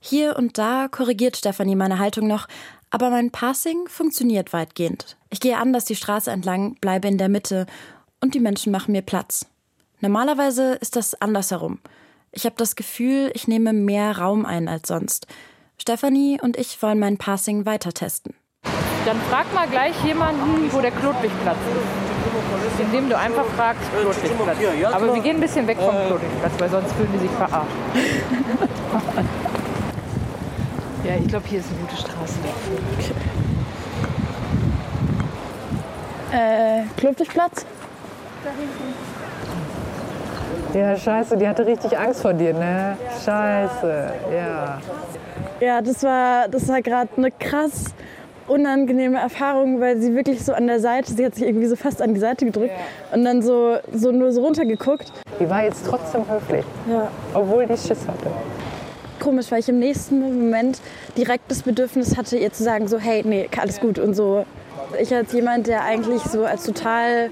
Hier 0.00 0.36
und 0.36 0.56
da 0.56 0.88
korrigiert 0.88 1.36
Stefanie 1.36 1.76
meine 1.76 1.98
Haltung 1.98 2.26
noch, 2.26 2.48
aber 2.88 3.10
mein 3.10 3.30
Passing 3.30 3.86
funktioniert 3.86 4.52
weitgehend. 4.52 5.16
Ich 5.28 5.40
gehe 5.40 5.58
anders 5.58 5.84
die 5.84 5.94
Straße 5.94 6.30
entlang, 6.30 6.74
bleibe 6.80 7.06
in 7.06 7.18
der 7.18 7.28
Mitte 7.28 7.66
und 8.20 8.34
die 8.34 8.40
Menschen 8.40 8.72
machen 8.72 8.92
mir 8.92 9.02
Platz. 9.02 9.46
Normalerweise 10.00 10.72
ist 10.74 10.96
das 10.96 11.20
andersherum. 11.20 11.78
Ich 12.32 12.46
habe 12.46 12.56
das 12.56 12.76
Gefühl, 12.76 13.30
ich 13.34 13.46
nehme 13.46 13.74
mehr 13.74 14.18
Raum 14.18 14.46
ein 14.46 14.68
als 14.68 14.88
sonst. 14.88 15.26
Stefanie 15.78 16.40
und 16.40 16.56
ich 16.56 16.82
wollen 16.82 16.98
mein 16.98 17.18
Passing 17.18 17.66
weiter 17.66 17.92
testen. 17.92 18.34
Dann 19.04 19.20
frag 19.28 19.52
mal 19.54 19.68
gleich 19.68 19.94
jemanden, 20.04 20.72
wo 20.72 20.80
der 20.80 20.92
Klotwigplatz 20.92 21.56
ist. 21.56 22.80
Indem 22.80 23.10
du 23.10 23.18
einfach 23.18 23.44
fragst, 23.56 23.82
Klotwigplatz. 24.00 24.58
Aber 24.92 25.14
wir 25.14 25.22
gehen 25.22 25.36
ein 25.36 25.40
bisschen 25.40 25.66
weg 25.66 25.76
vom 25.78 25.94
Klotwigplatz, 26.06 26.52
weil 26.58 26.70
sonst 26.70 26.92
fühlen 26.92 27.10
die 27.14 27.18
sich 27.18 27.30
verarscht. 27.30 27.70
ja, 31.04 31.16
ich 31.16 31.28
glaube, 31.28 31.46
hier 31.46 31.60
ist 31.60 31.68
eine 31.70 31.80
gute 31.80 31.96
Straße. 31.96 32.34
Okay. 32.98 33.12
Äh, 36.32 36.82
Klopfigplatz? 36.96 37.66
Ja, 40.74 40.96
scheiße, 40.96 41.36
die 41.36 41.48
hatte 41.48 41.66
richtig 41.66 41.98
Angst 41.98 42.22
vor 42.22 42.32
dir, 42.32 42.54
ne? 42.54 42.96
Scheiße, 43.24 44.12
ja. 44.32 44.80
Ja, 45.60 45.82
das 45.82 46.02
war, 46.02 46.48
das 46.48 46.68
war 46.68 46.80
gerade 46.80 47.10
eine 47.16 47.30
krass 47.32 47.86
unangenehme 48.46 49.18
Erfahrung, 49.18 49.80
weil 49.80 50.00
sie 50.00 50.14
wirklich 50.14 50.44
so 50.44 50.52
an 50.52 50.66
der 50.66 50.80
Seite, 50.80 51.12
sie 51.12 51.24
hat 51.24 51.34
sich 51.34 51.44
irgendwie 51.44 51.66
so 51.66 51.76
fast 51.76 52.00
an 52.02 52.14
die 52.14 52.20
Seite 52.20 52.44
gedrückt 52.44 52.72
ja. 52.72 53.16
und 53.16 53.24
dann 53.24 53.42
so, 53.42 53.76
so 53.92 54.10
nur 54.10 54.32
so 54.32 54.42
runtergeguckt. 54.42 55.12
Die 55.38 55.48
war 55.48 55.64
jetzt 55.64 55.86
trotzdem 55.86 56.22
höflich, 56.28 56.64
ja. 56.88 57.08
obwohl 57.34 57.66
die 57.66 57.76
Schiss 57.76 58.06
hatte. 58.06 58.30
Komisch, 59.20 59.50
weil 59.50 59.60
ich 59.60 59.68
im 59.68 59.78
nächsten 59.78 60.18
Moment 60.18 60.80
direkt 61.16 61.48
das 61.48 61.62
Bedürfnis 61.62 62.16
hatte, 62.16 62.36
ihr 62.36 62.52
zu 62.52 62.64
sagen, 62.64 62.88
so 62.88 62.98
hey, 62.98 63.22
nee, 63.24 63.48
alles 63.56 63.78
gut 63.78 63.98
und 63.98 64.14
so 64.14 64.44
ich 64.98 65.14
als 65.14 65.32
jemand, 65.32 65.66
der 65.66 65.84
eigentlich 65.84 66.22
so 66.22 66.44
als 66.44 66.64
total 66.64 67.30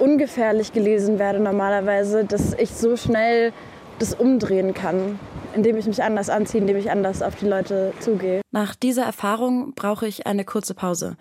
ungefährlich 0.00 0.72
gelesen 0.72 1.18
werde 1.18 1.40
normalerweise, 1.40 2.24
dass 2.24 2.54
ich 2.54 2.70
so 2.70 2.96
schnell 2.96 3.52
das 3.98 4.14
umdrehen 4.14 4.74
kann, 4.74 5.18
indem 5.54 5.76
ich 5.76 5.86
mich 5.86 6.02
anders 6.02 6.30
anziehe, 6.30 6.60
indem 6.60 6.76
ich 6.76 6.90
anders 6.90 7.22
auf 7.22 7.34
die 7.36 7.46
Leute 7.46 7.92
zugehe. 8.00 8.40
Nach 8.52 8.74
dieser 8.74 9.04
Erfahrung 9.04 9.72
brauche 9.74 10.06
ich 10.06 10.26
eine 10.26 10.44
kurze 10.44 10.74
Pause. 10.74 11.16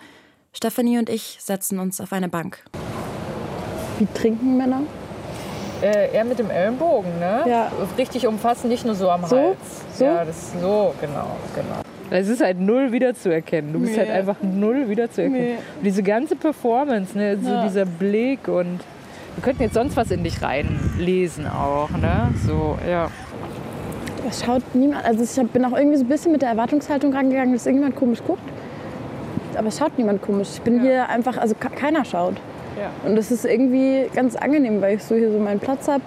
Stephanie 0.53 0.97
und 0.97 1.09
ich 1.09 1.37
setzen 1.39 1.79
uns 1.79 1.99
auf 2.01 2.13
eine 2.13 2.29
Bank. 2.29 2.63
Wie 3.99 4.07
trinken 4.13 4.57
Männer? 4.57 4.81
Äh, 5.81 6.15
eher 6.15 6.25
mit 6.25 6.39
dem 6.39 6.49
Ellenbogen, 6.49 7.19
ne? 7.19 7.43
Ja. 7.45 7.71
Richtig 7.97 8.25
umfassen, 8.25 8.67
nicht 8.69 8.85
nur 8.85 8.95
so 8.95 9.09
am 9.09 9.25
so? 9.25 9.37
Hals. 9.37 9.57
So? 9.93 10.05
Ja, 10.05 10.25
das 10.25 10.37
ist 10.37 10.61
so, 10.61 10.93
genau, 10.99 11.27
genau. 11.55 11.81
Es 12.09 12.29
ist 12.29 12.41
halt 12.41 12.59
null 12.59 12.91
wiederzuerkennen. 12.91 13.73
Du 13.73 13.79
bist 13.79 13.93
nee. 13.93 13.99
halt 13.99 14.09
einfach 14.09 14.37
null 14.41 14.87
wiederzuerkennen. 14.89 15.41
Nee. 15.41 15.55
Und 15.77 15.85
diese 15.85 16.03
ganze 16.03 16.35
Performance, 16.35 17.17
ne, 17.17 17.37
so 17.41 17.49
ja. 17.49 17.63
dieser 17.63 17.85
Blick 17.85 18.47
und 18.47 18.79
wir 19.35 19.43
könnten 19.43 19.63
jetzt 19.63 19.75
sonst 19.75 19.95
was 19.95 20.09
in 20.09 20.23
dich 20.23 20.41
reinlesen 20.41 21.47
auch, 21.47 21.91
ne? 21.91 22.33
So, 22.45 22.77
ja. 22.89 23.09
Es 24.27 24.43
schaut 24.43 24.63
niemand, 24.73 25.05
also 25.05 25.23
ich 25.23 25.49
bin 25.49 25.63
auch 25.63 25.77
irgendwie 25.77 25.97
so 25.97 26.03
ein 26.03 26.07
bisschen 26.07 26.31
mit 26.31 26.41
der 26.41 26.49
Erwartungshaltung 26.49 27.13
rangegangen, 27.13 27.53
dass 27.53 27.67
irgendjemand 27.67 27.95
komisch 27.95 28.23
guckt. 28.25 28.41
Aber 29.55 29.67
es 29.67 29.77
schaut 29.77 29.97
niemand 29.97 30.21
komisch. 30.21 30.49
Ich 30.53 30.61
bin 30.61 30.77
ja. 30.77 30.81
hier 30.81 31.09
einfach, 31.09 31.37
also 31.37 31.55
keiner 31.55 32.03
schaut. 32.03 32.35
Ja. 32.79 32.91
Und 33.07 33.15
das 33.15 33.31
ist 33.31 33.45
irgendwie 33.45 34.07
ganz 34.13 34.35
angenehm, 34.35 34.81
weil 34.81 34.95
ich 34.95 35.03
so 35.03 35.15
hier 35.15 35.31
so 35.31 35.39
meinen 35.39 35.59
Platz 35.59 35.87
habe. 35.87 36.03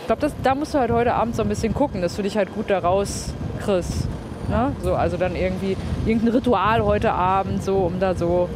Ich 0.00 0.06
glaube, 0.06 0.30
da 0.42 0.54
musst 0.54 0.74
du 0.74 0.78
halt 0.78 0.90
heute 0.90 1.14
Abend 1.14 1.34
so 1.34 1.42
ein 1.42 1.48
bisschen 1.48 1.74
gucken, 1.74 2.02
dass 2.02 2.16
du 2.16 2.22
dich 2.22 2.36
halt 2.36 2.54
gut 2.54 2.68
da 2.68 2.78
rauskriegst. 2.78 4.08
Ne? 4.48 4.72
So, 4.82 4.94
also 4.94 5.16
dann 5.16 5.36
irgendwie 5.36 5.76
irgendein 6.04 6.34
Ritual 6.34 6.84
heute 6.84 7.12
Abend, 7.12 7.64
so 7.64 7.78
um 7.78 7.98
da 8.00 8.14
so 8.14 8.48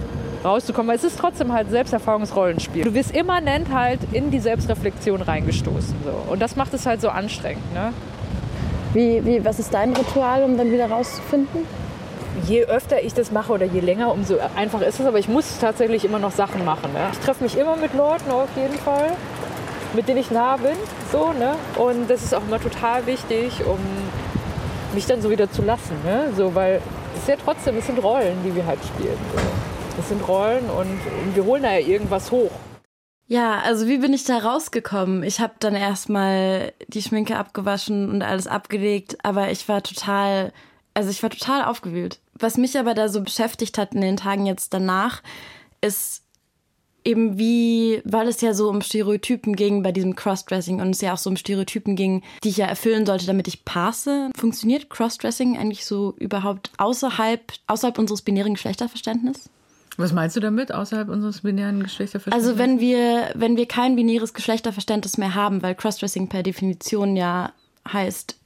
rauszukommen. 0.45 0.89
Weil 0.89 0.97
es 0.97 1.05
ist 1.05 1.19
trotzdem 1.19 1.53
halt 1.53 1.71
Selbsterfahrungsrollenspiel. 1.71 2.85
Du 2.85 2.95
wirst 2.95 3.17
immanent 3.17 3.73
halt 3.73 4.01
in 4.13 4.31
die 4.31 4.41
Selbstreflexion 4.41 5.23
reingestoßen. 5.23 5.95
So. 6.05 6.33
Und 6.33 6.41
das 6.43 6.57
macht 6.57 6.75
es 6.75 6.87
halt 6.87 7.01
so 7.01 7.09
anstrengend. 7.09 7.73
Ne? 7.73 7.93
Wie, 8.93 9.25
wie, 9.25 9.45
was 9.45 9.59
ist 9.59 9.73
dein 9.73 9.95
Ritual, 9.95 10.43
um 10.43 10.57
dann 10.57 10.71
wieder 10.71 10.91
rauszufinden? 10.91 11.63
Je 12.47 12.65
öfter 12.65 13.03
ich 13.03 13.15
das 13.15 13.31
mache 13.31 13.53
oder 13.53 13.67
je 13.67 13.81
länger, 13.81 14.13
umso 14.13 14.37
einfacher 14.57 14.87
ist 14.87 15.01
es. 15.01 15.07
Aber 15.07 15.19
ich 15.19 15.29
muss 15.29 15.59
tatsächlich 15.59 16.05
immer 16.05 16.19
noch 16.19 16.33
Sachen 16.33 16.65
machen. 16.65 16.93
Ne? 16.93 17.09
Ich 17.13 17.19
treffe 17.19 17.45
mich 17.45 17.57
immer 17.57 17.77
mit 17.77 17.95
Leuten 17.95 18.31
auf 18.31 18.49
jeden 18.57 18.79
Fall, 18.79 19.13
mit 19.95 20.09
denen 20.09 20.19
ich 20.19 20.31
nah 20.31 20.57
bin. 20.57 20.77
So, 21.11 21.33
ne? 21.33 21.55
Und 21.77 22.09
das 22.09 22.23
ist 22.23 22.35
auch 22.35 22.43
immer 22.43 22.61
total 22.61 23.07
wichtig, 23.07 23.65
um 23.67 23.79
mich 24.95 25.07
dann 25.07 25.21
so 25.21 25.31
wieder 25.31 25.51
zu 25.51 25.63
lassen. 25.63 25.97
Ne? 26.05 26.33
So, 26.37 26.55
weil 26.55 26.81
es 27.15 27.23
ist 27.23 27.29
ja 27.29 27.37
trotzdem, 27.43 27.77
es 27.77 27.87
sind 27.87 28.03
Rollen, 28.03 28.37
die 28.45 28.55
wir 28.55 28.67
halt 28.67 28.81
spielen. 28.85 29.19
So. 29.35 29.41
Es 30.01 30.09
sind 30.09 30.27
Rollen 30.29 30.71
und 30.71 31.01
wir 31.35 31.45
holen 31.45 31.63
da 31.63 31.73
ja 31.73 31.87
irgendwas 31.87 32.31
hoch. 32.31 32.51
Ja, 33.31 33.61
also 33.61 33.87
wie 33.89 33.99
bin 33.99 34.15
ich 34.15 34.25
da 34.25 34.39
rausgekommen? 34.39 35.23
Ich 35.23 35.41
habe 35.41 35.53
dann 35.59 35.75
erstmal 35.75 36.73
die 36.87 37.03
Schminke 37.03 37.37
abgewaschen 37.37 38.09
und 38.09 38.23
alles 38.23 38.47
abgelegt, 38.47 39.19
aber 39.23 39.51
ich 39.51 39.69
war 39.69 39.83
total, 39.83 40.53
also 40.95 41.11
ich 41.11 41.23
war 41.23 41.29
total 41.29 41.65
aufgewühlt. 41.65 42.21
Was 42.39 42.57
mich 42.57 42.79
aber 42.79 42.95
da 42.95 43.09
so 43.09 43.23
beschäftigt 43.23 43.79
hat 43.79 43.95
in 43.95 44.01
den 44.01 44.17
Tagen 44.17 44.47
jetzt 44.47 44.73
danach, 44.75 45.23
ist 45.81 46.23
eben 47.05 47.39
wie, 47.39 48.03
weil 48.05 48.29
es 48.29 48.41
ja 48.41 48.53
so 48.53 48.69
um 48.69 48.83
Stereotypen 48.83 49.57
ging 49.57 49.83
bei 49.83 49.93
diesem 49.93 50.15
Crossdressing 50.15 50.81
und 50.81 50.91
es 50.91 51.01
ja 51.01 51.15
auch 51.15 51.19
so 51.19 51.31
um 51.31 51.37
Stereotypen 51.37 51.97
ging, 51.97 52.23
die 52.45 52.51
ich 52.51 52.59
ja 52.59 52.67
erfüllen 52.67 53.07
sollte, 53.07 53.27
damit 53.27 53.49
ich 53.49 53.65
passe. 53.65 54.31
Funktioniert 54.37 54.91
Crossdressing 54.91 55.57
eigentlich 55.57 55.87
so 55.87 56.15
überhaupt 56.19 56.71
außerhalb, 56.77 57.53
außerhalb 57.67 57.99
unseres 57.99 58.23
binären 58.23 58.55
Geschlechterverständnisses? 58.55 59.49
Was 59.97 60.13
meinst 60.13 60.37
du 60.37 60.41
damit, 60.41 60.71
außerhalb 60.71 61.09
unseres 61.09 61.41
binären 61.41 61.83
Geschlechterverständnisses? 61.83 62.51
Also 62.51 62.59
wenn 62.59 62.79
wir, 62.79 63.33
wenn 63.35 63.57
wir 63.57 63.67
kein 63.67 63.97
binäres 63.97 64.35
Geschlechterverständnis 64.35 65.19
mehr 65.19 65.35
haben, 65.35 65.63
weil 65.63 65.75
Crossdressing 65.75 66.29
per 66.29 66.43
Definition 66.43 67.17
ja 67.17 67.53
heißt, 67.91 68.37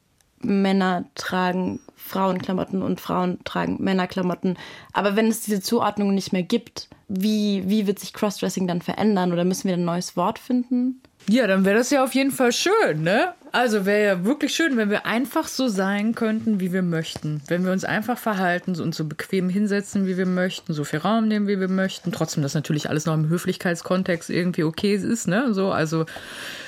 Männer 0.41 1.05
tragen 1.15 1.81
Frauenklamotten 2.13 2.83
und 2.83 3.01
Frauen 3.01 3.39
tragen 3.45 3.79
Männerklamotten. 3.81 4.59
Aber 4.93 5.17
wenn 5.17 5.29
es 5.29 5.41
diese 5.41 5.61
Zuordnung 5.61 6.15
nicht 6.15 6.33
mehr 6.33 6.43
gibt, 6.43 6.89
wie, 7.09 7.65
wie 7.67 7.87
wird 7.87 7.99
sich 7.99 8.13
Crossdressing 8.13 8.67
dann 8.67 8.83
verändern 8.83 9.33
oder 9.33 9.45
müssen 9.45 9.69
wir 9.69 9.75
ein 9.75 9.85
neues 9.85 10.17
Wort 10.17 10.39
finden? 10.39 11.01
Ja, 11.29 11.47
dann 11.47 11.65
wäre 11.65 11.79
das 11.79 11.91
ja 11.91 12.03
auf 12.03 12.15
jeden 12.15 12.33
Fall 12.33 12.53
schön, 12.53 13.03
ne? 13.03 13.33
Also 13.53 13.85
wäre 13.87 14.05
ja 14.05 14.25
wirklich 14.25 14.55
schön, 14.55 14.77
wenn 14.77 14.91
wir 14.91 15.07
einfach 15.07 15.47
so 15.47 15.69
sein 15.69 16.15
könnten, 16.15 16.59
wie 16.59 16.73
wir 16.73 16.83
möchten. 16.83 17.43
Wenn 17.47 17.65
wir 17.65 17.71
uns 17.71 17.85
einfach 17.85 18.19
verhalten 18.19 18.81
und 18.81 18.95
so 18.95 19.05
bequem 19.05 19.49
hinsetzen, 19.49 20.07
wie 20.07 20.17
wir 20.17 20.27
möchten, 20.27 20.73
so 20.73 20.85
viel 20.85 20.99
Raum 20.99 21.29
nehmen, 21.29 21.47
wie 21.47 21.61
wir 21.61 21.69
möchten. 21.69 22.13
Trotzdem, 22.13 22.43
dass 22.43 22.55
natürlich 22.55 22.89
alles 22.89 23.07
noch 23.07 23.15
im 23.15 23.29
Höflichkeitskontext 23.29 24.31
irgendwie 24.31 24.65
okay 24.65 24.95
ist, 24.95 25.29
ne? 25.29 25.55
So, 25.55 25.71
also 25.71 26.07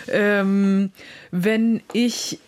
ähm, 0.08 0.92
wenn 1.30 1.82
ich 1.92 2.38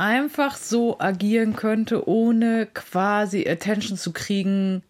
einfach 0.00 0.56
so 0.56 0.98
agieren 0.98 1.54
könnte, 1.54 2.08
ohne 2.08 2.66
quasi 2.72 3.46
Attention 3.46 3.98
zu 3.98 4.12
kriegen, 4.12 4.82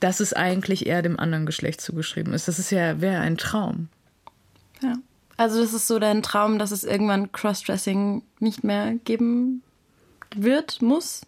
dass 0.00 0.18
es 0.18 0.32
eigentlich 0.32 0.86
eher 0.86 1.02
dem 1.02 1.18
anderen 1.18 1.46
Geschlecht 1.46 1.80
zugeschrieben 1.80 2.34
ist. 2.34 2.48
Das 2.48 2.58
ist 2.58 2.70
ja, 2.72 3.00
wäre 3.00 3.20
ein 3.20 3.38
Traum. 3.38 3.88
Ja. 4.82 4.94
Also 5.36 5.60
das 5.60 5.72
ist 5.72 5.86
so 5.86 6.00
dein 6.00 6.22
Traum, 6.22 6.58
dass 6.58 6.72
es 6.72 6.82
irgendwann 6.82 7.30
Crossdressing 7.30 8.22
nicht 8.40 8.64
mehr 8.64 8.94
geben 9.04 9.62
wird, 10.34 10.82
muss? 10.82 11.22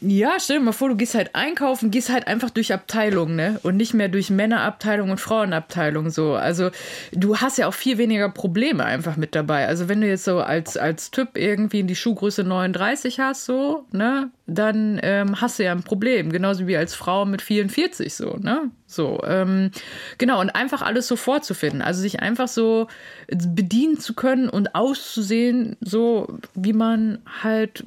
Ja, 0.00 0.38
stell 0.40 0.58
dir 0.58 0.64
mal 0.64 0.72
vor, 0.72 0.88
du 0.88 0.96
gehst 0.96 1.14
halt 1.14 1.34
einkaufen, 1.34 1.90
gehst 1.90 2.08
halt 2.08 2.26
einfach 2.28 2.48
durch 2.48 2.72
Abteilungen, 2.72 3.36
ne? 3.36 3.60
Und 3.62 3.76
nicht 3.76 3.92
mehr 3.92 4.08
durch 4.08 4.30
Männerabteilung 4.30 5.10
und 5.10 5.20
Frauenabteilung 5.20 6.08
so. 6.08 6.34
Also 6.34 6.70
du 7.12 7.36
hast 7.36 7.58
ja 7.58 7.66
auch 7.66 7.74
viel 7.74 7.98
weniger 7.98 8.30
Probleme 8.30 8.86
einfach 8.86 9.18
mit 9.18 9.34
dabei. 9.34 9.66
Also 9.66 9.88
wenn 9.88 10.00
du 10.00 10.08
jetzt 10.08 10.24
so 10.24 10.40
als, 10.40 10.78
als 10.78 11.10
Typ 11.10 11.36
irgendwie 11.36 11.80
in 11.80 11.88
die 11.88 11.96
Schuhgröße 11.96 12.42
39 12.44 13.20
hast, 13.20 13.44
so, 13.44 13.84
ne, 13.92 14.30
dann 14.46 15.00
ähm, 15.02 15.40
hast 15.40 15.58
du 15.58 15.64
ja 15.64 15.72
ein 15.72 15.82
Problem. 15.82 16.30
Genauso 16.30 16.66
wie 16.66 16.76
als 16.76 16.94
Frau 16.94 17.24
mit 17.24 17.42
44 17.42 18.14
so, 18.14 18.36
ne? 18.36 18.70
So, 18.86 19.20
ähm, 19.26 19.70
genau, 20.18 20.40
und 20.40 20.50
einfach 20.50 20.82
alles 20.82 21.08
so 21.08 21.16
vorzufinden. 21.16 21.82
Also 21.82 22.00
sich 22.00 22.20
einfach 22.20 22.48
so 22.48 22.86
bedienen 23.28 23.98
zu 23.98 24.14
können 24.14 24.48
und 24.48 24.74
auszusehen, 24.74 25.76
so 25.80 26.38
wie 26.54 26.72
man 26.72 27.18
halt 27.42 27.84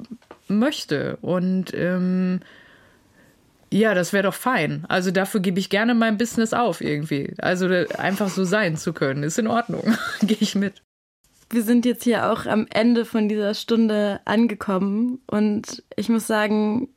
möchte. 0.48 1.16
Und 1.22 1.72
ähm, 1.72 2.40
ja, 3.72 3.94
das 3.94 4.12
wäre 4.12 4.24
doch 4.24 4.34
fein. 4.34 4.84
Also 4.88 5.10
dafür 5.12 5.40
gebe 5.40 5.58
ich 5.58 5.70
gerne 5.70 5.94
mein 5.94 6.18
Business 6.18 6.52
auf 6.52 6.82
irgendwie. 6.82 7.32
Also 7.38 7.68
einfach 7.96 8.28
so 8.28 8.44
sein 8.44 8.76
zu 8.76 8.92
können, 8.92 9.22
ist 9.22 9.38
in 9.38 9.46
Ordnung. 9.46 9.96
Gehe 10.20 10.36
ich 10.40 10.54
mit. 10.54 10.82
Wir 11.50 11.62
sind 11.62 11.84
jetzt 11.84 12.04
hier 12.04 12.30
auch 12.30 12.46
am 12.46 12.66
Ende 12.70 13.04
von 13.04 13.28
dieser 13.28 13.54
Stunde 13.54 14.20
angekommen. 14.24 15.20
Und 15.26 15.82
ich 15.96 16.08
muss 16.08 16.28
sagen, 16.28 16.88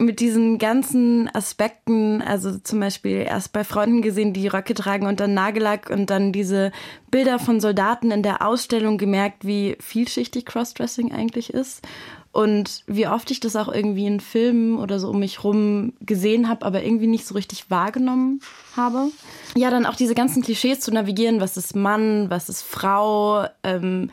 mit 0.00 0.18
diesen 0.18 0.58
ganzen 0.58 1.32
Aspekten, 1.32 2.22
also 2.22 2.58
zum 2.58 2.80
Beispiel 2.80 3.18
erst 3.18 3.52
bei 3.52 3.64
Freunden 3.64 4.02
gesehen, 4.02 4.32
die 4.32 4.48
Röcke 4.48 4.74
tragen 4.74 5.06
und 5.06 5.20
dann 5.20 5.34
Nagellack 5.34 5.90
und 5.90 6.08
dann 6.08 6.32
diese 6.32 6.72
Bilder 7.10 7.38
von 7.38 7.60
Soldaten 7.60 8.10
in 8.10 8.22
der 8.22 8.44
Ausstellung 8.44 8.98
gemerkt, 8.98 9.44
wie 9.44 9.76
vielschichtig 9.78 10.46
Crossdressing 10.46 11.12
eigentlich 11.12 11.52
ist 11.52 11.86
und 12.32 12.84
wie 12.86 13.08
oft 13.08 13.30
ich 13.30 13.40
das 13.40 13.56
auch 13.56 13.68
irgendwie 13.68 14.06
in 14.06 14.20
Filmen 14.20 14.78
oder 14.78 15.00
so 15.00 15.10
um 15.10 15.18
mich 15.18 15.42
rum 15.42 15.94
gesehen 16.00 16.48
habe, 16.48 16.64
aber 16.64 16.84
irgendwie 16.84 17.08
nicht 17.08 17.26
so 17.26 17.34
richtig 17.34 17.70
wahrgenommen 17.70 18.40
habe. 18.76 19.10
Ja, 19.56 19.70
dann 19.70 19.84
auch 19.84 19.96
diese 19.96 20.14
ganzen 20.14 20.42
Klischees 20.42 20.80
zu 20.80 20.92
navigieren, 20.92 21.40
was 21.40 21.56
ist 21.56 21.74
Mann, 21.74 22.30
was 22.30 22.48
ist 22.48 22.62
Frau, 22.62 23.46
ähm, 23.64 24.10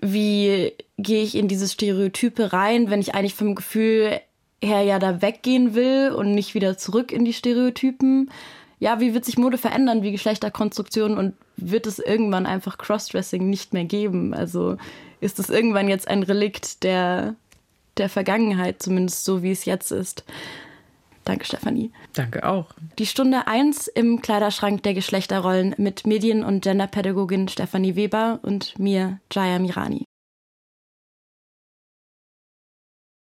wie 0.00 0.72
gehe 0.98 1.22
ich 1.22 1.36
in 1.36 1.46
diese 1.46 1.68
Stereotype 1.68 2.52
rein, 2.52 2.90
wenn 2.90 3.00
ich 3.00 3.14
eigentlich 3.14 3.34
vom 3.34 3.54
Gefühl 3.54 4.20
her 4.60 4.82
ja 4.82 4.98
da 4.98 5.22
weggehen 5.22 5.74
will 5.74 6.10
und 6.10 6.34
nicht 6.34 6.54
wieder 6.54 6.76
zurück 6.76 7.12
in 7.12 7.24
die 7.24 7.32
Stereotypen. 7.32 8.30
Ja, 8.80 8.98
wie 8.98 9.14
wird 9.14 9.24
sich 9.24 9.38
Mode 9.38 9.58
verändern, 9.58 10.02
wie 10.02 10.10
Geschlechterkonstruktion 10.10 11.16
und 11.16 11.34
wird 11.56 11.86
es 11.86 12.00
irgendwann 12.00 12.46
einfach 12.46 12.78
Crossdressing 12.78 13.48
nicht 13.48 13.72
mehr 13.72 13.84
geben? 13.84 14.34
Also 14.34 14.76
ist 15.20 15.38
es 15.38 15.48
irgendwann 15.48 15.88
jetzt 15.88 16.08
ein 16.08 16.22
Relikt 16.22 16.82
der 16.82 17.34
der 17.96 18.08
Vergangenheit, 18.08 18.82
zumindest 18.82 19.24
so 19.24 19.42
wie 19.42 19.52
es 19.52 19.64
jetzt 19.64 19.90
ist. 19.90 20.24
Danke, 21.24 21.46
Stefanie. 21.46 21.90
Danke 22.12 22.46
auch. 22.46 22.66
Die 22.98 23.06
Stunde 23.06 23.46
1 23.46 23.88
im 23.88 24.20
Kleiderschrank 24.20 24.82
der 24.82 24.94
Geschlechterrollen 24.94 25.74
mit 25.78 26.06
Medien- 26.06 26.44
und 26.44 26.62
Genderpädagogin 26.62 27.48
Stefanie 27.48 27.96
Weber 27.96 28.40
und 28.42 28.78
mir, 28.78 29.20
Jaya 29.32 29.58
Mirani. 29.58 30.04